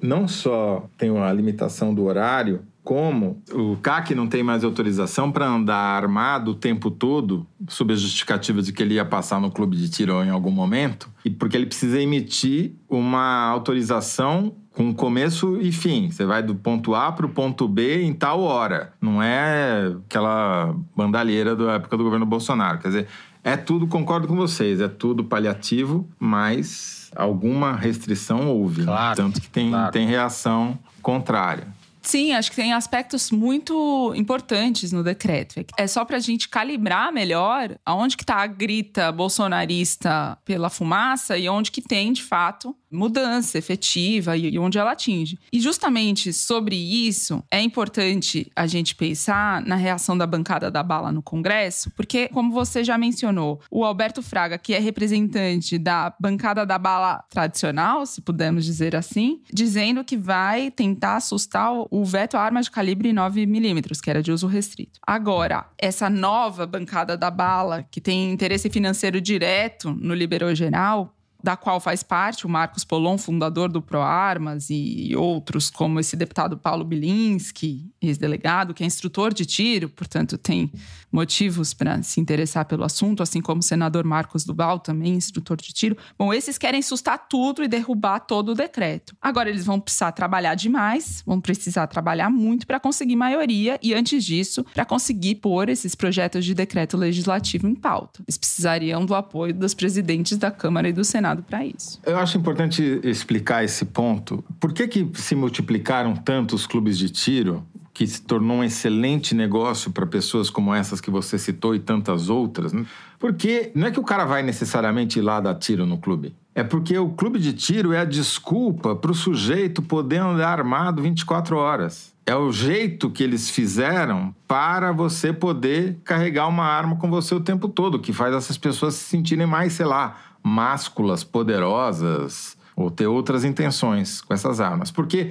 Não 0.00 0.28
só 0.28 0.88
tem 0.98 1.16
a 1.16 1.32
limitação 1.32 1.94
do 1.94 2.04
horário, 2.04 2.62
como 2.82 3.42
o 3.52 3.76
CAC 3.76 4.14
não 4.14 4.26
tem 4.26 4.42
mais 4.42 4.64
autorização 4.64 5.30
para 5.30 5.46
andar 5.46 6.02
armado 6.02 6.52
o 6.52 6.54
tempo 6.54 6.90
todo, 6.90 7.46
sob 7.68 7.92
a 7.92 7.96
justificativa 7.96 8.62
de 8.62 8.72
que 8.72 8.82
ele 8.82 8.94
ia 8.94 9.04
passar 9.04 9.40
no 9.40 9.50
clube 9.50 9.76
de 9.76 9.88
tiro 9.88 10.22
em 10.24 10.30
algum 10.30 10.50
momento, 10.50 11.10
e 11.24 11.30
porque 11.30 11.56
ele 11.56 11.66
precisa 11.66 12.00
emitir 12.00 12.72
uma 12.88 13.46
autorização 13.48 14.54
com 14.80 14.94
começo 14.94 15.60
e 15.60 15.70
fim. 15.70 16.10
Você 16.10 16.24
vai 16.24 16.42
do 16.42 16.54
ponto 16.54 16.94
A 16.94 17.12
para 17.12 17.26
o 17.26 17.28
ponto 17.28 17.68
B 17.68 18.02
em 18.02 18.14
tal 18.14 18.40
hora. 18.40 18.94
Não 18.98 19.22
é 19.22 19.92
aquela 20.06 20.74
bandalheira 20.96 21.54
da 21.54 21.72
época 21.72 21.98
do 21.98 22.04
governo 22.04 22.24
Bolsonaro. 22.24 22.78
Quer 22.78 22.88
dizer, 22.88 23.08
é 23.44 23.58
tudo, 23.58 23.86
concordo 23.86 24.26
com 24.26 24.34
vocês, 24.34 24.80
é 24.80 24.88
tudo 24.88 25.22
paliativo, 25.22 26.08
mas 26.18 27.10
alguma 27.14 27.76
restrição 27.76 28.48
houve. 28.48 28.84
Claro, 28.84 29.16
Tanto 29.16 29.38
que 29.42 29.50
tem, 29.50 29.68
claro. 29.68 29.92
tem 29.92 30.06
reação 30.06 30.78
contrária. 31.02 31.68
Sim, 32.00 32.32
acho 32.32 32.48
que 32.48 32.56
tem 32.56 32.72
aspectos 32.72 33.30
muito 33.30 34.14
importantes 34.16 34.90
no 34.90 35.04
decreto. 35.04 35.62
É 35.76 35.86
só 35.86 36.04
para 36.04 36.16
a 36.16 36.20
gente 36.20 36.48
calibrar 36.48 37.12
melhor 37.12 37.76
aonde 37.84 38.16
que 38.16 38.22
está 38.22 38.36
a 38.36 38.46
grita 38.46 39.12
bolsonarista 39.12 40.38
pela 40.42 40.70
fumaça 40.70 41.36
e 41.36 41.46
onde 41.48 41.70
que 41.70 41.82
tem, 41.82 42.12
de 42.14 42.22
fato, 42.22 42.74
mudança 42.90 43.58
efetiva 43.58 44.36
e 44.36 44.58
onde 44.58 44.78
ela 44.78 44.92
atinge. 44.92 45.38
E 45.52 45.60
justamente 45.60 46.32
sobre 46.32 46.76
isso, 46.76 47.42
é 47.50 47.60
importante 47.60 48.50
a 48.54 48.66
gente 48.66 48.94
pensar 48.94 49.62
na 49.62 49.76
reação 49.76 50.16
da 50.16 50.26
bancada 50.26 50.70
da 50.70 50.82
bala 50.82 51.12
no 51.12 51.22
Congresso, 51.22 51.90
porque, 51.92 52.28
como 52.28 52.52
você 52.52 52.82
já 52.82 52.98
mencionou, 52.98 53.60
o 53.70 53.84
Alberto 53.84 54.22
Fraga, 54.22 54.58
que 54.58 54.74
é 54.74 54.78
representante 54.78 55.78
da 55.78 56.14
bancada 56.20 56.66
da 56.66 56.78
bala 56.78 57.24
tradicional, 57.30 58.04
se 58.06 58.20
pudermos 58.20 58.64
dizer 58.64 58.96
assim, 58.96 59.40
dizendo 59.52 60.04
que 60.04 60.16
vai 60.16 60.70
tentar 60.70 61.16
assustar 61.16 61.70
o 61.90 62.04
veto 62.04 62.36
à 62.36 62.40
arma 62.40 62.62
de 62.62 62.70
calibre 62.70 63.12
9mm, 63.12 64.00
que 64.00 64.10
era 64.10 64.22
de 64.22 64.32
uso 64.32 64.46
restrito. 64.46 64.98
Agora, 65.06 65.66
essa 65.78 66.10
nova 66.10 66.66
bancada 66.66 67.16
da 67.16 67.30
bala, 67.30 67.84
que 67.90 68.00
tem 68.00 68.32
interesse 68.32 68.70
financeiro 68.70 69.20
direto 69.20 69.90
no 69.92 70.14
liberou 70.14 70.54
geral, 70.54 71.14
da 71.42 71.56
qual 71.56 71.80
faz 71.80 72.02
parte 72.02 72.46
o 72.46 72.48
Marcos 72.48 72.84
Polon, 72.84 73.16
fundador 73.18 73.70
do 73.70 73.80
ProArmas, 73.80 74.68
e 74.70 75.14
outros, 75.16 75.70
como 75.70 76.00
esse 76.00 76.16
deputado 76.16 76.56
Paulo 76.56 76.84
Bilinski, 76.84 77.90
ex-delegado, 78.00 78.74
que 78.74 78.82
é 78.82 78.86
instrutor 78.86 79.32
de 79.32 79.44
tiro, 79.44 79.88
portanto 79.88 80.36
tem 80.38 80.70
motivos 81.12 81.74
para 81.74 82.02
se 82.02 82.20
interessar 82.20 82.64
pelo 82.64 82.84
assunto, 82.84 83.22
assim 83.22 83.40
como 83.40 83.60
o 83.60 83.64
senador 83.64 84.04
Marcos 84.04 84.44
Duval, 84.44 84.78
também 84.78 85.14
instrutor 85.14 85.56
de 85.56 85.72
tiro. 85.72 85.96
Bom, 86.18 86.32
esses 86.32 86.56
querem 86.56 86.82
sustar 86.82 87.26
tudo 87.28 87.62
e 87.62 87.68
derrubar 87.68 88.20
todo 88.20 88.50
o 88.50 88.54
decreto. 88.54 89.16
Agora 89.20 89.48
eles 89.48 89.64
vão 89.64 89.80
precisar 89.80 90.12
trabalhar 90.12 90.54
demais, 90.54 91.22
vão 91.26 91.40
precisar 91.40 91.86
trabalhar 91.86 92.30
muito 92.30 92.66
para 92.66 92.78
conseguir 92.78 93.16
maioria 93.16 93.78
e, 93.82 93.92
antes 93.92 94.24
disso, 94.24 94.64
para 94.72 94.84
conseguir 94.84 95.36
pôr 95.36 95.68
esses 95.68 95.94
projetos 95.94 96.44
de 96.44 96.54
decreto 96.54 96.96
legislativo 96.96 97.66
em 97.66 97.74
pauta. 97.74 98.22
Eles 98.26 98.38
precisariam 98.38 99.04
do 99.04 99.14
apoio 99.14 99.52
dos 99.52 99.74
presidentes 99.74 100.38
da 100.38 100.50
Câmara 100.50 100.88
e 100.88 100.92
do 100.92 101.04
Senado 101.04 101.29
para 101.36 101.64
isso. 101.64 102.00
Eu 102.04 102.18
acho 102.18 102.36
importante 102.36 103.00
explicar 103.02 103.64
esse 103.64 103.84
ponto. 103.84 104.44
Por 104.58 104.72
que, 104.72 104.88
que 104.88 105.10
se 105.14 105.34
multiplicaram 105.34 106.14
tanto 106.14 106.54
os 106.54 106.66
clubes 106.66 106.98
de 106.98 107.10
tiro, 107.10 107.64
que 107.92 108.06
se 108.06 108.22
tornou 108.22 108.58
um 108.58 108.64
excelente 108.64 109.34
negócio 109.34 109.90
para 109.90 110.06
pessoas 110.06 110.48
como 110.48 110.74
essas 110.74 111.00
que 111.00 111.10
você 111.10 111.38
citou 111.38 111.74
e 111.74 111.78
tantas 111.78 112.28
outras? 112.28 112.72
Né? 112.72 112.86
Porque 113.18 113.70
não 113.74 113.86
é 113.86 113.90
que 113.90 114.00
o 114.00 114.04
cara 114.04 114.24
vai 114.24 114.42
necessariamente 114.42 115.18
ir 115.18 115.22
lá 115.22 115.40
dar 115.40 115.54
tiro 115.54 115.84
no 115.84 115.98
clube. 115.98 116.34
É 116.54 116.64
porque 116.64 116.98
o 116.98 117.10
clube 117.10 117.38
de 117.38 117.52
tiro 117.52 117.92
é 117.92 118.00
a 118.00 118.04
desculpa 118.04 118.96
para 118.96 119.10
o 119.10 119.14
sujeito 119.14 119.82
poder 119.82 120.18
andar 120.18 120.58
armado 120.58 121.02
24 121.02 121.56
horas. 121.56 122.12
É 122.26 122.34
o 122.34 122.52
jeito 122.52 123.10
que 123.10 123.22
eles 123.22 123.50
fizeram 123.50 124.34
para 124.46 124.92
você 124.92 125.32
poder 125.32 125.98
carregar 126.04 126.48
uma 126.48 126.64
arma 126.64 126.96
com 126.96 127.10
você 127.10 127.34
o 127.34 127.40
tempo 127.40 127.68
todo, 127.68 127.98
que 127.98 128.12
faz 128.12 128.34
essas 128.34 128.56
pessoas 128.56 128.94
se 128.94 129.04
sentirem 129.04 129.46
mais, 129.46 129.72
sei 129.72 129.86
lá, 129.86 130.16
másculas, 130.42 131.24
poderosas, 131.24 132.56
ou 132.76 132.90
ter 132.90 133.06
outras 133.06 133.44
intenções 133.44 134.20
com 134.20 134.32
essas 134.32 134.60
armas. 134.60 134.90
Porque 134.90 135.30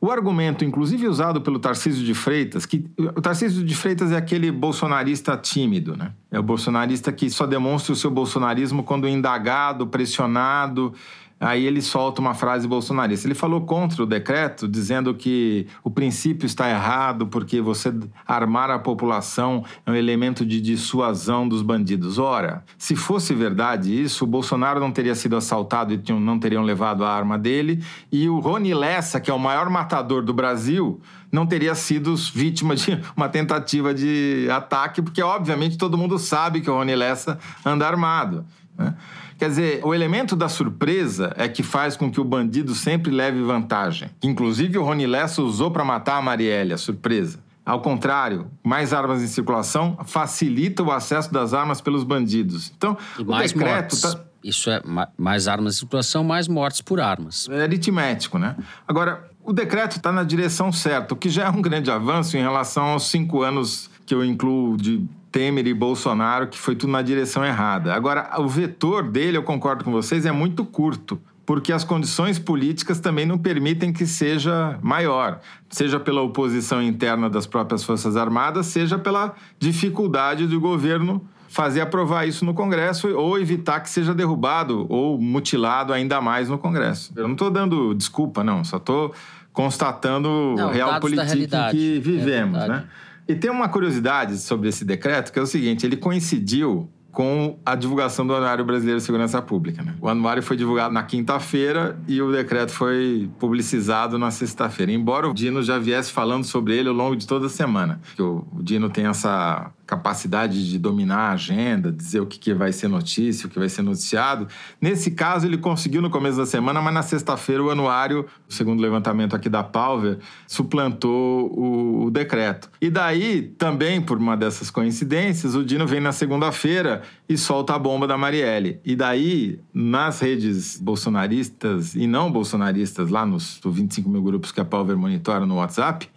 o 0.00 0.10
argumento, 0.10 0.64
inclusive 0.64 1.06
usado 1.06 1.42
pelo 1.42 1.58
Tarcísio 1.58 2.02
de 2.02 2.14
Freitas, 2.14 2.64
que 2.64 2.90
o 2.98 3.20
Tarcísio 3.20 3.62
de 3.62 3.74
Freitas 3.74 4.12
é 4.12 4.16
aquele 4.16 4.50
bolsonarista 4.50 5.36
tímido, 5.36 5.94
né? 5.94 6.12
É 6.30 6.38
o 6.38 6.42
bolsonarista 6.42 7.12
que 7.12 7.28
só 7.28 7.46
demonstra 7.46 7.92
o 7.92 7.96
seu 7.96 8.10
bolsonarismo 8.10 8.82
quando 8.82 9.06
indagado, 9.06 9.86
pressionado, 9.86 10.94
Aí 11.40 11.66
ele 11.66 11.80
solta 11.80 12.20
uma 12.20 12.34
frase 12.34 12.68
bolsonarista. 12.68 13.26
Ele 13.26 13.34
falou 13.34 13.62
contra 13.62 14.02
o 14.02 14.06
decreto, 14.06 14.68
dizendo 14.68 15.14
que 15.14 15.66
o 15.82 15.90
princípio 15.90 16.44
está 16.44 16.68
errado 16.68 17.26
porque 17.26 17.62
você 17.62 17.90
armar 18.26 18.70
a 18.70 18.78
população 18.78 19.64
é 19.86 19.90
um 19.90 19.94
elemento 19.94 20.44
de 20.44 20.60
dissuasão 20.60 21.48
dos 21.48 21.62
bandidos. 21.62 22.18
Ora, 22.18 22.62
se 22.76 22.94
fosse 22.94 23.34
verdade 23.34 23.98
isso, 24.02 24.24
o 24.24 24.26
Bolsonaro 24.26 24.78
não 24.78 24.92
teria 24.92 25.14
sido 25.14 25.34
assaltado 25.34 25.94
e 25.94 26.12
não 26.12 26.38
teriam 26.38 26.62
levado 26.62 27.04
a 27.04 27.10
arma 27.10 27.38
dele, 27.38 27.82
e 28.12 28.28
o 28.28 28.38
Rony 28.38 28.74
Lessa, 28.74 29.18
que 29.18 29.30
é 29.30 29.34
o 29.34 29.38
maior 29.38 29.70
matador 29.70 30.22
do 30.22 30.34
Brasil, 30.34 31.00
não 31.32 31.46
teria 31.46 31.74
sido 31.74 32.14
vítima 32.16 32.74
de 32.74 33.00
uma 33.16 33.28
tentativa 33.28 33.94
de 33.94 34.48
ataque, 34.50 35.00
porque 35.00 35.22
obviamente 35.22 35.78
todo 35.78 35.96
mundo 35.96 36.18
sabe 36.18 36.60
que 36.60 36.68
o 36.68 36.74
Rony 36.74 36.94
Lessa 36.94 37.38
anda 37.64 37.86
armado. 37.86 38.44
Né? 38.80 38.94
Quer 39.38 39.48
dizer, 39.48 39.80
o 39.84 39.94
elemento 39.94 40.34
da 40.34 40.48
surpresa 40.48 41.32
é 41.36 41.48
que 41.48 41.62
faz 41.62 41.96
com 41.96 42.10
que 42.10 42.20
o 42.20 42.24
bandido 42.24 42.74
sempre 42.74 43.10
leve 43.10 43.40
vantagem. 43.42 44.10
Inclusive, 44.22 44.76
o 44.78 44.82
Rony 44.84 45.06
Lessa 45.06 45.42
usou 45.42 45.70
para 45.70 45.84
matar 45.84 46.16
a 46.16 46.22
Marielle, 46.22 46.72
a 46.72 46.78
surpresa. 46.78 47.38
Ao 47.64 47.80
contrário, 47.80 48.46
mais 48.64 48.92
armas 48.92 49.22
em 49.22 49.26
circulação 49.26 49.96
facilita 50.04 50.82
o 50.82 50.90
acesso 50.90 51.32
das 51.32 51.54
armas 51.54 51.80
pelos 51.80 52.02
bandidos. 52.04 52.72
Então, 52.76 52.96
E 53.18 53.22
o 53.22 53.24
decreto 53.36 54.00
tá- 54.00 54.20
Isso 54.42 54.70
é 54.70 54.80
ma- 54.84 55.08
mais 55.18 55.46
armas 55.46 55.74
em 55.74 55.78
circulação, 55.78 56.24
mais 56.24 56.48
mortes 56.48 56.80
por 56.80 56.98
armas. 57.00 57.46
é 57.50 57.62
aritmético, 57.62 58.38
né? 58.38 58.56
Agora, 58.88 59.28
o 59.44 59.52
decreto 59.52 59.98
está 59.98 60.10
na 60.10 60.24
direção 60.24 60.72
certa, 60.72 61.12
o 61.12 61.16
que 61.16 61.28
já 61.28 61.44
é 61.44 61.50
um 61.50 61.60
grande 61.60 61.90
avanço 61.90 62.36
em 62.38 62.40
relação 62.40 62.84
aos 62.84 63.08
cinco 63.10 63.42
anos 63.42 63.90
que 64.06 64.14
eu 64.14 64.24
incluo 64.24 64.76
de 64.78 65.06
Temer 65.30 65.66
e 65.66 65.74
Bolsonaro, 65.74 66.48
que 66.48 66.58
foi 66.58 66.74
tudo 66.74 66.90
na 66.90 67.02
direção 67.02 67.44
errada. 67.44 67.94
Agora, 67.94 68.30
o 68.38 68.48
vetor 68.48 69.02
dele, 69.08 69.36
eu 69.36 69.42
concordo 69.42 69.84
com 69.84 69.90
vocês, 69.92 70.26
é 70.26 70.32
muito 70.32 70.64
curto. 70.64 71.20
Porque 71.46 71.72
as 71.72 71.82
condições 71.82 72.38
políticas 72.38 73.00
também 73.00 73.26
não 73.26 73.36
permitem 73.36 73.92
que 73.92 74.06
seja 74.06 74.78
maior, 74.80 75.40
seja 75.68 75.98
pela 75.98 76.22
oposição 76.22 76.80
interna 76.80 77.28
das 77.28 77.44
próprias 77.44 77.82
Forças 77.82 78.16
Armadas, 78.16 78.66
seja 78.66 78.96
pela 78.98 79.34
dificuldade 79.58 80.46
do 80.46 80.60
governo 80.60 81.20
fazer 81.48 81.80
aprovar 81.80 82.28
isso 82.28 82.44
no 82.44 82.54
Congresso 82.54 83.08
ou 83.16 83.36
evitar 83.36 83.80
que 83.80 83.90
seja 83.90 84.14
derrubado 84.14 84.86
ou 84.88 85.20
mutilado 85.20 85.92
ainda 85.92 86.20
mais 86.20 86.48
no 86.48 86.56
Congresso. 86.56 87.12
Eu 87.16 87.24
não 87.24 87.32
estou 87.32 87.50
dando 87.50 87.92
desculpa, 87.94 88.44
não, 88.44 88.62
só 88.62 88.76
estou 88.76 89.12
constatando 89.52 90.28
Não, 90.56 90.68
o 90.68 90.70
real 90.72 91.00
realidade. 91.00 91.76
que 91.76 91.96
É 91.96 92.00
vivemos, 92.00 92.58
verdade. 92.58 92.68
né? 92.84 92.88
E 93.30 93.36
tem 93.36 93.48
uma 93.48 93.68
curiosidade 93.68 94.38
sobre 94.38 94.68
esse 94.68 94.84
decreto, 94.84 95.32
que 95.32 95.38
é 95.38 95.42
o 95.42 95.46
seguinte, 95.46 95.86
ele 95.86 95.96
coincidiu 95.96 96.90
com 97.12 97.56
a 97.64 97.76
divulgação 97.76 98.26
do 98.26 98.34
Anuário 98.34 98.64
Brasileiro 98.64 98.98
de 98.98 99.06
Segurança 99.06 99.40
Pública. 99.40 99.84
Né? 99.84 99.94
O 100.00 100.08
anuário 100.08 100.42
foi 100.42 100.56
divulgado 100.56 100.92
na 100.92 101.04
quinta-feira 101.04 101.96
e 102.08 102.20
o 102.20 102.32
decreto 102.32 102.72
foi 102.72 103.30
publicizado 103.38 104.18
na 104.18 104.32
sexta-feira. 104.32 104.90
Embora 104.90 105.28
o 105.28 105.34
Dino 105.34 105.62
já 105.62 105.78
viesse 105.78 106.10
falando 106.10 106.42
sobre 106.42 106.76
ele 106.76 106.88
ao 106.88 106.94
longo 106.94 107.14
de 107.14 107.24
toda 107.24 107.46
a 107.46 107.48
semana. 107.48 108.00
O 108.18 108.62
Dino 108.62 108.90
tem 108.90 109.06
essa 109.06 109.70
capacidade 109.90 110.70
de 110.70 110.78
dominar 110.78 111.30
a 111.30 111.32
agenda, 111.32 111.90
dizer 111.90 112.20
o 112.20 112.26
que, 112.26 112.38
que 112.38 112.54
vai 112.54 112.72
ser 112.72 112.86
notícia, 112.86 113.48
o 113.48 113.50
que 113.50 113.58
vai 113.58 113.68
ser 113.68 113.82
noticiado. 113.82 114.46
Nesse 114.80 115.10
caso, 115.10 115.46
ele 115.46 115.58
conseguiu 115.58 116.00
no 116.00 116.08
começo 116.08 116.38
da 116.38 116.46
semana, 116.46 116.80
mas 116.80 116.94
na 116.94 117.02
sexta-feira 117.02 117.60
o 117.60 117.70
anuário, 117.70 118.24
segundo 118.48 118.78
o 118.78 118.82
levantamento 118.82 119.34
aqui 119.34 119.48
da 119.48 119.64
Palver, 119.64 120.18
suplantou 120.46 121.50
o, 121.52 122.04
o 122.04 122.10
decreto. 122.10 122.70
E 122.80 122.88
daí, 122.88 123.42
também 123.58 124.00
por 124.00 124.18
uma 124.18 124.36
dessas 124.36 124.70
coincidências, 124.70 125.56
o 125.56 125.64
Dino 125.64 125.88
vem 125.88 126.00
na 126.00 126.12
segunda-feira 126.12 127.02
e 127.28 127.36
solta 127.36 127.74
a 127.74 127.78
bomba 127.78 128.06
da 128.06 128.16
Marielle. 128.16 128.78
E 128.84 128.94
daí, 128.94 129.58
nas 129.74 130.20
redes 130.20 130.78
bolsonaristas 130.80 131.96
e 131.96 132.06
não 132.06 132.30
bolsonaristas, 132.30 133.10
lá 133.10 133.26
nos 133.26 133.60
25 133.64 134.08
mil 134.08 134.22
grupos 134.22 134.52
que 134.52 134.60
a 134.60 134.64
Palver 134.64 134.96
monitora 134.96 135.44
no 135.44 135.56
WhatsApp, 135.56 136.08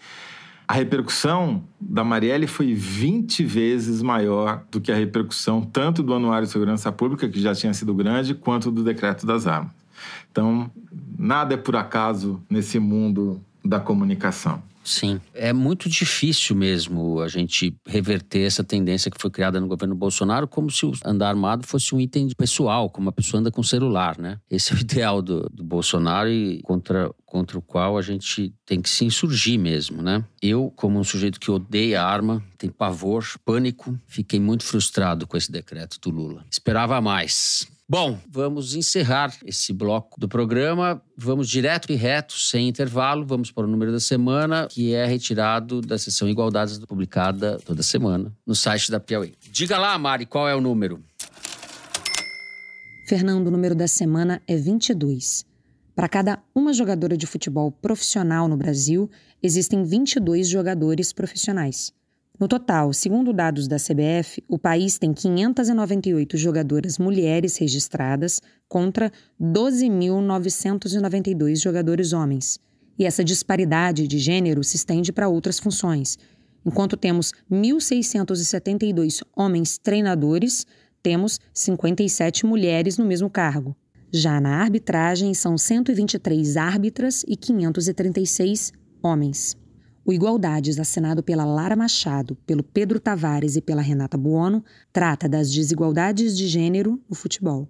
a 0.67 0.73
repercussão 0.73 1.63
da 1.79 2.03
Marielle 2.03 2.47
foi 2.47 2.73
20 2.73 3.43
vezes 3.43 4.01
maior 4.01 4.63
do 4.71 4.79
que 4.79 4.91
a 4.91 4.95
repercussão 4.95 5.61
tanto 5.61 6.01
do 6.01 6.13
Anuário 6.13 6.45
de 6.45 6.51
Segurança 6.51 6.91
Pública, 6.91 7.27
que 7.27 7.39
já 7.39 7.53
tinha 7.53 7.73
sido 7.73 7.93
grande, 7.93 8.33
quanto 8.33 8.71
do 8.71 8.83
Decreto 8.83 9.25
das 9.25 9.45
Armas. 9.45 9.71
Então, 10.31 10.71
nada 11.17 11.53
é 11.53 11.57
por 11.57 11.75
acaso 11.75 12.41
nesse 12.49 12.79
mundo 12.79 13.41
da 13.63 13.79
comunicação. 13.79 14.61
Sim. 14.83 15.19
É 15.33 15.53
muito 15.53 15.89
difícil 15.89 16.55
mesmo 16.55 17.21
a 17.21 17.27
gente 17.27 17.75
reverter 17.87 18.45
essa 18.45 18.63
tendência 18.63 19.09
que 19.09 19.21
foi 19.21 19.31
criada 19.31 19.59
no 19.59 19.67
governo 19.67 19.95
Bolsonaro, 19.95 20.47
como 20.47 20.69
se 20.69 20.85
o 20.85 20.91
andar 21.05 21.29
armado 21.29 21.65
fosse 21.65 21.95
um 21.95 22.01
item 22.01 22.29
pessoal, 22.37 22.89
como 22.89 23.09
a 23.09 23.13
pessoa 23.13 23.39
anda 23.39 23.51
com 23.51 23.63
celular, 23.63 24.17
né? 24.17 24.39
Esse 24.49 24.73
é 24.73 24.75
o 24.75 24.79
ideal 24.81 25.21
do, 25.21 25.49
do 25.49 25.63
Bolsonaro 25.63 26.29
e 26.29 26.61
contra, 26.63 27.09
contra 27.25 27.57
o 27.57 27.61
qual 27.61 27.97
a 27.97 28.01
gente 28.01 28.53
tem 28.65 28.81
que 28.81 28.89
se 28.89 29.05
insurgir 29.05 29.59
mesmo, 29.59 30.01
né? 30.01 30.23
Eu, 30.41 30.71
como 30.75 30.99
um 30.99 31.03
sujeito 31.03 31.39
que 31.39 31.49
odeia 31.49 32.03
arma, 32.03 32.43
tem 32.57 32.69
pavor, 32.69 33.25
pânico, 33.45 33.97
fiquei 34.05 34.39
muito 34.39 34.63
frustrado 34.63 35.25
com 35.25 35.37
esse 35.37 35.51
decreto 35.51 35.99
do 36.01 36.09
Lula. 36.09 36.45
Esperava 36.51 36.99
mais. 36.99 37.67
Bom, 37.93 38.17
vamos 38.27 38.73
encerrar 38.73 39.37
esse 39.45 39.71
bloco 39.71 40.19
do 40.19 40.27
programa. 40.27 40.99
Vamos 41.15 41.47
direto 41.47 41.91
e 41.91 41.95
reto, 41.95 42.33
sem 42.33 42.67
intervalo. 42.67 43.23
Vamos 43.23 43.51
para 43.51 43.65
o 43.65 43.67
número 43.67 43.91
da 43.91 43.99
semana, 43.99 44.67
que 44.67 44.95
é 44.95 45.05
retirado 45.05 45.79
da 45.79 45.95
sessão 45.99 46.27
Igualdades, 46.27 46.79
publicada 46.79 47.59
toda 47.63 47.83
semana 47.83 48.35
no 48.47 48.55
site 48.55 48.89
da 48.89 48.99
Piauí. 48.99 49.35
Diga 49.51 49.77
lá, 49.77 49.95
Mari, 49.99 50.25
qual 50.25 50.49
é 50.49 50.55
o 50.55 50.59
número? 50.59 51.03
Fernando, 53.07 53.45
o 53.45 53.51
número 53.51 53.75
da 53.75 53.87
semana 53.87 54.41
é 54.47 54.55
22. 54.55 55.45
Para 55.95 56.09
cada 56.09 56.41
uma 56.55 56.73
jogadora 56.73 57.15
de 57.15 57.27
futebol 57.27 57.71
profissional 57.71 58.47
no 58.47 58.57
Brasil, 58.57 59.07
existem 59.39 59.83
22 59.83 60.49
jogadores 60.49 61.13
profissionais. 61.13 61.93
No 62.39 62.47
total, 62.47 62.93
segundo 62.93 63.31
dados 63.31 63.67
da 63.67 63.77
CBF, 63.77 64.43
o 64.47 64.57
país 64.57 64.97
tem 64.97 65.13
598 65.13 66.35
jogadoras 66.35 66.97
mulheres 66.97 67.57
registradas 67.57 68.41
contra 68.67 69.11
12.992 69.39 71.61
jogadores 71.61 72.11
homens. 72.11 72.59
E 72.97 73.05
essa 73.05 73.23
disparidade 73.23 74.07
de 74.07 74.17
gênero 74.17 74.63
se 74.63 74.77
estende 74.77 75.13
para 75.13 75.29
outras 75.29 75.59
funções. 75.59 76.17
Enquanto 76.65 76.97
temos 76.97 77.33
1.672 77.51 79.21
homens 79.35 79.77
treinadores, 79.77 80.65
temos 81.03 81.39
57 81.53 82.47
mulheres 82.47 82.97
no 82.97 83.05
mesmo 83.05 83.29
cargo. 83.29 83.75
Já 84.11 84.41
na 84.41 84.57
arbitragem, 84.57 85.35
são 85.35 85.55
123 85.57 86.57
árbitras 86.57 87.23
e 87.27 87.35
536 87.35 88.71
homens. 89.03 89.55
O 90.05 90.11
Igualdades, 90.11 90.79
assinado 90.79 91.23
pela 91.23 91.45
Lara 91.45 91.77
Machado, 91.77 92.35
pelo 92.45 92.61
Pedro 92.61 92.99
Tavares 92.99 93.55
e 93.55 93.61
pela 93.61 93.81
Renata 93.81 94.17
Buono, 94.17 94.63
trata 94.91 95.29
das 95.29 95.49
desigualdades 95.49 96.37
de 96.37 96.45
gênero 96.45 97.01
no 97.09 97.15
futebol. 97.15 97.69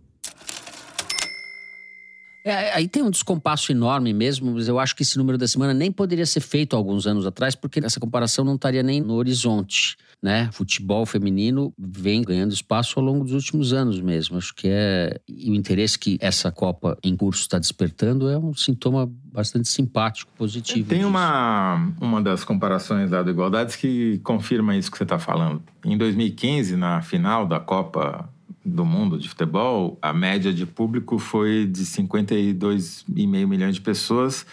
É, 2.44 2.74
aí 2.74 2.88
tem 2.88 3.02
um 3.02 3.10
descompasso 3.10 3.72
enorme 3.72 4.14
mesmo, 4.14 4.52
mas 4.52 4.68
eu 4.68 4.78
acho 4.78 4.96
que 4.96 5.04
esse 5.04 5.18
número 5.18 5.38
da 5.38 5.48
semana 5.48 5.74
nem 5.74 5.92
poderia 5.92 6.26
ser 6.26 6.42
feito 6.42 6.76
alguns 6.76 7.08
anos 7.08 7.26
atrás, 7.26 7.56
porque 7.56 7.80
essa 7.80 8.00
comparação 8.00 8.44
não 8.44 8.56
estaria 8.56 8.84
nem 8.84 9.00
no 9.00 9.14
horizonte. 9.14 9.96
Né? 10.22 10.50
Futebol 10.54 11.06
feminino 11.06 11.74
vem 11.78 12.22
ganhando 12.22 12.54
espaço 12.54 12.98
ao 12.98 13.06
longo 13.06 13.26
dos 13.26 13.34
últimos 13.34 13.74
anos 13.74 14.00
mesmo. 14.00 14.38
Acho 14.38 14.56
que 14.56 14.70
é. 14.70 15.20
E 15.28 15.52
o 15.52 15.54
interesse 15.54 16.00
que 16.00 16.18
essa 16.22 16.50
Copa 16.50 16.98
em 17.04 17.16
curso 17.16 17.42
está 17.42 17.60
despertando 17.60 18.30
é 18.30 18.38
um 18.38 18.54
sintoma 18.54 19.12
bastante 19.34 19.68
simpático, 19.68 20.32
positivo. 20.38 20.88
Tem 20.88 21.00
disso. 21.00 21.10
uma, 21.10 21.92
uma 22.00 22.22
das 22.22 22.46
comparações 22.46 23.10
do 23.10 23.30
Igualdades 23.30 23.76
que 23.76 24.20
confirma 24.24 24.78
isso 24.78 24.90
que 24.90 24.98
você 24.98 25.04
está 25.04 25.20
falando. 25.20 25.62
Em 25.84 25.98
2015, 25.98 26.78
na 26.78 27.02
final 27.02 27.46
da 27.46 27.60
Copa 27.60 28.30
do 28.66 28.86
Mundo 28.86 29.18
de 29.18 29.28
Futebol, 29.28 29.98
a 30.02 30.14
média 30.14 30.54
de 30.54 30.66
público 30.66 31.20
foi 31.20 31.66
de 31.66 31.84
52,5 31.86 33.48
milhões 33.48 33.76
de 33.76 33.82
pessoas 33.82 34.46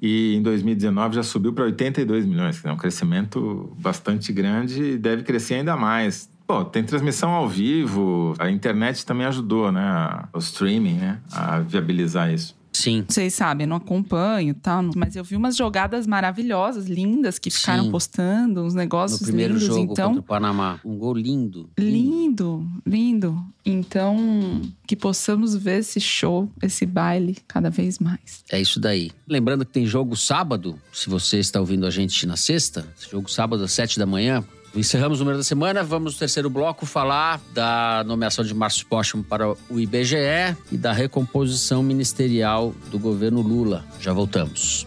e 0.00 0.34
em 0.34 0.42
2019 0.42 1.14
já 1.14 1.22
subiu 1.22 1.52
para 1.52 1.64
82 1.64 2.26
milhões, 2.26 2.58
que 2.60 2.66
é 2.66 2.72
um 2.72 2.76
crescimento 2.76 3.72
bastante 3.78 4.32
grande 4.32 4.82
e 4.82 4.98
deve 4.98 5.22
crescer 5.22 5.54
ainda 5.54 5.76
mais. 5.76 6.28
Pô, 6.44 6.64
tem 6.64 6.82
transmissão 6.82 7.30
ao 7.30 7.48
vivo, 7.48 8.34
a 8.38 8.50
internet 8.50 9.06
também 9.06 9.26
ajudou, 9.26 9.70
né? 9.70 10.24
O 10.32 10.38
streaming, 10.38 10.94
né? 10.94 11.20
A 11.30 11.60
viabilizar 11.60 12.32
isso. 12.32 12.60
Sim. 12.72 13.04
Vocês 13.08 13.34
sabem, 13.34 13.64
eu 13.64 13.68
não 13.68 13.76
acompanho 13.76 14.54
tal, 14.54 14.82
mas 14.96 15.14
eu 15.14 15.22
vi 15.22 15.36
umas 15.36 15.54
jogadas 15.56 16.06
maravilhosas, 16.06 16.86
lindas, 16.86 17.38
que 17.38 17.50
ficaram 17.50 17.84
Sim. 17.84 17.90
postando, 17.90 18.62
uns 18.62 18.74
negócios 18.74 19.20
No 19.20 19.26
primeiro 19.26 19.54
lindos. 19.54 19.66
jogo 19.68 19.92
então, 19.92 20.08
contra 20.08 20.20
o 20.20 20.24
Panamá. 20.24 20.80
Um 20.84 20.96
gol 20.96 21.14
lindo. 21.14 21.68
lindo, 21.78 22.66
lindo. 22.86 23.44
Então, 23.64 24.60
que 24.86 24.96
possamos 24.96 25.54
ver 25.54 25.80
esse 25.80 26.00
show, 26.00 26.50
esse 26.62 26.84
baile 26.84 27.36
cada 27.46 27.70
vez 27.70 27.98
mais. 27.98 28.42
É 28.50 28.60
isso 28.60 28.80
daí. 28.80 29.10
Lembrando 29.28 29.64
que 29.64 29.72
tem 29.72 29.86
jogo 29.86 30.16
sábado, 30.16 30.78
se 30.92 31.08
você 31.08 31.38
está 31.38 31.60
ouvindo 31.60 31.86
a 31.86 31.90
gente 31.90 32.26
na 32.26 32.36
sexta, 32.36 32.86
jogo 33.10 33.30
sábado 33.30 33.62
às 33.62 33.72
sete 33.72 33.98
da 33.98 34.06
manhã. 34.06 34.42
Encerramos 34.74 35.20
o 35.20 35.24
número 35.24 35.36
da 35.36 35.44
semana, 35.44 35.82
vamos 35.82 36.14
no 36.14 36.18
terceiro 36.18 36.48
bloco 36.48 36.86
falar 36.86 37.38
da 37.52 38.02
nomeação 38.06 38.42
de 38.42 38.54
Márcio 38.54 38.86
Postman 38.86 39.22
para 39.22 39.50
o 39.68 39.78
IBGE 39.78 40.56
e 40.70 40.78
da 40.78 40.92
recomposição 40.92 41.82
ministerial 41.82 42.74
do 42.90 42.98
governo 42.98 43.42
Lula. 43.42 43.84
Já 44.00 44.14
voltamos. 44.14 44.86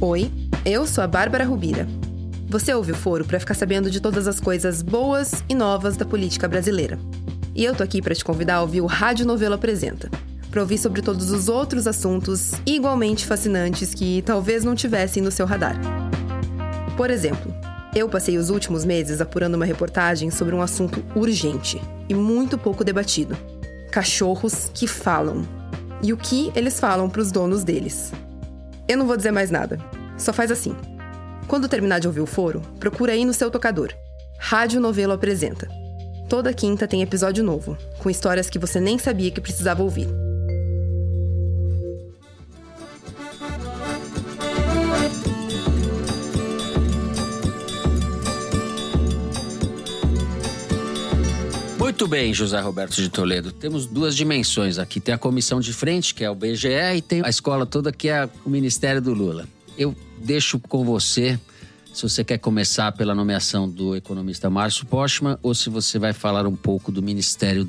Oi, 0.00 0.30
eu 0.64 0.86
sou 0.86 1.02
a 1.02 1.08
Bárbara 1.08 1.44
Rubira. 1.44 1.88
Você 2.48 2.72
ouve 2.72 2.92
o 2.92 2.94
Foro 2.94 3.24
para 3.24 3.40
ficar 3.40 3.54
sabendo 3.54 3.90
de 3.90 4.00
todas 4.00 4.28
as 4.28 4.38
coisas 4.38 4.82
boas 4.82 5.42
e 5.48 5.54
novas 5.54 5.96
da 5.96 6.04
política 6.04 6.46
brasileira. 6.46 6.96
E 7.54 7.64
eu 7.64 7.72
tô 7.72 7.84
aqui 7.84 8.02
para 8.02 8.14
te 8.14 8.24
convidar 8.24 8.56
a 8.56 8.62
ouvir 8.62 8.80
o 8.80 8.86
Rádio 8.86 9.24
Novelo 9.24 9.54
Apresenta, 9.54 10.10
para 10.50 10.60
ouvir 10.60 10.76
sobre 10.76 11.00
todos 11.00 11.30
os 11.30 11.48
outros 11.48 11.86
assuntos 11.86 12.50
igualmente 12.66 13.24
fascinantes 13.24 13.94
que 13.94 14.22
talvez 14.22 14.64
não 14.64 14.74
tivessem 14.74 15.22
no 15.22 15.30
seu 15.30 15.46
radar. 15.46 15.76
Por 16.96 17.10
exemplo, 17.10 17.54
eu 17.94 18.08
passei 18.08 18.36
os 18.36 18.50
últimos 18.50 18.84
meses 18.84 19.20
apurando 19.20 19.54
uma 19.54 19.64
reportagem 19.64 20.32
sobre 20.32 20.52
um 20.52 20.60
assunto 20.60 21.04
urgente 21.14 21.80
e 22.08 22.14
muito 22.14 22.58
pouco 22.58 22.82
debatido: 22.82 23.36
cachorros 23.92 24.68
que 24.74 24.88
falam. 24.88 25.46
E 26.02 26.12
o 26.12 26.16
que 26.16 26.50
eles 26.56 26.80
falam 26.80 27.08
para 27.08 27.20
os 27.20 27.30
donos 27.30 27.62
deles. 27.62 28.12
Eu 28.88 28.98
não 28.98 29.06
vou 29.06 29.16
dizer 29.16 29.30
mais 29.30 29.50
nada. 29.50 29.78
Só 30.18 30.32
faz 30.32 30.50
assim. 30.50 30.74
Quando 31.46 31.68
terminar 31.68 32.00
de 32.00 32.08
ouvir 32.08 32.20
o 32.20 32.26
foro, 32.26 32.60
procura 32.80 33.12
aí 33.12 33.24
no 33.24 33.32
seu 33.32 33.48
tocador. 33.48 33.92
Rádio 34.38 34.80
Novelo 34.80 35.12
apresenta. 35.12 35.83
Toda 36.28 36.54
quinta 36.54 36.88
tem 36.88 37.02
episódio 37.02 37.44
novo, 37.44 37.76
com 37.98 38.08
histórias 38.08 38.48
que 38.48 38.58
você 38.58 38.80
nem 38.80 38.98
sabia 38.98 39.30
que 39.30 39.40
precisava 39.40 39.82
ouvir. 39.82 40.08
Muito 51.78 52.08
bem, 52.08 52.32
José 52.32 52.58
Roberto 52.60 52.94
de 52.96 53.08
Toledo. 53.10 53.52
Temos 53.52 53.86
duas 53.86 54.16
dimensões 54.16 54.78
aqui. 54.78 54.98
Tem 54.98 55.14
a 55.14 55.18
comissão 55.18 55.60
de 55.60 55.72
frente, 55.72 56.14
que 56.14 56.24
é 56.24 56.30
o 56.30 56.34
BGE, 56.34 56.96
e 56.96 57.02
tem 57.02 57.22
a 57.22 57.28
escola 57.28 57.66
toda, 57.66 57.92
que 57.92 58.08
é 58.08 58.28
o 58.44 58.50
Ministério 58.50 59.00
do 59.00 59.12
Lula. 59.12 59.46
Eu 59.76 59.94
deixo 60.18 60.58
com 60.58 60.84
você 60.84 61.38
se 61.94 62.02
você 62.02 62.24
quer 62.24 62.38
começar 62.38 62.90
pela 62.90 63.14
nomeação 63.14 63.70
do 63.70 63.94
economista 63.94 64.50
Márcio 64.50 64.84
Postman 64.84 65.38
ou 65.40 65.54
se 65.54 65.70
você 65.70 65.96
vai 65.96 66.12
falar 66.12 66.44
um 66.44 66.56
pouco 66.56 66.90
do 66.90 67.00
ministério 67.00 67.66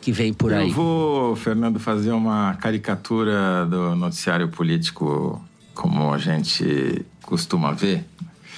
que 0.00 0.10
vem 0.10 0.32
por 0.32 0.54
aí. 0.54 0.70
Eu 0.70 0.74
vou, 0.74 1.36
Fernando, 1.36 1.78
fazer 1.78 2.12
uma 2.12 2.54
caricatura 2.54 3.66
do 3.66 3.94
noticiário 3.94 4.48
político 4.48 5.44
como 5.74 6.14
a 6.14 6.18
gente 6.18 7.04
costuma 7.20 7.72
ver. 7.72 8.06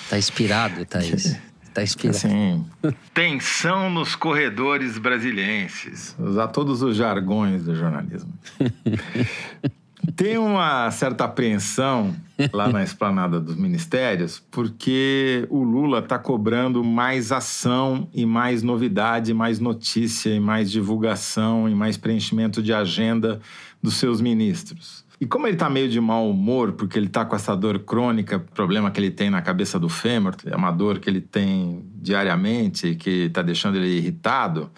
Tá 0.08 0.16
inspirado, 0.16 0.84
Thaís. 0.86 1.36
Tá 1.72 1.84
inspirado. 1.84 2.16
Assim, 2.16 2.66
tensão 3.14 3.88
nos 3.88 4.16
corredores 4.16 4.98
brasilienses. 4.98 6.16
Usar 6.18 6.48
todos 6.48 6.82
os 6.82 6.96
jargões 6.96 7.62
do 7.62 7.76
jornalismo. 7.76 8.32
Tem 10.16 10.38
uma 10.38 10.90
certa 10.90 11.24
apreensão 11.24 12.14
lá 12.52 12.68
na 12.68 12.82
esplanada 12.82 13.38
dos 13.40 13.56
ministérios, 13.56 14.42
porque 14.50 15.46
o 15.50 15.62
Lula 15.62 15.98
está 15.98 16.18
cobrando 16.18 16.82
mais 16.82 17.32
ação 17.32 18.08
e 18.14 18.24
mais 18.24 18.62
novidade, 18.62 19.34
mais 19.34 19.58
notícia 19.58 20.30
e 20.30 20.40
mais 20.40 20.70
divulgação 20.70 21.68
e 21.68 21.74
mais 21.74 21.96
preenchimento 21.96 22.62
de 22.62 22.72
agenda 22.72 23.40
dos 23.82 23.94
seus 23.94 24.20
ministros. 24.20 25.04
E 25.20 25.26
como 25.26 25.46
ele 25.46 25.54
está 25.54 25.68
meio 25.68 25.86
de 25.86 26.00
mau 26.00 26.30
humor, 26.30 26.72
porque 26.72 26.98
ele 26.98 27.06
está 27.06 27.26
com 27.26 27.36
essa 27.36 27.54
dor 27.54 27.80
crônica, 27.80 28.38
problema 28.38 28.90
que 28.90 28.98
ele 28.98 29.11
tem 29.11 29.28
na 29.28 29.42
cabeça 29.42 29.78
do 29.78 29.88
fêmur, 29.88 30.34
é 30.46 30.56
uma 30.56 30.70
dor 30.70 30.98
que 30.98 31.11
ele 31.11 31.20
tem 31.20 31.84
diariamente 31.96 32.94
que 32.94 33.26
está 33.26 33.42
deixando 33.42 33.76
ele 33.76 33.98
irritado, 33.98 34.70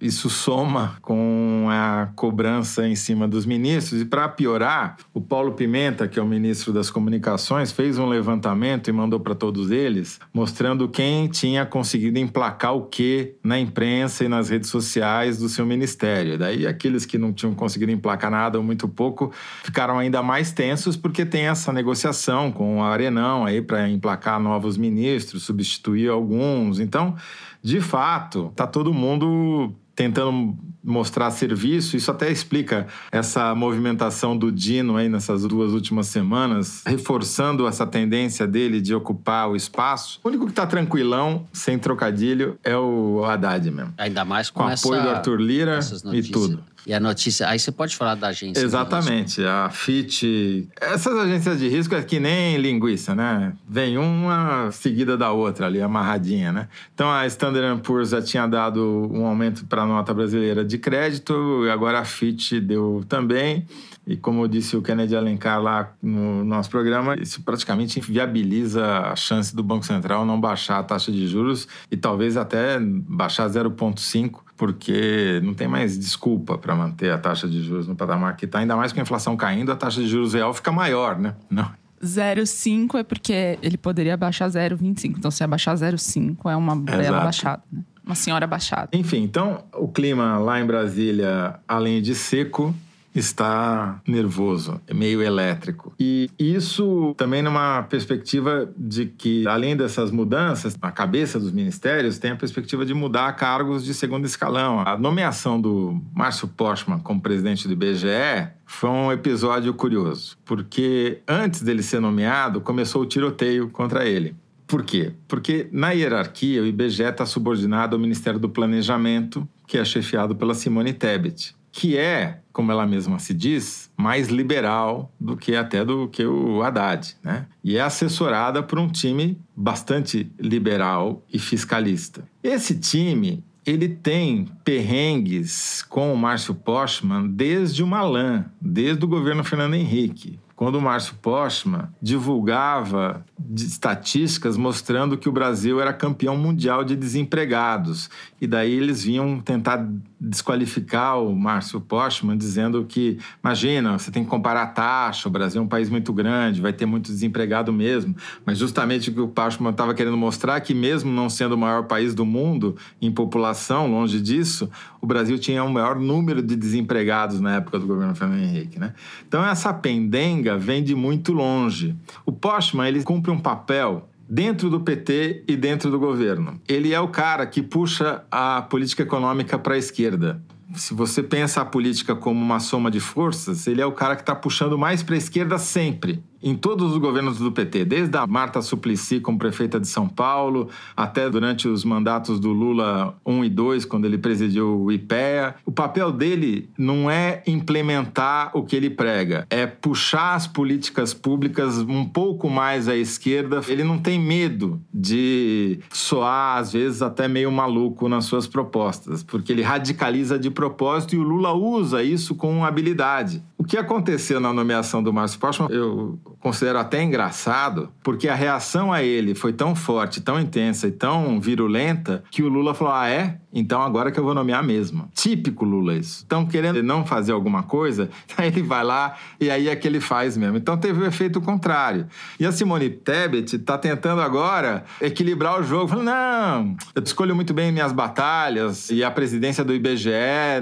isso 0.00 0.28
soma 0.28 0.96
com 1.00 1.66
a 1.70 2.10
cobrança 2.16 2.86
em 2.86 2.96
cima 2.96 3.26
dos 3.28 3.46
ministros. 3.46 4.02
E 4.02 4.04
para 4.04 4.28
piorar, 4.28 4.96
o 5.14 5.20
Paulo 5.20 5.52
Pimenta, 5.52 6.08
que 6.08 6.18
é 6.18 6.22
o 6.22 6.26
ministro 6.26 6.72
das 6.72 6.90
Comunicações, 6.90 7.72
fez 7.72 7.98
um 7.98 8.06
levantamento 8.06 8.88
e 8.88 8.92
mandou 8.92 9.20
para 9.20 9.34
todos 9.34 9.70
eles, 9.70 10.20
mostrando 10.32 10.88
quem 10.88 11.28
tinha 11.28 11.64
conseguido 11.64 12.18
emplacar 12.18 12.74
o 12.74 12.82
quê 12.82 13.36
na 13.42 13.58
imprensa 13.58 14.24
e 14.24 14.28
nas 14.28 14.50
redes 14.50 14.68
sociais 14.68 15.38
do 15.38 15.48
seu 15.48 15.64
ministério. 15.64 16.36
Daí 16.36 16.66
aqueles 16.66 17.06
que 17.06 17.16
não 17.16 17.32
tinham 17.32 17.54
conseguido 17.54 17.92
emplacar 17.92 18.30
nada 18.30 18.58
ou 18.58 18.64
muito 18.64 18.88
pouco 18.88 19.32
ficaram 19.62 19.98
ainda 19.98 20.22
mais 20.22 20.52
tensos 20.52 20.96
porque 20.96 21.24
tem 21.24 21.46
essa 21.46 21.72
negociação 21.72 22.50
com 22.50 22.78
o 22.78 22.82
Arenão 22.82 23.46
aí 23.46 23.62
para 23.62 23.88
emplacar 23.88 24.40
novos 24.40 24.76
ministros, 24.76 25.44
substituir 25.44 26.10
alguns. 26.10 26.80
Então, 26.80 27.14
de 27.62 27.80
fato, 27.80 28.52
tá 28.54 28.66
todo 28.66 28.92
mundo 28.92 29.72
tentando 29.94 30.56
mostrar 30.82 31.30
serviço. 31.30 31.96
Isso 31.96 32.10
até 32.10 32.30
explica 32.30 32.86
essa 33.10 33.54
movimentação 33.54 34.36
do 34.36 34.52
Dino 34.52 34.96
aí 34.96 35.08
nessas 35.08 35.42
duas 35.44 35.72
últimas 35.72 36.08
semanas, 36.08 36.82
reforçando 36.86 37.66
essa 37.66 37.86
tendência 37.86 38.46
dele 38.46 38.80
de 38.80 38.94
ocupar 38.94 39.48
o 39.48 39.56
espaço. 39.56 40.20
O 40.22 40.28
único 40.28 40.44
que 40.44 40.52
está 40.52 40.66
tranquilão, 40.66 41.46
sem 41.52 41.78
trocadilho, 41.78 42.58
é 42.62 42.76
o 42.76 43.24
Haddad 43.24 43.70
mesmo. 43.70 43.94
Ainda 43.96 44.24
mais 44.24 44.50
com, 44.50 44.62
com 44.62 44.70
essa, 44.70 44.86
apoio 44.86 45.02
do 45.02 45.08
Arthur 45.08 45.40
Lira 45.40 45.80
e 46.12 46.22
tudo. 46.22 46.62
E 46.86 46.92
a 46.92 47.00
notícia, 47.00 47.48
aí 47.48 47.58
você 47.58 47.72
pode 47.72 47.96
falar 47.96 48.14
da 48.14 48.28
agência. 48.28 48.60
Exatamente, 48.62 49.42
a 49.42 49.70
FIT. 49.70 50.68
Essas 50.80 51.16
agências 51.16 51.58
de 51.58 51.68
risco 51.68 51.94
é 51.94 52.02
que 52.02 52.20
nem 52.20 52.58
linguiça, 52.58 53.14
né? 53.14 53.54
Vem 53.66 53.96
uma 53.96 54.70
seguida 54.70 55.16
da 55.16 55.32
outra 55.32 55.66
ali, 55.66 55.80
amarradinha, 55.80 56.52
né? 56.52 56.68
Então 56.94 57.10
a 57.10 57.26
Standard 57.26 57.80
Poor's 57.82 58.10
já 58.10 58.20
tinha 58.20 58.46
dado 58.46 59.10
um 59.12 59.24
aumento 59.24 59.64
para 59.64 59.82
a 59.82 59.86
nota 59.86 60.12
brasileira 60.12 60.64
de 60.64 60.76
crédito, 60.76 61.64
e 61.64 61.70
agora 61.70 62.00
a 62.00 62.04
FIT 62.04 62.60
deu 62.60 63.04
também. 63.08 63.66
E 64.06 64.16
como 64.16 64.46
disse 64.46 64.76
o 64.76 64.82
Kennedy 64.82 65.16
Alencar 65.16 65.62
lá 65.62 65.94
no 66.02 66.44
nosso 66.44 66.68
programa, 66.68 67.16
isso 67.18 67.40
praticamente 67.42 67.98
viabiliza 68.00 68.84
a 68.84 69.16
chance 69.16 69.56
do 69.56 69.62
Banco 69.62 69.86
Central 69.86 70.26
não 70.26 70.38
baixar 70.38 70.78
a 70.78 70.82
taxa 70.82 71.10
de 71.10 71.26
juros 71.26 71.66
e 71.90 71.96
talvez 71.96 72.36
até 72.36 72.78
baixar 72.78 73.48
0,5 73.48 74.43
porque 74.56 75.40
não 75.42 75.54
tem 75.54 75.66
mais 75.66 75.98
desculpa 75.98 76.56
para 76.56 76.74
manter 76.74 77.10
a 77.10 77.18
taxa 77.18 77.48
de 77.48 77.62
juros 77.62 77.88
no 77.88 77.96
patamar 77.96 78.36
que 78.36 78.44
está, 78.44 78.60
ainda 78.60 78.76
mais 78.76 78.92
com 78.92 79.00
a 79.00 79.02
inflação 79.02 79.36
caindo, 79.36 79.72
a 79.72 79.76
taxa 79.76 80.00
de 80.00 80.06
juros 80.06 80.34
real 80.34 80.54
fica 80.54 80.70
maior, 80.70 81.18
né? 81.18 81.34
Não. 81.50 81.70
0,5 82.02 82.98
é 82.98 83.02
porque 83.02 83.58
ele 83.62 83.78
poderia 83.78 84.16
baixar 84.16 84.48
0,25. 84.48 85.14
Então, 85.18 85.30
se 85.30 85.42
abaixar 85.42 85.74
0,5 85.74 86.50
é 86.50 86.56
uma 86.56 86.76
bela 86.76 87.02
Exato. 87.02 87.24
baixada, 87.24 87.62
né? 87.72 87.82
Uma 88.04 88.14
senhora 88.14 88.46
baixada. 88.46 88.90
Enfim, 88.92 89.22
então 89.22 89.64
o 89.72 89.88
clima 89.88 90.36
lá 90.36 90.60
em 90.60 90.66
Brasília, 90.66 91.58
além 91.66 92.02
de 92.02 92.14
seco, 92.14 92.74
está 93.14 94.00
nervoso, 94.06 94.80
é 94.86 94.92
meio 94.92 95.22
elétrico. 95.22 95.94
E 95.98 96.28
isso 96.38 97.14
também 97.16 97.42
numa 97.42 97.82
perspectiva 97.84 98.68
de 98.76 99.06
que, 99.06 99.46
além 99.46 99.76
dessas 99.76 100.10
mudanças 100.10 100.76
na 100.76 100.90
cabeça 100.90 101.38
dos 101.38 101.52
ministérios, 101.52 102.18
tem 102.18 102.32
a 102.32 102.36
perspectiva 102.36 102.84
de 102.84 102.92
mudar 102.92 103.32
cargos 103.34 103.84
de 103.84 103.94
segundo 103.94 104.24
escalão. 104.24 104.80
A 104.80 104.98
nomeação 104.98 105.60
do 105.60 106.00
Márcio 106.12 106.48
Postman 106.48 106.98
como 106.98 107.20
presidente 107.20 107.68
do 107.68 107.74
IBGE 107.74 108.48
foi 108.66 108.90
um 108.90 109.12
episódio 109.12 109.72
curioso, 109.74 110.36
porque 110.44 111.20
antes 111.28 111.62
dele 111.62 111.82
ser 111.82 112.00
nomeado, 112.00 112.60
começou 112.60 113.02
o 113.02 113.06
tiroteio 113.06 113.68
contra 113.68 114.04
ele. 114.04 114.34
Por 114.66 114.82
quê? 114.82 115.12
Porque 115.28 115.68
na 115.70 115.90
hierarquia 115.90 116.62
o 116.62 116.66
IBGE 116.66 117.02
está 117.02 117.26
subordinado 117.26 117.94
ao 117.94 118.00
Ministério 118.00 118.40
do 118.40 118.48
Planejamento, 118.48 119.46
que 119.66 119.76
é 119.76 119.84
chefiado 119.84 120.34
pela 120.34 120.54
Simone 120.54 120.92
Tebet 120.92 121.54
que 121.74 121.98
é, 121.98 122.38
como 122.52 122.70
ela 122.70 122.86
mesma 122.86 123.18
se 123.18 123.34
diz, 123.34 123.90
mais 123.96 124.28
liberal 124.28 125.12
do 125.18 125.36
que 125.36 125.56
até 125.56 125.84
do 125.84 126.06
que 126.06 126.24
o 126.24 126.62
Haddad, 126.62 127.16
né? 127.20 127.46
E 127.64 127.76
é 127.76 127.80
assessorada 127.80 128.62
por 128.62 128.78
um 128.78 128.86
time 128.86 129.36
bastante 129.56 130.30
liberal 130.38 131.24
e 131.32 131.36
fiscalista. 131.36 132.24
Esse 132.44 132.78
time 132.78 133.42
ele 133.66 133.88
tem 133.88 134.46
perrengues 134.62 135.82
com 135.88 136.14
o 136.14 136.16
Márcio 136.16 136.54
Postman 136.54 137.26
desde 137.26 137.82
o 137.82 137.86
Malan, 137.88 138.44
desde 138.60 139.04
o 139.04 139.08
governo 139.08 139.42
Fernando 139.42 139.74
Henrique 139.74 140.38
quando 140.56 140.76
o 140.76 140.80
Márcio 140.80 141.16
Postman 141.20 141.88
divulgava 142.00 143.24
estatísticas 143.56 144.56
mostrando 144.56 145.18
que 145.18 145.28
o 145.28 145.32
Brasil 145.32 145.80
era 145.80 145.92
campeão 145.92 146.36
mundial 146.36 146.84
de 146.84 146.94
desempregados. 146.94 148.08
E 148.40 148.46
daí 148.46 148.72
eles 148.72 149.02
vinham 149.02 149.40
tentar 149.40 149.86
desqualificar 150.20 151.20
o 151.20 151.34
Márcio 151.34 151.80
Postman, 151.80 152.36
dizendo 152.36 152.84
que, 152.84 153.18
imagina, 153.42 153.98
você 153.98 154.10
tem 154.10 154.24
que 154.24 154.30
comparar 154.30 154.62
a 154.62 154.66
taxa, 154.66 155.28
o 155.28 155.32
Brasil 155.32 155.60
é 155.60 155.64
um 155.64 155.68
país 155.68 155.90
muito 155.90 156.12
grande, 156.12 156.60
vai 156.60 156.72
ter 156.72 156.86
muito 156.86 157.10
desempregado 157.10 157.72
mesmo. 157.72 158.14
Mas 158.46 158.58
justamente 158.58 159.10
o 159.10 159.14
que 159.14 159.20
o 159.20 159.28
Postman 159.28 159.70
estava 159.70 159.92
querendo 159.92 160.16
mostrar 160.16 160.60
que, 160.60 160.72
mesmo 160.72 161.12
não 161.12 161.28
sendo 161.28 161.54
o 161.54 161.58
maior 161.58 161.84
país 161.84 162.14
do 162.14 162.24
mundo 162.24 162.76
em 163.02 163.10
população, 163.10 163.90
longe 163.90 164.20
disso, 164.20 164.70
o 165.00 165.06
Brasil 165.06 165.38
tinha 165.38 165.62
o 165.64 165.70
maior 165.70 165.96
número 165.96 166.42
de 166.42 166.56
desempregados 166.56 167.40
na 167.40 167.56
época 167.56 167.78
do 167.78 167.86
governo 167.86 168.14
Fernando 168.14 168.42
Henrique. 168.42 168.78
Né? 168.78 168.94
Então, 169.26 169.44
essa 169.44 169.72
pendenga 169.72 170.43
vem 170.58 170.82
de 170.82 170.94
muito 170.94 171.32
longe. 171.32 171.96
O 172.26 172.32
Postman 172.32 172.88
ele 172.88 173.02
cumpre 173.02 173.30
um 173.30 173.38
papel 173.38 174.08
dentro 174.28 174.70
do 174.70 174.80
PT 174.80 175.44
e 175.48 175.56
dentro 175.56 175.90
do 175.90 175.98
governo. 175.98 176.60
Ele 176.68 176.92
é 176.92 177.00
o 177.00 177.08
cara 177.08 177.46
que 177.46 177.62
puxa 177.62 178.22
a 178.30 178.62
política 178.62 179.02
econômica 179.02 179.58
para 179.58 179.74
a 179.74 179.78
esquerda. 179.78 180.42
Se 180.74 180.92
você 180.92 181.22
pensa 181.22 181.60
a 181.60 181.64
política 181.64 182.14
como 182.16 182.40
uma 182.40 182.58
soma 182.58 182.90
de 182.90 183.00
forças, 183.00 183.66
ele 183.66 183.80
é 183.80 183.86
o 183.86 183.92
cara 183.92 184.16
que 184.16 184.22
está 184.22 184.34
puxando 184.34 184.76
mais 184.76 185.02
para 185.02 185.14
a 185.14 185.18
esquerda 185.18 185.58
sempre 185.58 186.22
em 186.44 186.54
todos 186.54 186.92
os 186.92 186.98
governos 186.98 187.38
do 187.38 187.50
PT, 187.50 187.86
desde 187.86 188.14
a 188.18 188.26
Marta 188.26 188.60
Suplicy 188.60 189.18
como 189.18 189.38
prefeita 189.38 189.80
de 189.80 189.88
São 189.88 190.06
Paulo, 190.06 190.68
até 190.94 191.30
durante 191.30 191.66
os 191.66 191.86
mandatos 191.86 192.38
do 192.38 192.52
Lula 192.52 193.16
1 193.24 193.44
e 193.46 193.48
2, 193.48 193.84
quando 193.86 194.04
ele 194.04 194.18
presidiu 194.18 194.82
o 194.82 194.92
IPEA. 194.92 195.54
O 195.64 195.72
papel 195.72 196.12
dele 196.12 196.68
não 196.76 197.10
é 197.10 197.42
implementar 197.46 198.50
o 198.52 198.62
que 198.62 198.76
ele 198.76 198.90
prega, 198.90 199.46
é 199.48 199.66
puxar 199.66 200.34
as 200.34 200.46
políticas 200.46 201.14
públicas 201.14 201.78
um 201.78 202.04
pouco 202.04 202.50
mais 202.50 202.88
à 202.88 202.94
esquerda. 202.94 203.62
Ele 203.66 203.82
não 203.82 203.98
tem 203.98 204.20
medo 204.20 204.78
de 204.92 205.80
soar, 205.90 206.58
às 206.58 206.74
vezes, 206.74 207.00
até 207.00 207.26
meio 207.26 207.50
maluco 207.50 208.06
nas 208.06 208.26
suas 208.26 208.46
propostas, 208.46 209.22
porque 209.22 209.50
ele 209.50 209.62
radicaliza 209.62 210.38
de 210.38 210.50
propósito 210.50 211.14
e 211.14 211.18
o 211.18 211.22
Lula 211.22 211.54
usa 211.54 212.02
isso 212.02 212.34
com 212.34 212.66
habilidade. 212.66 213.42
O 213.56 213.64
que 213.64 213.78
aconteceu 213.78 214.38
na 214.38 214.52
nomeação 214.52 215.02
do 215.02 215.10
Márcio 215.10 215.40
Postman, 215.40 215.70
eu 215.70 216.18
considero 216.44 216.78
até 216.78 217.02
engraçado, 217.02 217.88
porque 218.02 218.28
a 218.28 218.34
reação 218.34 218.92
a 218.92 219.02
ele 219.02 219.34
foi 219.34 219.50
tão 219.50 219.74
forte, 219.74 220.20
tão 220.20 220.38
intensa 220.38 220.86
e 220.86 220.92
tão 220.92 221.40
virulenta 221.40 222.22
que 222.30 222.42
o 222.42 222.50
Lula 222.50 222.74
falou: 222.74 222.92
ah, 222.92 223.08
é? 223.08 223.38
Então 223.50 223.80
agora 223.80 224.10
que 224.10 224.20
eu 224.20 224.24
vou 224.24 224.34
nomear 224.34 224.62
mesmo. 224.62 225.08
Típico 225.14 225.64
Lula 225.64 225.94
isso. 225.94 226.18
Estão 226.18 226.44
querendo 226.44 226.82
não 226.82 227.06
fazer 227.06 227.32
alguma 227.32 227.62
coisa, 227.62 228.10
aí 228.36 228.48
ele 228.48 228.62
vai 228.62 228.84
lá 228.84 229.16
e 229.40 229.48
aí 229.50 229.68
é 229.68 229.76
que 229.76 229.88
ele 229.88 230.00
faz 230.00 230.36
mesmo. 230.36 230.58
Então 230.58 230.76
teve 230.76 231.00
o 231.00 231.06
efeito 231.06 231.40
contrário. 231.40 232.06
E 232.38 232.44
a 232.44 232.52
Simone 232.52 232.90
Tebet 232.90 233.56
está 233.56 233.78
tentando 233.78 234.20
agora 234.20 234.84
equilibrar 235.00 235.58
o 235.58 235.62
jogo, 235.62 235.88
falando: 235.88 236.06
não, 236.06 236.76
eu 236.94 237.02
escolho 237.02 237.34
muito 237.34 237.54
bem 237.54 237.72
minhas 237.72 237.92
batalhas 237.92 238.90
e 238.90 239.02
a 239.02 239.10
presidência 239.10 239.64
do 239.64 239.72
IBGE 239.72 240.10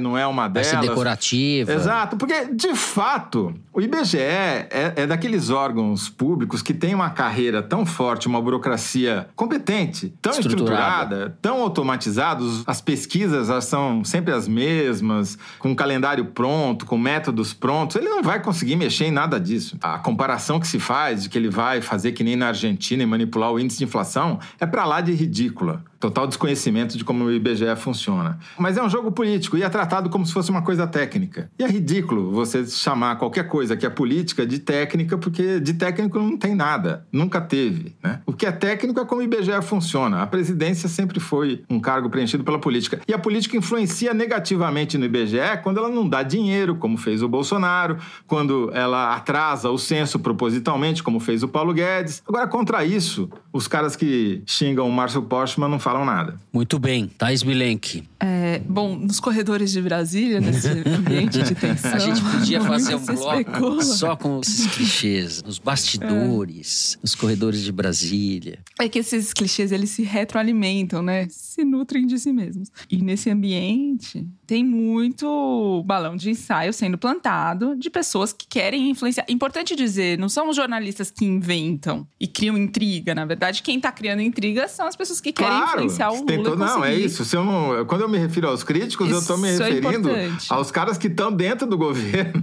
não 0.00 0.16
é 0.16 0.24
uma 0.28 0.42
Vai 0.42 0.62
delas. 0.62 0.68
ser 0.68 0.80
decorativa. 0.80 1.72
Exato, 1.72 2.16
porque 2.16 2.44
de 2.54 2.72
fato 2.76 3.52
o 3.72 3.80
IBGE 3.80 4.18
é, 4.18 4.92
é 4.94 5.06
daqueles 5.08 5.50
órgãos 5.50 5.71
públicos 6.08 6.62
que 6.62 6.74
tem 6.74 6.94
uma 6.94 7.10
carreira 7.10 7.62
tão 7.62 7.86
forte, 7.86 8.26
uma 8.26 8.40
burocracia 8.40 9.28
competente, 9.34 10.12
tão 10.20 10.32
Estruturada. 10.32 11.14
estruturada, 11.14 11.38
tão 11.40 11.62
automatizados, 11.62 12.62
as 12.66 12.80
pesquisas 12.80 13.48
são 13.64 14.04
sempre 14.04 14.32
as 14.32 14.48
mesmas, 14.48 15.38
com 15.58 15.70
um 15.70 15.74
calendário 15.74 16.26
pronto, 16.26 16.86
com 16.86 16.98
métodos 16.98 17.52
prontos. 17.52 17.96
Ele 17.96 18.08
não 18.08 18.22
vai 18.22 18.42
conseguir 18.42 18.76
mexer 18.76 19.06
em 19.06 19.10
nada 19.10 19.38
disso. 19.38 19.76
A 19.82 19.98
comparação 19.98 20.58
que 20.58 20.66
se 20.66 20.78
faz 20.78 21.22
de 21.24 21.28
que 21.28 21.38
ele 21.38 21.48
vai 21.50 21.80
fazer 21.80 22.12
que 22.12 22.24
nem 22.24 22.36
na 22.36 22.48
Argentina 22.48 23.02
e 23.02 23.06
manipular 23.06 23.52
o 23.52 23.58
índice 23.58 23.78
de 23.78 23.84
inflação 23.84 24.38
é 24.58 24.66
pra 24.66 24.84
lá 24.84 25.00
de 25.00 25.12
ridícula. 25.12 25.82
Total 26.02 26.26
desconhecimento 26.26 26.98
de 26.98 27.04
como 27.04 27.26
o 27.26 27.30
IBGE 27.30 27.76
funciona. 27.76 28.36
Mas 28.58 28.76
é 28.76 28.82
um 28.82 28.90
jogo 28.90 29.12
político 29.12 29.56
e 29.56 29.62
é 29.62 29.68
tratado 29.68 30.10
como 30.10 30.26
se 30.26 30.32
fosse 30.32 30.50
uma 30.50 30.60
coisa 30.60 30.84
técnica. 30.84 31.48
E 31.56 31.62
é 31.62 31.66
ridículo 31.68 32.32
você 32.32 32.66
chamar 32.66 33.14
qualquer 33.14 33.46
coisa 33.46 33.76
que 33.76 33.86
é 33.86 33.88
política 33.88 34.44
de 34.44 34.58
técnica, 34.58 35.16
porque 35.16 35.60
de 35.60 35.74
técnico 35.74 36.18
não 36.18 36.36
tem 36.36 36.56
nada. 36.56 37.06
Nunca 37.12 37.40
teve. 37.40 37.94
Né? 38.02 38.20
O 38.26 38.32
que 38.32 38.46
é 38.46 38.50
técnico 38.50 38.98
é 38.98 39.04
como 39.04 39.20
o 39.20 39.24
IBGE 39.24 39.62
funciona. 39.62 40.22
A 40.22 40.26
presidência 40.26 40.88
sempre 40.88 41.20
foi 41.20 41.62
um 41.70 41.78
cargo 41.78 42.10
preenchido 42.10 42.42
pela 42.42 42.58
política. 42.58 43.00
E 43.06 43.14
a 43.14 43.18
política 43.18 43.56
influencia 43.56 44.12
negativamente 44.12 44.98
no 44.98 45.04
IBGE 45.04 45.62
quando 45.62 45.78
ela 45.78 45.88
não 45.88 46.08
dá 46.08 46.24
dinheiro, 46.24 46.74
como 46.74 46.96
fez 46.96 47.22
o 47.22 47.28
Bolsonaro, 47.28 47.96
quando 48.26 48.72
ela 48.74 49.14
atrasa 49.14 49.70
o 49.70 49.78
censo 49.78 50.18
propositalmente, 50.18 51.00
como 51.00 51.20
fez 51.20 51.44
o 51.44 51.48
Paulo 51.48 51.72
Guedes. 51.72 52.24
Agora, 52.26 52.48
contra 52.48 52.84
isso, 52.84 53.30
os 53.52 53.68
caras 53.68 53.94
que 53.94 54.42
xingam 54.44 54.88
o 54.88 54.92
Márcio 54.92 55.22
Postman 55.22 55.68
não 55.68 55.78
falam 55.92 56.04
nada. 56.06 56.40
Muito 56.50 56.78
bem. 56.78 57.06
Thais 57.06 57.42
Bilenque. 57.42 58.08
É, 58.18 58.60
bom, 58.60 58.96
nos 58.96 59.20
corredores 59.20 59.72
de 59.72 59.82
Brasília, 59.82 60.40
nesse 60.40 60.68
ambiente 60.88 61.42
de 61.42 61.54
tensão. 61.56 61.92
A 61.92 61.98
gente 61.98 62.20
podia 62.22 62.60
fazer 62.64 62.94
um 62.94 63.04
bloco 63.04 63.40
especula. 63.40 63.82
só 63.82 64.16
com 64.16 64.40
esses 64.40 64.66
clichês. 64.68 65.42
Nos 65.42 65.58
bastidores, 65.58 66.98
nos 67.02 67.14
corredores 67.14 67.62
de 67.62 67.70
Brasília. 67.70 68.58
É 68.80 68.88
que 68.88 68.98
esses 68.98 69.32
clichês, 69.34 69.70
eles 69.70 69.90
se 69.90 70.02
retroalimentam, 70.02 71.02
né? 71.02 71.26
Se 71.28 71.64
nutrem 71.64 72.06
de 72.06 72.18
si 72.18 72.32
mesmos. 72.32 72.70
E 72.90 73.02
nesse 73.02 73.28
ambiente, 73.28 74.26
tem 74.46 74.64
muito 74.64 75.82
balão 75.84 76.16
de 76.16 76.30
ensaio 76.30 76.72
sendo 76.72 76.96
plantado 76.96 77.76
de 77.76 77.90
pessoas 77.90 78.32
que 78.32 78.46
querem 78.46 78.88
influenciar. 78.90 79.26
Importante 79.28 79.76
dizer, 79.76 80.18
não 80.18 80.28
são 80.28 80.48
os 80.48 80.56
jornalistas 80.56 81.10
que 81.10 81.24
inventam 81.24 82.06
e 82.18 82.26
criam 82.26 82.56
intriga. 82.56 83.14
Na 83.14 83.24
verdade, 83.24 83.62
quem 83.62 83.78
tá 83.78 83.92
criando 83.92 84.22
intriga 84.22 84.68
são 84.68 84.86
as 84.86 84.96
pessoas 84.96 85.20
que 85.20 85.32
querem 85.32 85.81
influenciar 85.84 86.10
o 86.10 86.14
Lula. 86.16 86.26
todo- 86.44 86.56
e 86.56 86.58
Não, 86.58 86.84
é 86.84 86.88
conseguir. 86.88 87.04
isso. 87.04 87.24
Se 87.24 87.36
eu 87.36 87.44
não- 87.44 87.84
quando 87.86 88.00
eu 88.02 88.08
me 88.08 88.18
refiro 88.18 88.48
aos 88.48 88.62
críticos, 88.64 89.10
eu 89.10 89.18
estou 89.18 89.36
me 89.38 89.52
Isso 89.52 89.62
é 89.62 89.70
referindo 89.70 90.08
importante. 90.10 90.46
aos 90.52 90.70
caras 90.70 90.98
que 90.98 91.06
estão 91.08 91.32
dentro 91.32 91.66
do 91.66 91.76
governo 91.78 92.42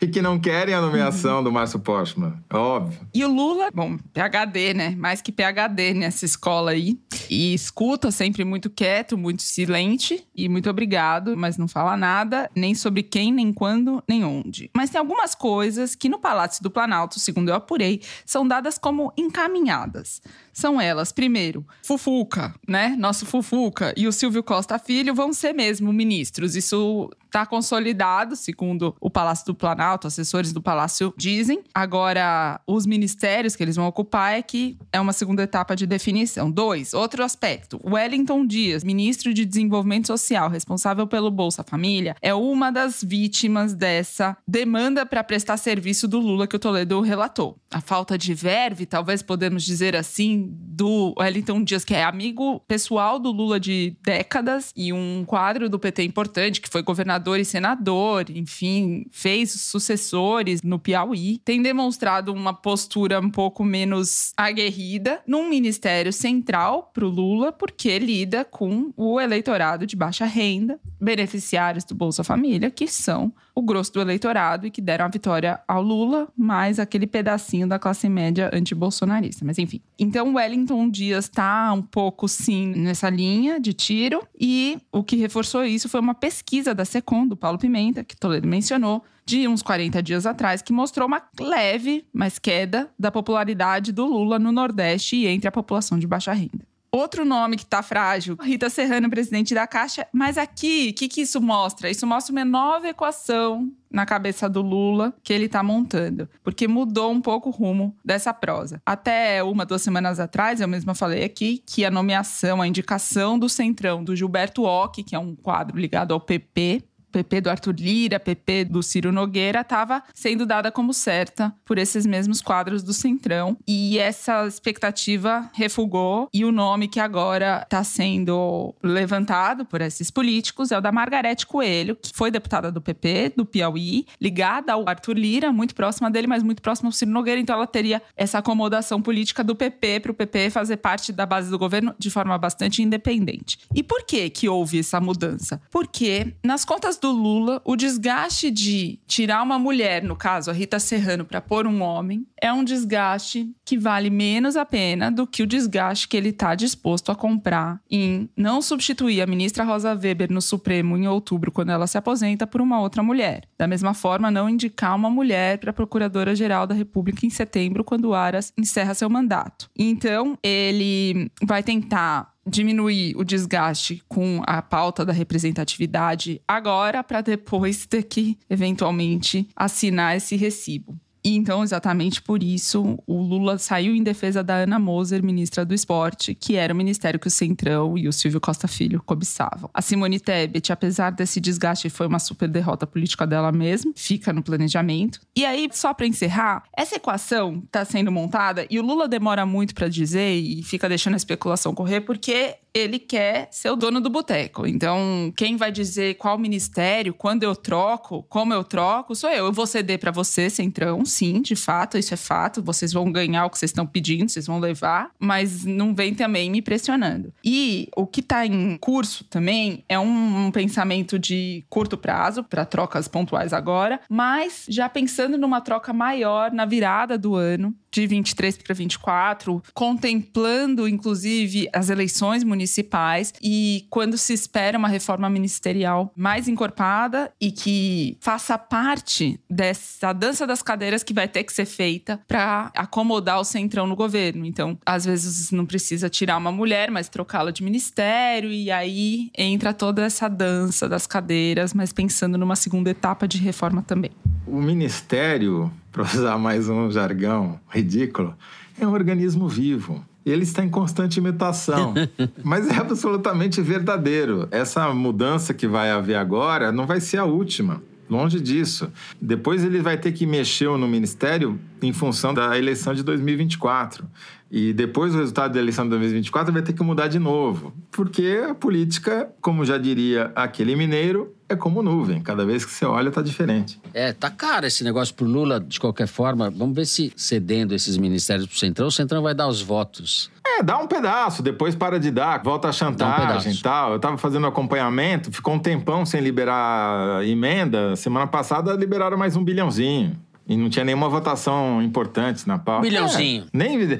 e 0.00 0.06
que 0.06 0.20
não 0.22 0.38
querem 0.38 0.74
a 0.74 0.80
nomeação 0.80 1.42
do 1.42 1.50
Márcio 1.52 1.78
Postman. 1.80 2.34
É 2.50 2.56
Óbvio. 2.56 2.98
E 3.14 3.24
o 3.24 3.28
Lula, 3.32 3.70
bom, 3.74 3.96
PhD, 4.12 4.74
né? 4.74 4.94
Mais 4.96 5.20
que 5.20 5.30
PhD 5.32 5.94
nessa 5.94 6.24
escola 6.24 6.70
aí. 6.72 6.98
E 7.30 7.52
escuta 7.54 8.10
sempre 8.10 8.44
muito 8.44 8.70
quieto, 8.70 9.16
muito 9.18 9.42
silente 9.42 10.24
e 10.34 10.48
muito 10.48 10.68
obrigado, 10.70 11.36
mas 11.36 11.56
não 11.58 11.68
fala 11.68 11.96
nada, 11.96 12.50
nem 12.54 12.74
sobre 12.74 13.02
quem, 13.02 13.32
nem 13.32 13.52
quando, 13.52 14.02
nem 14.08 14.24
onde. 14.24 14.70
Mas 14.74 14.90
tem 14.90 14.98
algumas 14.98 15.34
coisas 15.34 15.94
que 15.94 16.08
no 16.08 16.18
Palácio 16.18 16.62
do 16.62 16.70
Planalto, 16.70 17.18
segundo 17.20 17.48
eu 17.50 17.54
apurei, 17.54 18.00
são 18.24 18.46
dadas 18.48 18.78
como 18.78 19.12
encaminhadas. 19.16 20.20
São 20.58 20.80
elas, 20.80 21.12
primeiro, 21.12 21.64
Fufuca, 21.84 22.52
né? 22.66 22.96
Nosso 22.98 23.24
Fufuca 23.24 23.94
e 23.96 24.08
o 24.08 24.12
Silvio 24.12 24.42
Costa 24.42 24.76
Filho 24.76 25.14
vão 25.14 25.32
ser 25.32 25.52
mesmo 25.52 25.92
ministros. 25.92 26.56
Isso 26.56 27.08
tá 27.30 27.46
consolidado, 27.46 28.36
segundo 28.36 28.94
o 29.00 29.10
Palácio 29.10 29.46
do 29.46 29.54
Planalto, 29.54 30.06
assessores 30.06 30.52
do 30.52 30.62
Palácio 30.62 31.12
dizem. 31.16 31.62
Agora, 31.74 32.60
os 32.66 32.86
ministérios 32.86 33.54
que 33.54 33.62
eles 33.62 33.76
vão 33.76 33.86
ocupar 33.86 34.34
é 34.34 34.42
que 34.42 34.78
é 34.92 35.00
uma 35.00 35.12
segunda 35.12 35.42
etapa 35.42 35.76
de 35.76 35.86
definição. 35.86 36.50
Dois, 36.50 36.94
outro 36.94 37.22
aspecto. 37.22 37.80
Wellington 37.84 38.46
Dias, 38.46 38.82
ministro 38.84 39.32
de 39.34 39.44
Desenvolvimento 39.44 40.06
Social, 40.06 40.48
responsável 40.48 41.06
pelo 41.06 41.30
Bolsa 41.30 41.62
Família, 41.62 42.16
é 42.22 42.34
uma 42.34 42.70
das 42.70 43.02
vítimas 43.02 43.74
dessa 43.74 44.36
demanda 44.46 45.04
para 45.04 45.22
prestar 45.22 45.56
serviço 45.56 46.08
do 46.08 46.18
Lula 46.18 46.46
que 46.46 46.56
o 46.56 46.58
Toledo 46.58 47.00
relatou. 47.00 47.58
A 47.70 47.80
falta 47.80 48.16
de 48.16 48.34
verve, 48.34 48.86
talvez 48.86 49.22
podemos 49.22 49.64
dizer 49.64 49.94
assim, 49.94 50.48
do 50.50 51.14
Wellington 51.18 51.62
Dias, 51.62 51.84
que 51.84 51.94
é 51.94 52.04
amigo 52.04 52.60
pessoal 52.60 53.18
do 53.18 53.30
Lula 53.30 53.58
de 53.60 53.96
décadas 54.02 54.72
e 54.76 54.92
um 54.92 55.24
quadro 55.26 55.68
do 55.68 55.78
PT 55.78 56.04
importante, 56.04 56.60
que 56.60 56.68
foi 56.68 56.82
governador 56.82 57.17
e 57.40 57.44
senador, 57.44 58.30
enfim, 58.30 59.06
fez 59.10 59.52
sucessores 59.52 60.62
no 60.62 60.78
Piauí, 60.78 61.38
tem 61.44 61.62
demonstrado 61.62 62.32
uma 62.32 62.54
postura 62.54 63.20
um 63.20 63.30
pouco 63.30 63.64
menos 63.64 64.32
aguerrida 64.36 65.20
num 65.26 65.48
ministério 65.48 66.12
central 66.12 66.90
para 66.92 67.04
o 67.04 67.08
Lula, 67.08 67.52
porque 67.52 67.98
lida 67.98 68.44
com 68.44 68.92
o 68.96 69.20
eleitorado 69.20 69.86
de 69.86 69.96
baixa 69.96 70.24
renda, 70.24 70.78
beneficiários 71.00 71.84
do 71.84 71.94
Bolsa 71.94 72.24
Família, 72.24 72.70
que 72.70 72.86
são 72.86 73.32
o 73.58 73.62
grosso 73.62 73.92
do 73.92 74.00
eleitorado 74.00 74.68
e 74.68 74.70
que 74.70 74.80
deram 74.80 75.06
a 75.06 75.08
vitória 75.08 75.58
ao 75.66 75.82
Lula, 75.82 76.28
mais 76.36 76.78
aquele 76.78 77.08
pedacinho 77.08 77.66
da 77.66 77.76
classe 77.76 78.08
média 78.08 78.48
antibolsonarista. 78.52 79.44
Mas 79.44 79.58
enfim. 79.58 79.80
Então, 79.98 80.34
Wellington 80.34 80.88
Dias 80.88 81.24
está 81.24 81.72
um 81.72 81.82
pouco, 81.82 82.28
sim, 82.28 82.68
nessa 82.76 83.10
linha 83.10 83.58
de 83.58 83.72
tiro. 83.72 84.22
E 84.40 84.78
o 84.92 85.02
que 85.02 85.16
reforçou 85.16 85.64
isso 85.64 85.88
foi 85.88 85.98
uma 85.98 86.14
pesquisa 86.14 86.72
da 86.72 86.84
Secom, 86.84 87.26
do 87.26 87.36
Paulo 87.36 87.58
Pimenta, 87.58 88.04
que 88.04 88.16
Toledo 88.16 88.46
mencionou, 88.46 89.02
de 89.26 89.48
uns 89.48 89.60
40 89.60 90.00
dias 90.04 90.24
atrás, 90.24 90.62
que 90.62 90.72
mostrou 90.72 91.08
uma 91.08 91.20
leve, 91.40 92.06
mas 92.12 92.38
queda 92.38 92.88
da 92.96 93.10
popularidade 93.10 93.90
do 93.90 94.06
Lula 94.06 94.38
no 94.38 94.52
Nordeste 94.52 95.16
e 95.16 95.26
entre 95.26 95.48
a 95.48 95.52
população 95.52 95.98
de 95.98 96.06
baixa 96.06 96.32
renda. 96.32 96.67
Outro 96.90 97.24
nome 97.24 97.56
que 97.56 97.66
tá 97.66 97.82
frágil, 97.82 98.36
Rita 98.40 98.70
Serrano, 98.70 99.10
presidente 99.10 99.54
da 99.54 99.66
Caixa. 99.66 100.06
Mas 100.12 100.38
aqui, 100.38 100.90
o 100.90 100.94
que, 100.94 101.08
que 101.08 101.20
isso 101.20 101.40
mostra? 101.40 101.90
Isso 101.90 102.06
mostra 102.06 102.32
uma 102.32 102.44
nova 102.44 102.88
equação 102.88 103.70
na 103.90 104.06
cabeça 104.06 104.48
do 104.48 104.62
Lula 104.62 105.14
que 105.22 105.32
ele 105.32 105.48
tá 105.48 105.62
montando. 105.62 106.28
Porque 106.42 106.66
mudou 106.66 107.10
um 107.10 107.20
pouco 107.20 107.50
o 107.50 107.52
rumo 107.52 107.94
dessa 108.04 108.32
prosa. 108.32 108.80
Até 108.84 109.42
uma, 109.42 109.66
duas 109.66 109.82
semanas 109.82 110.18
atrás, 110.18 110.60
eu 110.60 110.68
mesma 110.68 110.94
falei 110.94 111.24
aqui 111.24 111.62
que 111.66 111.84
a 111.84 111.90
nomeação, 111.90 112.62
a 112.62 112.66
indicação 112.66 113.38
do 113.38 113.48
Centrão, 113.48 114.02
do 114.02 114.16
Gilberto 114.16 114.62
Ock, 114.62 115.02
que 115.02 115.14
é 115.14 115.18
um 115.18 115.34
quadro 115.34 115.78
ligado 115.78 116.12
ao 116.12 116.20
PP, 116.20 116.82
PP 117.10 117.42
do 117.42 117.50
Arthur 117.50 117.74
Lira, 117.78 118.20
PP 118.20 118.66
do 118.66 118.82
Ciro 118.82 119.12
Nogueira, 119.12 119.60
estava 119.60 120.02
sendo 120.14 120.46
dada 120.46 120.70
como 120.70 120.92
certa 120.92 121.54
por 121.64 121.78
esses 121.78 122.06
mesmos 122.06 122.40
quadros 122.40 122.82
do 122.82 122.92
Centrão. 122.92 123.56
E 123.66 123.98
essa 123.98 124.46
expectativa 124.46 125.50
refugou. 125.54 126.28
E 126.32 126.44
o 126.44 126.52
nome 126.52 126.88
que 126.88 127.00
agora 127.00 127.62
está 127.62 127.82
sendo 127.84 128.74
levantado 128.82 129.64
por 129.64 129.80
esses 129.80 130.10
políticos 130.10 130.70
é 130.70 130.78
o 130.78 130.80
da 130.80 130.92
Margarete 130.92 131.46
Coelho, 131.46 131.96
que 131.96 132.10
foi 132.14 132.30
deputada 132.30 132.70
do 132.70 132.80
PP, 132.80 133.34
do 133.36 133.46
Piauí, 133.46 134.06
ligada 134.20 134.72
ao 134.72 134.88
Arthur 134.88 135.16
Lira, 135.16 135.52
muito 135.52 135.74
próxima 135.74 136.10
dele, 136.10 136.26
mas 136.26 136.42
muito 136.42 136.62
próxima 136.62 136.88
ao 136.88 136.92
Ciro 136.92 137.10
Nogueira. 137.10 137.40
Então 137.40 137.56
ela 137.56 137.66
teria 137.66 138.02
essa 138.16 138.38
acomodação 138.38 139.00
política 139.00 139.42
do 139.42 139.54
PP 139.54 140.00
para 140.00 140.12
o 140.12 140.14
PP 140.14 140.50
fazer 140.50 140.76
parte 140.78 141.12
da 141.12 141.26
base 141.26 141.50
do 141.50 141.58
governo 141.58 141.94
de 141.98 142.10
forma 142.10 142.36
bastante 142.36 142.82
independente. 142.82 143.58
E 143.74 143.82
por 143.82 144.04
que 144.04 144.28
que 144.30 144.48
houve 144.48 144.80
essa 144.80 145.00
mudança? 145.00 145.60
Porque 145.70 146.34
nas 146.44 146.64
contas 146.64 146.97
do 147.00 147.10
Lula, 147.10 147.60
o 147.64 147.76
desgaste 147.76 148.50
de 148.50 148.98
tirar 149.06 149.42
uma 149.42 149.58
mulher, 149.58 150.02
no 150.02 150.16
caso 150.16 150.50
a 150.50 150.54
Rita 150.54 150.78
Serrano, 150.78 151.24
para 151.24 151.40
pôr 151.40 151.66
um 151.66 151.82
homem, 151.82 152.26
é 152.40 152.52
um 152.52 152.64
desgaste 152.64 153.50
que 153.64 153.78
vale 153.78 154.10
menos 154.10 154.56
a 154.56 154.64
pena 154.64 155.10
do 155.10 155.26
que 155.26 155.42
o 155.42 155.46
desgaste 155.46 156.08
que 156.08 156.16
ele 156.16 156.30
está 156.30 156.54
disposto 156.54 157.10
a 157.10 157.16
comprar 157.16 157.80
em 157.90 158.28
não 158.36 158.62
substituir 158.62 159.20
a 159.20 159.26
ministra 159.26 159.64
Rosa 159.64 159.94
Weber 159.94 160.32
no 160.32 160.40
Supremo 160.40 160.96
em 160.96 161.06
outubro, 161.06 161.52
quando 161.52 161.70
ela 161.70 161.86
se 161.86 161.98
aposenta, 161.98 162.46
por 162.46 162.60
uma 162.60 162.80
outra 162.80 163.02
mulher. 163.02 163.44
Da 163.58 163.66
mesma 163.66 163.94
forma, 163.94 164.30
não 164.30 164.48
indicar 164.48 164.94
uma 164.94 165.10
mulher 165.10 165.58
para 165.58 165.70
a 165.70 165.74
Procuradora-Geral 165.74 166.66
da 166.66 166.74
República 166.74 167.26
em 167.26 167.30
setembro, 167.30 167.84
quando 167.84 168.14
Aras 168.14 168.52
encerra 168.56 168.94
seu 168.94 169.10
mandato. 169.10 169.68
Então, 169.76 170.38
ele 170.42 171.30
vai 171.42 171.62
tentar 171.62 172.32
diminuir 172.46 173.14
o 173.16 173.24
desgaste 173.24 174.02
com 174.08 174.40
a 174.46 174.62
pauta 174.62 175.04
da 175.04 175.12
representatividade 175.12 176.40
agora, 176.48 177.04
para 177.04 177.20
depois 177.20 177.86
ter 177.86 178.04
que, 178.04 178.38
eventualmente, 178.48 179.48
assinar 179.54 180.16
esse 180.16 180.34
recibo. 180.34 180.98
E 181.28 181.36
então, 181.36 181.62
exatamente 181.62 182.22
por 182.22 182.42
isso, 182.42 182.98
o 183.06 183.20
Lula 183.20 183.58
saiu 183.58 183.94
em 183.94 184.02
defesa 184.02 184.42
da 184.42 184.54
Ana 184.54 184.78
Moser, 184.78 185.22
ministra 185.22 185.62
do 185.62 185.74
Esporte, 185.74 186.34
que 186.34 186.56
era 186.56 186.72
o 186.72 186.76
ministério 186.76 187.20
que 187.20 187.26
o 187.26 187.30
Centrão 187.30 187.98
e 187.98 188.08
o 188.08 188.12
Silvio 188.14 188.40
Costa 188.40 188.66
Filho 188.66 189.02
cobiçavam. 189.04 189.68
A 189.74 189.82
Simone 189.82 190.18
Tebet, 190.18 190.72
apesar 190.72 191.10
desse 191.10 191.38
desgaste, 191.38 191.90
foi 191.90 192.06
uma 192.06 192.18
super 192.18 192.48
derrota 192.48 192.86
política 192.86 193.26
dela 193.26 193.52
mesma, 193.52 193.92
fica 193.94 194.32
no 194.32 194.42
planejamento. 194.42 195.20
E 195.36 195.44
aí, 195.44 195.68
só 195.70 195.92
para 195.92 196.06
encerrar, 196.06 196.62
essa 196.74 196.96
equação 196.96 197.62
está 197.62 197.84
sendo 197.84 198.10
montada 198.10 198.66
e 198.70 198.80
o 198.80 198.82
Lula 198.82 199.06
demora 199.06 199.44
muito 199.44 199.74
para 199.74 199.86
dizer 199.86 200.32
e 200.32 200.62
fica 200.62 200.88
deixando 200.88 201.12
a 201.12 201.18
especulação 201.18 201.74
correr 201.74 202.00
porque 202.00 202.56
ele 202.74 202.98
quer 202.98 203.48
ser 203.50 203.70
o 203.70 203.76
dono 203.76 204.00
do 204.00 204.10
boteco. 204.10 204.66
Então, 204.66 205.32
quem 205.36 205.56
vai 205.56 205.72
dizer 205.72 206.14
qual 206.14 206.38
ministério, 206.38 207.12
quando 207.14 207.42
eu 207.42 207.54
troco, 207.56 208.22
como 208.28 208.52
eu 208.52 208.62
troco, 208.62 209.14
sou 209.14 209.30
eu. 209.30 209.46
Eu 209.46 209.52
vou 209.52 209.66
ceder 209.66 209.98
para 209.98 210.10
você, 210.10 210.48
Centrão, 210.48 211.04
sim, 211.18 211.42
de 211.42 211.56
fato, 211.56 211.98
isso 211.98 212.14
é 212.14 212.16
fato. 212.16 212.62
Vocês 212.62 212.92
vão 212.92 213.10
ganhar 213.10 213.44
o 213.46 213.50
que 213.50 213.58
vocês 213.58 213.70
estão 213.70 213.86
pedindo, 213.86 214.28
vocês 214.28 214.46
vão 214.46 214.60
levar, 214.60 215.10
mas 215.18 215.64
não 215.64 215.94
vem 215.94 216.14
também 216.14 216.50
me 216.50 216.62
pressionando. 216.62 217.32
E 217.44 217.88
o 217.96 218.06
que 218.06 218.20
está 218.20 218.46
em 218.46 218.76
curso 218.76 219.24
também 219.24 219.84
é 219.88 219.98
um, 219.98 220.46
um 220.46 220.50
pensamento 220.50 221.18
de 221.18 221.64
curto 221.68 221.96
prazo, 221.96 222.44
para 222.44 222.64
trocas 222.64 223.08
pontuais 223.08 223.52
agora, 223.52 224.00
mas 224.08 224.64
já 224.68 224.88
pensando 224.88 225.36
numa 225.36 225.60
troca 225.60 225.92
maior 225.92 226.52
na 226.52 226.64
virada 226.64 227.18
do 227.18 227.34
ano, 227.34 227.74
de 227.90 228.06
23 228.06 228.58
para 228.58 228.74
24, 228.74 229.62
contemplando 229.74 230.88
inclusive 230.88 231.68
as 231.72 231.90
eleições 231.90 232.44
municipais 232.44 233.32
e 233.42 233.86
quando 233.90 234.16
se 234.18 234.32
espera 234.32 234.78
uma 234.78 234.88
reforma 234.88 235.28
ministerial 235.30 236.12
mais 236.16 236.48
encorpada 236.48 237.32
e 237.40 237.50
que 237.50 238.16
faça 238.20 238.58
parte 238.58 239.40
dessa 239.48 240.12
dança 240.12 240.46
das 240.46 240.62
cadeiras 240.62 241.02
que 241.02 241.14
vai 241.14 241.28
ter 241.28 241.44
que 241.44 241.52
ser 241.52 241.66
feita 241.66 242.20
para 242.26 242.70
acomodar 242.76 243.40
o 243.40 243.44
centrão 243.44 243.86
no 243.86 243.96
governo. 243.96 244.44
Então, 244.44 244.78
às 244.84 245.04
vezes 245.04 245.50
não 245.50 245.66
precisa 245.66 246.08
tirar 246.08 246.36
uma 246.36 246.52
mulher, 246.52 246.90
mas 246.90 247.08
trocá-la 247.08 247.50
de 247.50 247.62
ministério 247.62 248.50
e 248.50 248.70
aí 248.70 249.30
entra 249.36 249.72
toda 249.72 250.02
essa 250.02 250.28
dança 250.28 250.88
das 250.88 251.06
cadeiras, 251.06 251.72
mas 251.72 251.92
pensando 251.92 252.38
numa 252.38 252.56
segunda 252.56 252.90
etapa 252.90 253.26
de 253.26 253.38
reforma 253.38 253.82
também. 253.82 254.10
O 254.50 254.62
ministério 254.62 255.70
para 255.92 256.02
usar 256.02 256.38
mais 256.38 256.68
um 256.68 256.90
jargão 256.90 257.60
ridículo, 257.68 258.34
é 258.80 258.86
um 258.86 258.92
organismo 258.92 259.48
vivo. 259.48 260.04
Ele 260.24 260.42
está 260.42 260.64
em 260.64 260.68
constante 260.68 261.18
imitação, 261.18 261.94
mas 262.42 262.68
é 262.68 262.76
absolutamente 262.76 263.60
verdadeiro. 263.60 264.48
Essa 264.50 264.92
mudança 264.94 265.52
que 265.52 265.66
vai 265.66 265.90
haver 265.90 266.16
agora 266.16 266.70
não 266.72 266.86
vai 266.86 267.00
ser 267.00 267.18
a 267.18 267.24
última. 267.24 267.82
Longe 268.08 268.40
disso. 268.40 268.90
Depois 269.20 269.62
ele 269.62 269.80
vai 269.80 269.98
ter 269.98 270.12
que 270.12 270.24
mexer 270.24 270.68
no 270.68 270.88
ministério 270.88 271.58
em 271.82 271.92
função 271.92 272.32
da 272.32 272.56
eleição 272.56 272.94
de 272.94 273.02
2024. 273.02 274.06
E 274.50 274.72
depois 274.72 275.12
do 275.12 275.18
resultado 275.18 275.52
da 275.52 275.60
eleição 275.60 275.84
de 275.84 275.90
2024 275.90 276.52
vai 276.52 276.62
ter 276.62 276.72
que 276.72 276.82
mudar 276.82 277.08
de 277.08 277.18
novo. 277.18 277.72
Porque 277.90 278.44
a 278.48 278.54
política, 278.54 279.28
como 279.42 279.64
já 279.64 279.76
diria 279.76 280.32
aquele 280.34 280.74
mineiro, 280.74 281.34
é 281.48 281.56
como 281.56 281.82
nuvem. 281.82 282.20
Cada 282.20 282.44
vez 282.44 282.64
que 282.64 282.70
você 282.70 282.84
olha, 282.84 283.10
tá 283.10 283.22
diferente. 283.22 283.80
É, 283.94 284.12
tá 284.12 284.30
caro 284.30 284.66
esse 284.66 284.84
negócio 284.84 285.14
pro 285.14 285.26
Lula, 285.26 285.58
de 285.58 285.80
qualquer 285.80 286.06
forma. 286.06 286.50
Vamos 286.50 286.76
ver 286.76 286.86
se 286.86 287.12
cedendo 287.16 287.74
esses 287.74 287.96
ministérios 287.96 288.46
pro 288.46 288.58
Centrão, 288.58 288.88
o 288.88 288.92
Centrão 288.92 289.22
vai 289.22 289.34
dar 289.34 289.48
os 289.48 289.62
votos. 289.62 290.30
É, 290.46 290.62
dá 290.62 290.78
um 290.78 290.86
pedaço, 290.86 291.42
depois 291.42 291.74
para 291.74 291.98
de 291.98 292.10
dar, 292.10 292.42
volta 292.42 292.68
a 292.68 292.72
chantagem 292.72 293.52
um 293.52 293.54
e 293.54 293.58
tal. 293.58 293.92
Eu 293.92 293.98
tava 293.98 294.18
fazendo 294.18 294.46
acompanhamento, 294.46 295.32
ficou 295.32 295.54
um 295.54 295.58
tempão 295.58 296.04
sem 296.04 296.20
liberar 296.20 297.24
emenda. 297.26 297.96
Semana 297.96 298.26
passada 298.26 298.72
liberaram 298.74 299.16
mais 299.16 299.36
um 299.36 299.44
bilhãozinho. 299.44 300.16
E 300.46 300.56
não 300.56 300.70
tinha 300.70 300.84
nenhuma 300.84 301.10
votação 301.10 301.82
importante 301.82 302.48
na 302.48 302.58
pauta. 302.58 302.86
Um 302.86 302.88
bilhãozinho. 302.88 303.44
É, 303.44 303.48
nem, 303.52 303.98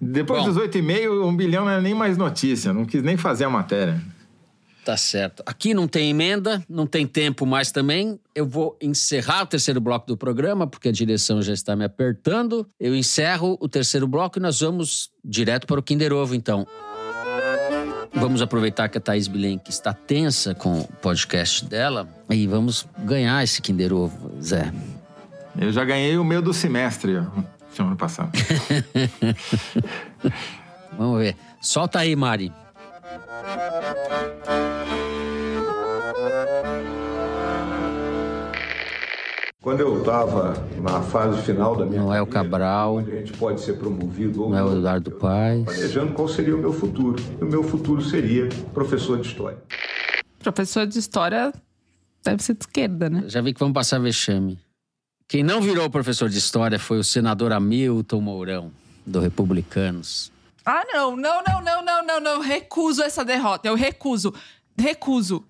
depois 0.00 0.40
Bom. 0.40 0.48
dos 0.48 0.56
oito 0.56 0.78
e 0.78 0.82
meio, 0.82 1.26
um 1.26 1.36
bilhão 1.36 1.66
não 1.66 1.72
é 1.72 1.80
nem 1.80 1.92
mais 1.92 2.16
notícia. 2.16 2.72
Não 2.72 2.86
quis 2.86 3.02
nem 3.02 3.18
fazer 3.18 3.44
a 3.44 3.50
matéria. 3.50 4.00
Tá 4.90 4.96
certo. 4.96 5.40
Aqui 5.46 5.72
não 5.72 5.86
tem 5.86 6.10
emenda, 6.10 6.64
não 6.68 6.84
tem 6.84 7.06
tempo 7.06 7.46
mais 7.46 7.70
também. 7.70 8.18
Eu 8.34 8.44
vou 8.44 8.76
encerrar 8.82 9.44
o 9.44 9.46
terceiro 9.46 9.80
bloco 9.80 10.04
do 10.04 10.16
programa, 10.16 10.66
porque 10.66 10.88
a 10.88 10.92
direção 10.92 11.40
já 11.40 11.52
está 11.52 11.76
me 11.76 11.84
apertando. 11.84 12.68
Eu 12.80 12.96
encerro 12.96 13.56
o 13.60 13.68
terceiro 13.68 14.08
bloco 14.08 14.40
e 14.40 14.42
nós 14.42 14.58
vamos 14.58 15.12
direto 15.24 15.64
para 15.64 15.78
o 15.78 15.82
Kinder 15.82 16.12
Ovo, 16.12 16.34
então. 16.34 16.66
Vamos 18.12 18.42
aproveitar 18.42 18.88
que 18.88 18.98
a 18.98 19.00
Thaís 19.00 19.28
Bilenque 19.28 19.70
está 19.70 19.92
tensa 19.92 20.56
com 20.56 20.80
o 20.80 20.88
podcast 21.00 21.64
dela 21.64 22.08
e 22.28 22.48
vamos 22.48 22.84
ganhar 22.98 23.44
esse 23.44 23.62
Kinder 23.62 23.92
Ovo, 23.92 24.42
Zé. 24.42 24.72
Eu 25.56 25.70
já 25.70 25.84
ganhei 25.84 26.18
o 26.18 26.24
meu 26.24 26.42
do 26.42 26.52
semestre, 26.52 27.12
semana 27.72 27.94
passada. 27.94 28.32
Vamos 30.98 31.20
ver. 31.20 31.36
Solta 31.60 32.00
aí, 32.00 32.16
Mari. 32.16 32.52
Quando 39.62 39.80
eu 39.80 39.98
estava 39.98 40.54
na 40.80 41.00
fase 41.02 41.40
final 41.42 41.76
da 41.76 41.86
minha 41.86 42.00
Noel 42.00 42.26
carreira, 42.26 42.50
Cabral, 42.50 42.96
onde 42.96 43.12
a 43.12 43.16
gente 43.16 43.32
pode 43.34 43.60
ser 43.60 43.74
promovido 43.74 44.42
ou 44.42 44.50
Noel 44.50 44.78
Eduardo 44.78 45.12
Paz, 45.12 45.64
planejando 45.64 46.12
qual 46.12 46.26
seria 46.26 46.56
o 46.56 46.58
meu 46.58 46.72
futuro. 46.72 47.22
E 47.40 47.44
o 47.44 47.46
meu 47.46 47.62
futuro 47.62 48.02
seria 48.02 48.48
professor 48.74 49.20
de 49.20 49.28
história. 49.28 49.58
Professor 50.40 50.86
de 50.86 50.98
história 50.98 51.52
deve 52.24 52.42
ser 52.42 52.54
de 52.54 52.64
esquerda, 52.64 53.08
né? 53.08 53.24
Já 53.28 53.40
vi 53.40 53.52
que 53.52 53.60
vamos 53.60 53.74
passar 53.74 54.00
vexame. 54.00 54.58
Quem 55.28 55.44
não 55.44 55.60
virou 55.60 55.88
professor 55.88 56.28
de 56.28 56.38
história 56.38 56.78
foi 56.78 56.98
o 56.98 57.04
senador 57.04 57.52
Hamilton 57.52 58.20
Mourão, 58.20 58.72
do 59.06 59.20
Republicanos. 59.20 60.32
Ah, 60.64 60.84
não, 60.92 61.16
não, 61.16 61.42
não, 61.42 61.62
não, 61.62 61.82
não, 61.84 62.02
não, 62.04 62.20
não. 62.20 62.40
Recuso 62.40 63.02
essa 63.02 63.24
derrota. 63.24 63.68
Eu 63.68 63.74
recuso. 63.74 64.34
Recuso. 64.78 65.44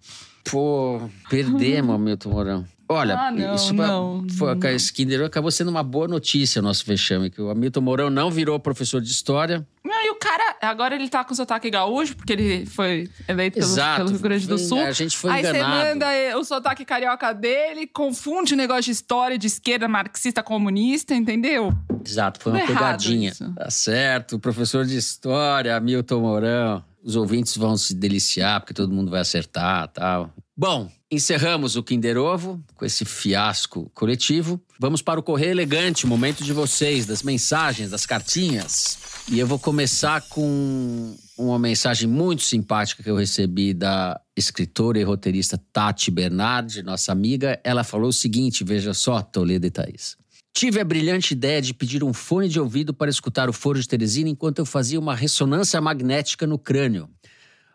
Pô, 0.50 1.00
perdemos, 1.28 1.94
Hamilton 1.96 2.30
Mourão. 2.30 2.66
Olha, 2.93 3.16
ah, 3.16 3.30
não, 3.30 3.55
isso 3.55 3.72
não, 3.72 4.26
foi, 4.36 4.49
não. 4.49 5.24
Acabou 5.26 5.49
sendo 5.53 5.68
uma 5.68 5.84
boa 5.84 6.09
notícia 6.09 6.59
o 6.59 6.62
nosso 6.62 6.84
vexame, 6.84 7.30
que 7.30 7.41
o 7.41 7.49
Hamilton 7.49 7.80
Mourão 7.80 8.11
não 8.11 8.32
virou 8.32 8.59
professor 8.59 9.01
de 9.01 9.12
história. 9.12 9.64
Não, 9.84 10.05
e 10.05 10.11
o 10.11 10.16
cara, 10.16 10.57
agora 10.61 10.97
ele 10.97 11.09
tá 11.09 11.22
com 11.22 11.32
sotaque 11.32 11.70
gaúcho, 11.70 12.16
porque 12.16 12.32
ele 12.32 12.66
foi 12.66 13.09
eleito 13.28 13.61
pelo, 13.61 13.74
pelo 13.97 14.11
Rio 14.11 14.18
Grande 14.18 14.49
do 14.49 14.59
Sul. 14.59 14.80
A 14.80 14.91
gente 14.91 15.16
foi 15.16 15.30
Aí 15.30 15.38
enganado. 15.38 15.64
você 15.64 15.95
manda 15.95 16.38
o 16.38 16.45
sotaque 16.45 16.84
carioca 16.84 17.32
dele, 17.32 17.86
confunde 17.86 18.55
o 18.55 18.57
negócio 18.57 18.82
de 18.82 18.91
história 18.91 19.38
de 19.38 19.47
esquerda, 19.47 19.86
marxista, 19.86 20.43
comunista, 20.43 21.14
entendeu? 21.14 21.72
Exato, 22.05 22.41
foi 22.41 22.51
uma 22.51 22.61
Tudo 22.61 22.74
pegadinha. 22.74 23.28
errado 23.28 23.51
isso. 23.51 23.55
Tá 23.55 23.70
certo, 23.70 24.36
professor 24.41 24.84
de 24.84 24.97
história, 24.97 25.76
Hamilton 25.76 26.20
Mourão. 26.20 26.84
Os 27.05 27.14
ouvintes 27.14 27.57
vão 27.57 27.76
se 27.76 27.95
deliciar, 27.95 28.59
porque 28.59 28.74
todo 28.74 28.93
mundo 28.93 29.12
vai 29.12 29.20
acertar 29.20 29.86
tal. 29.88 30.34
Bom, 30.57 30.91
encerramos 31.11 31.74
o 31.74 31.82
Kinder 31.82 32.16
Ovo 32.16 32.62
com 32.76 32.84
esse 32.84 33.04
fiasco 33.04 33.90
coletivo. 33.92 34.61
Vamos 34.78 35.02
para 35.02 35.18
o 35.18 35.22
Correio 35.22 35.50
Elegante, 35.50 36.06
momento 36.06 36.44
de 36.44 36.52
vocês, 36.52 37.04
das 37.04 37.22
mensagens, 37.22 37.90
das 37.90 38.06
cartinhas. 38.06 38.98
E 39.28 39.38
eu 39.38 39.46
vou 39.46 39.58
começar 39.58 40.22
com 40.28 41.16
uma 41.36 41.58
mensagem 41.58 42.08
muito 42.08 42.42
simpática 42.42 43.02
que 43.02 43.11
eu 43.11 43.16
recebi 43.16 43.74
da 43.74 44.20
escritora 44.36 44.98
e 44.98 45.02
roteirista 45.02 45.61
Tati 45.72 46.11
Bernardi, 46.11 46.82
nossa 46.82 47.11
amiga. 47.11 47.61
Ela 47.64 47.82
falou 47.82 48.08
o 48.08 48.12
seguinte: 48.12 48.62
veja 48.62 48.94
só, 48.94 49.20
Toledo 49.20 49.66
e 49.66 49.70
Thaís. 49.70 50.16
Tive 50.52 50.80
a 50.80 50.84
brilhante 50.84 51.32
ideia 51.32 51.62
de 51.62 51.72
pedir 51.72 52.02
um 52.02 52.12
fone 52.12 52.48
de 52.48 52.61
ouvido 52.61 52.92
para 52.92 53.11
escutar 53.11 53.48
o 53.48 53.52
Foro 53.52 53.80
de 53.80 53.86
Teresina 53.86 54.28
enquanto 54.28 54.58
eu 54.58 54.66
fazia 54.66 54.98
uma 54.98 55.14
ressonância 55.14 55.80
magnética 55.80 56.46
no 56.46 56.58
crânio. 56.58 57.08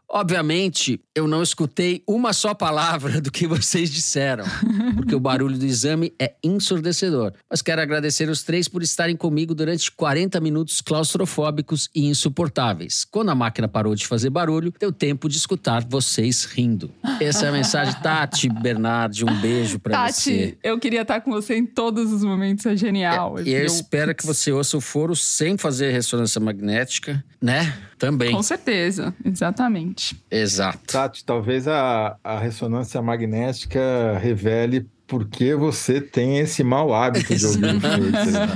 Obviamente, 0.09 1.01
eu 1.15 1.27
não 1.27 1.41
escutei 1.41 2.03
uma 2.07 2.31
só 2.31 2.53
palavra 2.53 3.19
do 3.19 3.31
que 3.31 3.47
vocês 3.47 3.89
disseram, 3.89 4.45
porque 4.95 5.15
o 5.15 5.19
barulho 5.19 5.57
do 5.57 5.65
exame 5.65 6.13
é 6.19 6.35
ensurdecedor. 6.43 7.33
Mas 7.49 7.61
quero 7.61 7.81
agradecer 7.81 8.29
os 8.29 8.43
três 8.43 8.67
por 8.67 8.83
estarem 8.83 9.15
comigo 9.15 9.55
durante 9.55 9.91
40 9.91 10.39
minutos 10.39 10.81
claustrofóbicos 10.81 11.89
e 11.93 12.05
insuportáveis. 12.05 13.03
Quando 13.03 13.29
a 13.29 13.35
máquina 13.35 13.67
parou 13.67 13.95
de 13.95 14.05
fazer 14.05 14.29
barulho, 14.29 14.73
deu 14.79 14.91
tempo 14.91 15.27
de 15.27 15.37
escutar 15.37 15.83
vocês 15.83 16.45
rindo. 16.45 16.93
Essa 17.19 17.47
é 17.47 17.49
a 17.49 17.51
mensagem 17.51 17.93
Tati 18.01 18.47
Bernardi, 18.49 19.25
um 19.25 19.41
beijo 19.41 19.79
pra 19.79 19.93
Tati, 19.93 20.13
você. 20.13 20.57
eu 20.63 20.79
queria 20.79 21.01
estar 21.01 21.21
com 21.21 21.31
você 21.31 21.55
em 21.55 21.65
todos 21.65 22.11
os 22.13 22.23
momentos, 22.23 22.65
é 22.65 22.75
genial. 22.75 23.39
E 23.41 23.53
eu 23.53 23.65
espero 23.65 24.13
que 24.13 24.25
você 24.25 24.51
ouça 24.51 24.77
o 24.77 24.81
foro 24.81 25.15
sem 25.15 25.57
fazer 25.57 25.91
ressonância 25.91 26.39
magnética, 26.39 27.23
né? 27.41 27.77
Também. 28.05 28.31
Com 28.31 28.43
certeza, 28.43 29.13
exatamente. 29.23 30.15
Exato. 30.29 30.79
Tati, 30.91 31.25
talvez 31.25 31.67
a, 31.67 32.17
a 32.23 32.37
ressonância 32.37 33.01
magnética 33.01 34.17
revele 34.21 34.87
por 35.07 35.27
que 35.27 35.55
você 35.55 35.99
tem 35.99 36.39
esse 36.39 36.63
mau 36.63 36.93
hábito 36.93 37.35
de 37.35 37.45
ouvir 37.45 37.75
o 37.75 37.79
Teresina. 37.81 38.47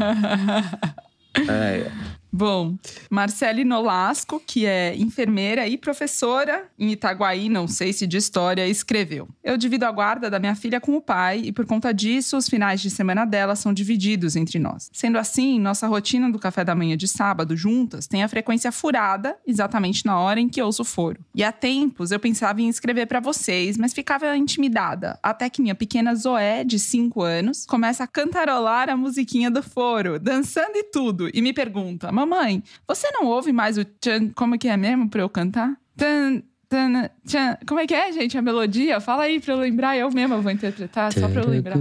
É. 1.47 1.91
Bom, 2.31 2.77
Marcele 3.09 3.65
Nolasco, 3.65 4.39
que 4.39 4.65
é 4.65 4.95
enfermeira 4.95 5.67
e 5.67 5.77
professora 5.77 6.69
em 6.77 6.91
Itaguaí, 6.91 7.49
não 7.49 7.67
sei 7.67 7.91
se 7.91 8.05
de 8.05 8.17
história, 8.17 8.67
escreveu: 8.67 9.27
Eu 9.43 9.57
divido 9.57 9.85
a 9.85 9.91
guarda 9.91 10.29
da 10.29 10.39
minha 10.39 10.53
filha 10.53 10.79
com 10.79 10.95
o 10.95 11.01
pai 11.01 11.41
e 11.45 11.51
por 11.51 11.65
conta 11.65 11.91
disso 11.91 12.37
os 12.37 12.47
finais 12.47 12.81
de 12.81 12.91
semana 12.91 13.25
dela 13.25 13.55
são 13.55 13.73
divididos 13.73 14.35
entre 14.35 14.59
nós. 14.59 14.91
Sendo 14.93 15.17
assim, 15.17 15.59
nossa 15.59 15.87
rotina 15.87 16.31
do 16.31 16.37
café 16.37 16.63
da 16.63 16.75
manhã 16.75 16.95
de 16.95 17.07
sábado 17.07 17.57
juntas 17.57 18.05
tem 18.05 18.21
a 18.21 18.27
frequência 18.27 18.71
furada 18.71 19.35
exatamente 19.45 20.05
na 20.05 20.19
hora 20.19 20.39
em 20.39 20.47
que 20.47 20.61
ouço 20.61 20.83
o 20.83 20.85
foro. 20.85 21.19
E 21.33 21.43
há 21.43 21.51
tempos 21.51 22.11
eu 22.11 22.19
pensava 22.19 22.61
em 22.61 22.69
escrever 22.69 23.07
para 23.07 23.19
vocês, 23.19 23.75
mas 23.75 23.91
ficava 23.91 24.37
intimidada, 24.37 25.17
até 25.23 25.49
que 25.49 25.61
minha 25.61 25.75
pequena 25.75 26.13
Zoé, 26.13 26.63
de 26.63 26.77
5 26.77 27.21
anos, 27.23 27.65
começa 27.65 28.03
a 28.03 28.07
cantarolar 28.07 28.87
a 28.87 28.95
musiquinha 28.95 29.49
do 29.49 29.63
foro, 29.63 30.19
dançando 30.19 30.75
e 30.75 30.83
tudo, 30.83 31.29
e 31.33 31.41
me 31.41 31.53
pergunta: 31.53 32.11
Mamãe, 32.19 32.61
você 32.85 33.09
não 33.11 33.25
ouve 33.27 33.53
mais 33.53 33.77
o 33.77 33.85
tchan? 33.85 34.29
Como 34.35 34.55
é 34.55 34.57
que 34.57 34.67
é 34.67 34.75
mesmo 34.75 35.09
pra 35.09 35.21
eu 35.21 35.29
cantar? 35.29 35.73
Tan, 35.95 36.41
tan, 36.67 37.09
tchan. 37.25 37.57
Como 37.65 37.79
é 37.79 37.87
que 37.87 37.93
é, 37.93 38.11
gente, 38.11 38.37
a 38.37 38.41
melodia? 38.41 38.99
Fala 38.99 39.23
aí 39.23 39.39
pra 39.39 39.53
eu 39.53 39.57
lembrar, 39.59 39.97
eu 39.97 40.11
mesma 40.11 40.37
vou 40.41 40.51
interpretar, 40.51 41.13
só 41.13 41.29
pra 41.29 41.41
eu 41.43 41.49
lembrar. 41.49 41.77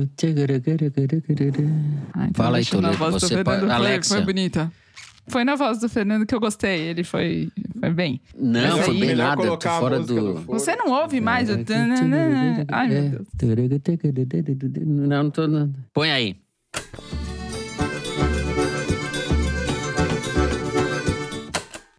Ah, 2.15 2.27
então 2.29 2.45
Fala 2.45 2.59
aí, 2.59 2.65
Toledo, 2.65 2.97
voz 2.97 3.15
do 3.15 3.21
você 3.21 3.43
foi- 3.43 3.71
Alexa. 3.71 4.15
Foi 4.15 4.25
bonita. 4.25 4.73
Foi 5.27 5.45
na 5.45 5.57
voz 5.57 5.79
do 5.79 5.89
Fernando 5.89 6.25
que 6.25 6.35
eu 6.35 6.41
gostei, 6.41 6.83
ele 6.89 7.03
foi, 7.05 7.51
foi 7.81 7.91
bem. 7.91 8.21
Não, 8.39 8.79
foi 8.79 8.99
bem 8.99 9.15
nada, 9.15 9.43
tô 9.59 9.69
fora 9.69 9.99
do... 10.01 10.35
do. 10.35 10.41
Você 10.43 10.75
não 10.77 10.91
ouve 10.91 11.21
mais 11.21 11.51
o... 11.51 11.55
Ai, 12.71 12.89
meu 12.89 13.11
Deus. 13.11 13.27
Não, 14.87 15.25
não 15.25 15.31
tô... 15.31 15.43
Põe 15.93 16.11
aí. 16.13 16.37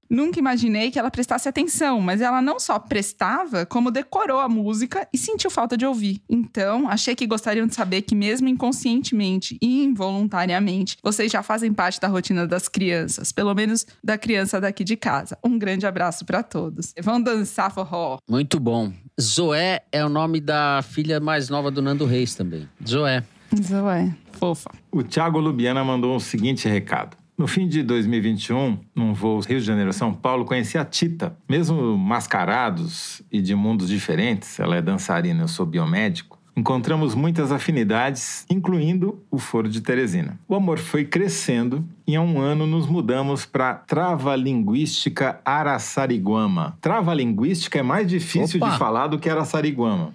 Nunca 0.10 0.40
imaginei 0.40 0.90
que 0.90 0.98
ela 0.98 1.12
prestasse 1.12 1.48
atenção, 1.48 2.02
mas 2.02 2.20
ela 2.20 2.42
não 2.42 2.60
só 2.60 2.80
prestava, 2.80 3.66
como 3.66 3.92
decorou 3.92 4.40
a 4.40 4.50
música 4.50 5.08
e 5.14 5.18
sentiu 5.18 5.52
falta 5.52 5.78
de 5.78 5.86
ouvir. 5.86 6.22
Então, 6.28 6.90
achei 6.90 7.16
que 7.16 7.28
gostariam 7.28 7.68
de 7.68 7.76
saber 7.76 8.02
que, 8.02 8.16
mesmo 8.16 8.48
inconscientemente 8.48 9.58
e 9.62 9.84
involuntariamente, 9.84 10.98
vocês 11.04 11.32
já 11.32 11.44
fazem 11.44 11.72
parte 11.72 12.02
da 12.02 12.08
rotina 12.08 12.48
das 12.48 12.68
crianças, 12.68 13.32
pelo 13.32 13.54
menos 13.54 13.86
da 14.04 14.18
criança 14.18 14.60
daqui 14.60 14.84
de 14.84 14.96
casa. 14.96 15.38
Um 15.44 15.60
grande 15.60 15.86
abraço 15.86 16.26
pra 16.26 16.42
todos. 16.42 16.94
Vão 17.02 17.22
dançar 17.22 17.72
forró. 17.72 18.18
Muito 18.28 18.60
bom. 18.60 18.92
Zoé 19.22 19.82
é 19.92 20.04
o 20.04 20.10
nome 20.10 20.40
da 20.40 20.82
filha 20.82 21.20
mais 21.20 21.50
nova 21.50 21.70
do 21.70 21.82
Nando 21.82 22.06
Reis 22.06 22.34
também. 22.34 22.68
Zoé. 22.88 23.24
Zoé, 23.62 24.14
fofa. 24.34 24.70
O 24.92 25.04
Thiago 25.04 25.40
Lubiana 25.40 25.84
mandou 25.84 26.16
o 26.16 26.20
seguinte 26.20 26.68
recado. 26.68 27.18
No 27.40 27.48
fim 27.48 27.70
de 27.70 27.82
2021, 27.84 28.78
num 28.94 29.14
voo 29.14 29.40
Rio 29.40 29.62
de 29.62 29.66
Janeiro-São 29.66 30.14
Paulo, 30.14 30.44
conheci 30.44 30.78
a 30.78 30.84
Tita. 30.84 31.38
Mesmo 31.48 31.98
mascarados 31.98 33.22
e 33.32 33.42
de 33.42 33.56
mundos 33.56 33.88
diferentes, 33.88 34.60
ela 34.60 34.76
é 34.76 34.82
dançarina, 34.82 35.44
eu 35.44 35.48
sou 35.48 35.66
biomédico, 35.66 36.38
encontramos 36.54 37.16
muitas 37.16 37.54
afinidades, 37.54 38.46
incluindo 38.50 39.24
o 39.32 39.38
Foro 39.38 39.70
de 39.70 39.80
Teresina. 39.80 40.38
O 40.50 40.54
amor 40.54 40.80
foi 40.80 41.06
crescendo 41.06 41.88
e 42.06 42.14
há 42.14 42.22
um 42.22 42.42
ano 42.42 42.68
nos 42.68 42.88
mudamos 42.88 43.46
para 43.46 43.74
Trava 43.74 44.36
Linguística 44.36 45.40
Araçariguama. 45.46 46.78
Trava 46.82 47.14
Linguística 47.14 47.80
é 47.80 47.82
mais 47.82 48.06
difícil 48.06 48.58
Opa! 48.58 48.72
de 48.72 48.78
falar 48.78 49.08
do 49.08 49.18
que 49.18 49.30
Araçariguama. 49.30 50.14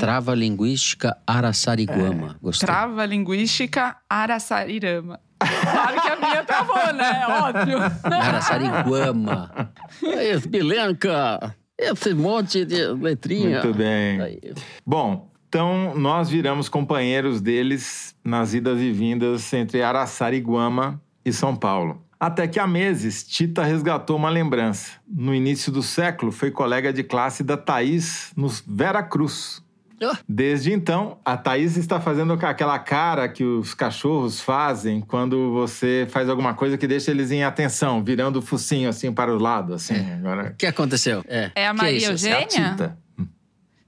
Trava 0.00 0.34
Linguística 0.34 1.16
Araçariguama. 1.24 2.36
Gostei. 2.42 2.66
Trava 2.66 3.06
linguística 3.06 3.96
Araçarirama. 4.10 5.20
Claro 5.40 6.02
que 6.02 6.08
a 6.08 6.16
minha 6.16 6.44
travou, 6.44 6.92
né? 6.92 7.26
Óbvio. 7.28 7.78
Araçariguama. 8.04 9.72
Aí, 10.02 10.38
Bilenca. 10.48 11.56
Esse 11.78 12.12
monte 12.12 12.64
de 12.64 12.86
letrinha. 12.88 13.62
Muito 13.62 13.76
bem. 13.76 14.20
Aí. 14.20 14.40
Bom, 14.84 15.30
então 15.48 15.94
nós 15.96 16.28
viramos 16.28 16.68
companheiros 16.68 17.40
deles 17.40 18.14
nas 18.22 18.52
idas 18.52 18.78
e 18.80 18.92
vindas 18.92 19.52
entre 19.52 19.82
Araçariguama 19.82 21.00
e 21.24 21.32
São 21.32 21.56
Paulo. 21.56 22.04
Até 22.20 22.46
que 22.46 22.60
há 22.60 22.66
meses, 22.66 23.24
Tita 23.26 23.64
resgatou 23.64 24.14
uma 24.14 24.28
lembrança. 24.28 24.92
No 25.08 25.34
início 25.34 25.72
do 25.72 25.82
século, 25.82 26.30
foi 26.30 26.50
colega 26.50 26.92
de 26.92 27.02
classe 27.02 27.42
da 27.42 27.56
Thaís 27.56 28.30
no 28.36 28.46
Vera 28.66 29.02
Cruz. 29.02 29.59
Ah. 30.02 30.16
Desde 30.28 30.72
então, 30.72 31.18
a 31.24 31.36
Thaís 31.36 31.76
está 31.76 32.00
fazendo 32.00 32.32
aquela 32.32 32.78
cara 32.78 33.28
que 33.28 33.44
os 33.44 33.74
cachorros 33.74 34.40
fazem 34.40 35.00
quando 35.00 35.52
você 35.52 36.06
faz 36.10 36.28
alguma 36.28 36.54
coisa 36.54 36.78
que 36.78 36.86
deixa 36.86 37.10
eles 37.10 37.30
em 37.30 37.44
atenção, 37.44 38.02
virando 38.02 38.38
o 38.38 38.42
focinho 38.42 38.88
assim 38.88 39.12
para 39.12 39.34
o 39.34 39.38
lado, 39.38 39.74
assim. 39.74 39.94
Agora, 40.12 40.50
O 40.52 40.56
que 40.56 40.66
aconteceu? 40.66 41.22
É, 41.28 41.50
É 41.54 41.66
a 41.68 41.74
Maria 41.74 42.12
isso? 42.12 42.26
é 42.26 42.32
a 42.32 42.40
Eugênia? 42.42 42.70
Tita. 42.70 42.98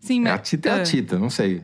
Sim, 0.00 0.20
É 0.20 0.22
mas... 0.24 0.32
a 0.34 0.38
Tita 0.38 0.68
é 0.68 0.72
a 0.72 0.82
Tita, 0.82 1.18
não 1.18 1.30
sei. 1.30 1.62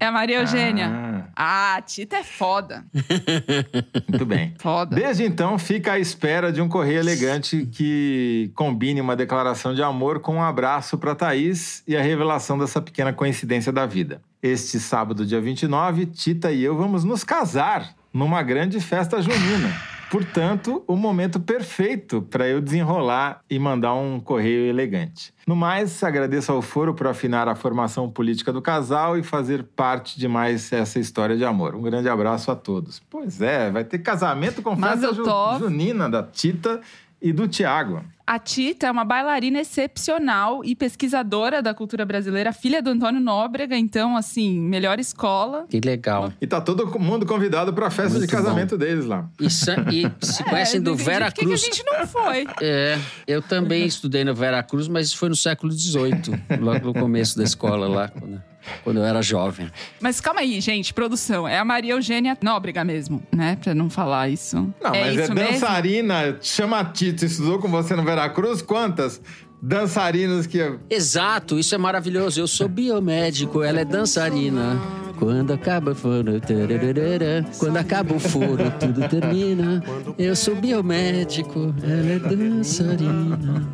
É 0.00 0.06
a 0.06 0.12
Maria 0.12 0.40
Eugênia. 0.40 0.88
Ah, 0.92 1.11
a 1.34 1.82
Tita 1.84 2.16
é 2.16 2.22
foda. 2.22 2.84
Muito 4.08 4.26
bem. 4.26 4.54
Foda. 4.58 4.96
Desde 4.96 5.24
então, 5.24 5.58
fica 5.58 5.92
à 5.92 5.98
espera 5.98 6.52
de 6.52 6.60
um 6.60 6.68
correio 6.68 7.00
elegante 7.00 7.66
que 7.66 8.50
combine 8.54 9.00
uma 9.00 9.16
declaração 9.16 9.74
de 9.74 9.82
amor 9.82 10.20
com 10.20 10.36
um 10.36 10.42
abraço 10.42 10.98
para 10.98 11.14
Thaís 11.14 11.82
e 11.86 11.96
a 11.96 12.02
revelação 12.02 12.58
dessa 12.58 12.80
pequena 12.80 13.12
coincidência 13.12 13.72
da 13.72 13.86
vida. 13.86 14.20
Este 14.42 14.80
sábado, 14.80 15.24
dia 15.24 15.40
29, 15.40 16.06
Tita 16.06 16.50
e 16.50 16.62
eu 16.62 16.76
vamos 16.76 17.04
nos 17.04 17.22
casar 17.24 17.94
numa 18.12 18.42
grande 18.42 18.80
festa 18.80 19.22
junina. 19.22 19.72
Portanto, 20.12 20.84
o 20.86 20.94
momento 20.94 21.40
perfeito 21.40 22.20
para 22.20 22.46
eu 22.46 22.60
desenrolar 22.60 23.40
e 23.48 23.58
mandar 23.58 23.94
um 23.94 24.20
correio 24.20 24.66
elegante. 24.66 25.32
No 25.46 25.56
mais, 25.56 26.04
agradeço 26.04 26.52
ao 26.52 26.60
Foro 26.60 26.92
por 26.92 27.06
afinar 27.06 27.48
a 27.48 27.54
formação 27.54 28.10
política 28.10 28.52
do 28.52 28.60
casal 28.60 29.16
e 29.16 29.22
fazer 29.22 29.62
parte 29.74 30.18
de 30.20 30.28
mais 30.28 30.70
essa 30.70 30.98
história 31.00 31.34
de 31.34 31.46
amor. 31.46 31.74
Um 31.74 31.80
grande 31.80 32.10
abraço 32.10 32.50
a 32.50 32.54
todos. 32.54 33.02
Pois 33.08 33.40
é, 33.40 33.70
vai 33.70 33.84
ter 33.84 34.00
casamento 34.00 34.60
com 34.60 34.76
festa 34.76 35.14
ju- 35.14 35.24
tô- 35.24 35.58
junina 35.58 36.10
da 36.10 36.22
Tita 36.22 36.82
e 37.22 37.32
do 37.32 37.46
Tiago. 37.46 38.02
A 38.26 38.38
Tita 38.38 38.86
é 38.86 38.90
uma 38.90 39.04
bailarina 39.04 39.60
excepcional 39.60 40.64
e 40.64 40.76
pesquisadora 40.76 41.60
da 41.60 41.74
cultura 41.74 42.06
brasileira, 42.06 42.52
filha 42.52 42.80
do 42.80 42.90
Antônio 42.90 43.20
Nóbrega, 43.20 43.76
então, 43.76 44.16
assim, 44.16 44.60
melhor 44.60 45.00
escola. 45.00 45.66
Que 45.68 45.80
legal. 45.80 46.32
E 46.40 46.46
tá 46.46 46.60
todo 46.60 46.98
mundo 47.00 47.26
convidado 47.26 47.72
para 47.74 47.88
a 47.88 47.90
festa 47.90 48.18
Muito 48.18 48.26
de 48.26 48.32
casamento 48.32 48.78
deles 48.78 49.04
lá. 49.06 49.28
E, 49.40 49.46
e 49.46 49.48
se 50.24 50.44
conhecem 50.44 50.78
É, 50.78 50.82
do 50.82 50.90
não 50.90 50.94
entendi 50.94 51.10
Vera 51.10 51.26
por 51.26 51.34
que 51.34 51.40
que 51.40 51.46
Cruz. 51.46 51.62
a 51.62 51.64
gente 51.64 51.84
não 51.84 52.06
foi. 52.06 52.46
É, 52.62 52.98
eu 53.26 53.42
também 53.42 53.84
estudei 53.84 54.24
no 54.24 54.34
Vera 54.34 54.62
Cruz, 54.62 54.86
mas 54.88 55.08
isso 55.08 55.18
foi 55.18 55.28
no 55.28 55.36
século 55.36 55.72
XVIII, 55.72 56.58
logo 56.60 56.86
no 56.86 56.94
começo 56.94 57.36
da 57.36 57.42
escola 57.44 57.88
lá, 57.88 58.08
quando, 58.08 58.40
quando 58.84 58.98
eu 58.98 59.04
era 59.04 59.22
jovem. 59.22 59.70
Mas 60.00 60.20
calma 60.20 60.40
aí, 60.40 60.60
gente, 60.60 60.92
produção. 60.92 61.46
É 61.46 61.58
a 61.58 61.64
Maria 61.64 61.94
Eugênia 61.94 62.36
Nóbrega 62.42 62.84
mesmo, 62.84 63.22
né? 63.32 63.56
Pra 63.62 63.74
não 63.74 63.88
falar 63.88 64.28
isso. 64.28 64.56
Não, 64.56 64.90
mas 64.90 65.18
é 65.18 65.22
isso 65.22 65.34
mesmo? 65.34 65.52
dançarina, 65.52 66.38
chama 66.40 66.80
a 66.80 66.84
Tita, 66.84 67.24
estudou 67.24 67.58
com 67.58 67.68
você 67.68 67.94
no 67.94 68.02
Veracruz? 68.04 68.62
Quantas 68.62 69.20
dançarinas 69.60 70.46
que... 70.46 70.58
Exato, 70.90 71.58
isso 71.58 71.74
é 71.74 71.78
maravilhoso. 71.78 72.40
Eu 72.40 72.48
sou 72.48 72.68
biomédico, 72.68 73.62
ela 73.62 73.80
é 73.80 73.84
dançarina. 73.84 74.80
Quando 75.18 75.52
acaba 75.52 75.92
o 75.92 75.94
foro, 75.94 76.40
tararara, 76.40 77.44
quando 77.56 77.76
acaba 77.76 78.12
o 78.12 78.18
foro, 78.18 78.72
tudo 78.80 79.08
termina. 79.08 79.80
Eu 80.18 80.34
sou 80.34 80.56
biomédico, 80.56 81.72
ela 81.84 82.12
é 82.12 82.18
dançarina. 82.18 83.68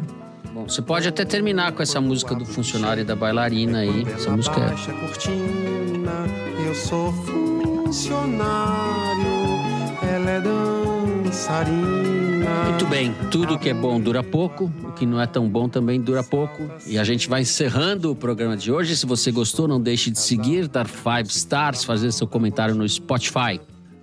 Você 0.69 0.83
pode 0.83 1.09
até 1.09 1.25
terminar 1.25 1.73
com 1.73 1.83
essa 1.83 1.99
música 1.99 2.35
do 2.35 2.45
funcionário 2.45 3.01
e 3.01 3.05
da 3.05 3.17
bailarina 3.17 3.79
aí. 3.79 4.05
Essa 4.15 4.31
música 4.31 4.61
é 4.61 4.93
cortina, 5.01 6.27
eu 6.67 6.75
sou 6.75 7.11
funcionário, 7.25 8.45
ela 10.03 10.31
é 10.31 10.41
dançarina. 11.25 12.09
Muito 12.69 12.85
bem, 12.87 13.15
tudo 13.31 13.59
que 13.59 13.71
é 13.71 13.75
bom 13.75 13.99
dura 13.99 14.23
pouco, 14.23 14.71
o 14.85 14.93
que 14.93 15.07
não 15.07 15.19
é 15.19 15.27
tão 15.27 15.49
bom 15.49 15.71
também 15.71 15.99
dura 15.99 16.23
pouco. 16.23 16.71
E 16.87 16.99
a 16.99 17.05
gente 17.05 17.31
vai 17.31 17.41
encerrando 17.41 18.11
o 18.11 18.15
programa 18.15 18.55
de 18.55 18.71
hoje. 18.71 18.95
Se 18.95 19.07
você 19.07 19.33
gostou, 19.33 19.67
não 19.67 19.81
deixe 19.81 20.11
de 20.11 20.21
seguir, 20.21 20.69
dar 20.69 20.87
five 20.87 21.29
stars, 21.29 21.83
fazer 21.83 22.13
seu 22.13 22.27
comentário 22.27 22.75
no 22.75 22.87
Spotify. 22.87 23.59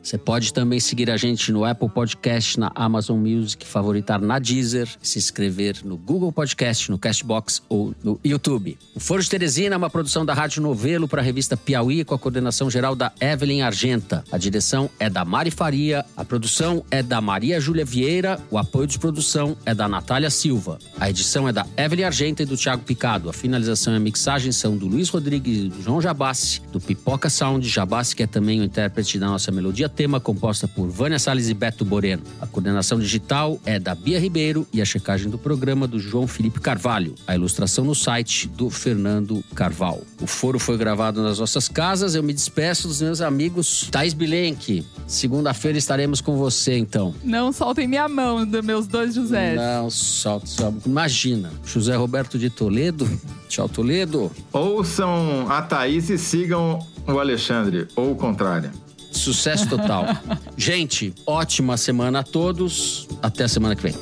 Você 0.05 0.19
pode 0.19 0.53
também 0.53 0.79
seguir 0.79 1.09
a 1.09 1.17
gente 1.17 1.51
no 1.51 1.65
Apple 1.65 1.89
Podcast, 1.89 2.59
na 2.59 2.71
Amazon 2.75 3.17
Music, 3.17 3.65
favoritar 3.65 4.21
na 4.21 4.37
Deezer, 4.37 4.87
se 5.01 5.17
inscrever 5.17 5.77
no 5.83 5.97
Google 5.97 6.31
Podcast, 6.31 6.91
no 6.91 6.99
Castbox 6.99 7.63
ou 7.67 7.91
no 8.03 8.19
YouTube. 8.23 8.77
O 8.93 8.99
Foro 8.99 9.23
de 9.23 9.27
Teresina 9.27 9.73
é 9.73 9.77
uma 9.77 9.89
produção 9.89 10.23
da 10.23 10.31
Rádio 10.31 10.61
Novelo 10.61 11.07
para 11.07 11.23
a 11.23 11.25
revista 11.25 11.57
Piauí, 11.57 12.05
com 12.05 12.13
a 12.13 12.19
coordenação 12.19 12.69
geral 12.69 12.95
da 12.95 13.11
Evelyn 13.19 13.63
Argenta. 13.63 14.23
A 14.31 14.37
direção 14.37 14.91
é 14.99 15.09
da 15.09 15.25
Mari 15.25 15.49
Faria, 15.49 16.05
a 16.15 16.23
produção 16.23 16.85
é 16.91 17.01
da 17.01 17.19
Maria 17.19 17.59
Júlia 17.59 17.83
Vieira, 17.83 18.39
o 18.51 18.59
apoio 18.59 18.85
de 18.85 18.99
produção 18.99 19.57
é 19.65 19.73
da 19.73 19.87
Natália 19.87 20.29
Silva. 20.29 20.77
A 20.99 21.09
edição 21.09 21.49
é 21.49 21.51
da 21.51 21.65
Evelyn 21.75 22.03
Argenta 22.03 22.43
e 22.43 22.45
do 22.45 22.55
Thiago 22.55 22.83
Picado. 22.83 23.27
A 23.27 23.33
finalização 23.33 23.91
e 23.91 23.97
a 23.97 23.99
mixagem 23.99 24.51
são 24.51 24.77
do 24.77 24.85
Luiz 24.85 25.09
Rodrigues 25.09 25.63
e 25.63 25.69
do 25.69 25.81
João 25.81 25.99
Jabassi, 25.99 26.61
do 26.71 26.79
Pipoca 26.79 27.27
Sound. 27.27 27.67
Jabassi, 27.67 28.15
que 28.15 28.21
é 28.21 28.27
também 28.27 28.61
o 28.61 28.63
intérprete 28.63 29.17
da 29.17 29.25
nossa 29.25 29.51
melodia 29.51 29.89
tema 29.95 30.19
composta 30.19 30.67
por 30.67 30.89
Vânia 30.89 31.17
Salles 31.17 31.49
e 31.49 31.53
Beto 31.53 31.85
Boreno. 31.85 32.23
A 32.41 32.45
coordenação 32.45 32.99
digital 32.99 33.59
é 33.65 33.79
da 33.79 33.95
Bia 33.95 34.19
Ribeiro 34.19 34.67
e 34.73 34.81
a 34.81 34.85
checagem 34.85 35.29
do 35.29 35.37
programa 35.37 35.87
do 35.87 35.99
João 35.99 36.27
Felipe 36.27 36.59
Carvalho. 36.59 37.15
A 37.25 37.33
ilustração 37.33 37.85
no 37.85 37.95
site 37.95 38.47
do 38.47 38.69
Fernando 38.69 39.43
Carvalho. 39.55 40.01
O 40.21 40.27
foro 40.27 40.59
foi 40.59 40.77
gravado 40.77 41.23
nas 41.23 41.39
nossas 41.39 41.67
casas. 41.67 42.15
Eu 42.15 42.23
me 42.23 42.33
despeço 42.33 42.87
dos 42.87 43.01
meus 43.01 43.21
amigos. 43.21 43.87
Thais 43.89 44.13
Bilenque, 44.13 44.85
segunda-feira 45.07 45.77
estaremos 45.77 46.19
com 46.19 46.35
você, 46.35 46.77
então. 46.77 47.15
Não 47.23 47.53
soltem 47.53 47.87
minha 47.87 48.09
mão 48.09 48.45
dos 48.45 48.65
meus 48.65 48.87
dois 48.87 49.15
José. 49.15 49.55
Não, 49.55 49.89
solta, 49.89 50.47
solta. 50.47 50.89
Imagina, 50.89 51.51
José 51.65 51.95
Roberto 51.95 52.37
de 52.37 52.49
Toledo. 52.49 53.07
Tchau, 53.47 53.69
Toledo. 53.69 54.31
Ouçam 54.51 55.49
a 55.49 55.61
Thaís 55.61 56.09
e 56.09 56.17
sigam 56.17 56.79
o 57.07 57.19
Alexandre, 57.19 57.87
ou 57.95 58.11
o 58.11 58.15
contrário. 58.15 58.71
Sucesso 59.17 59.67
total. 59.67 60.05
Gente, 60.57 61.13
ótima 61.25 61.77
semana 61.77 62.19
a 62.19 62.23
todos. 62.23 63.07
Até 63.21 63.45
a 63.45 63.47
semana 63.47 63.75
que 63.75 63.83
vem. 63.83 63.95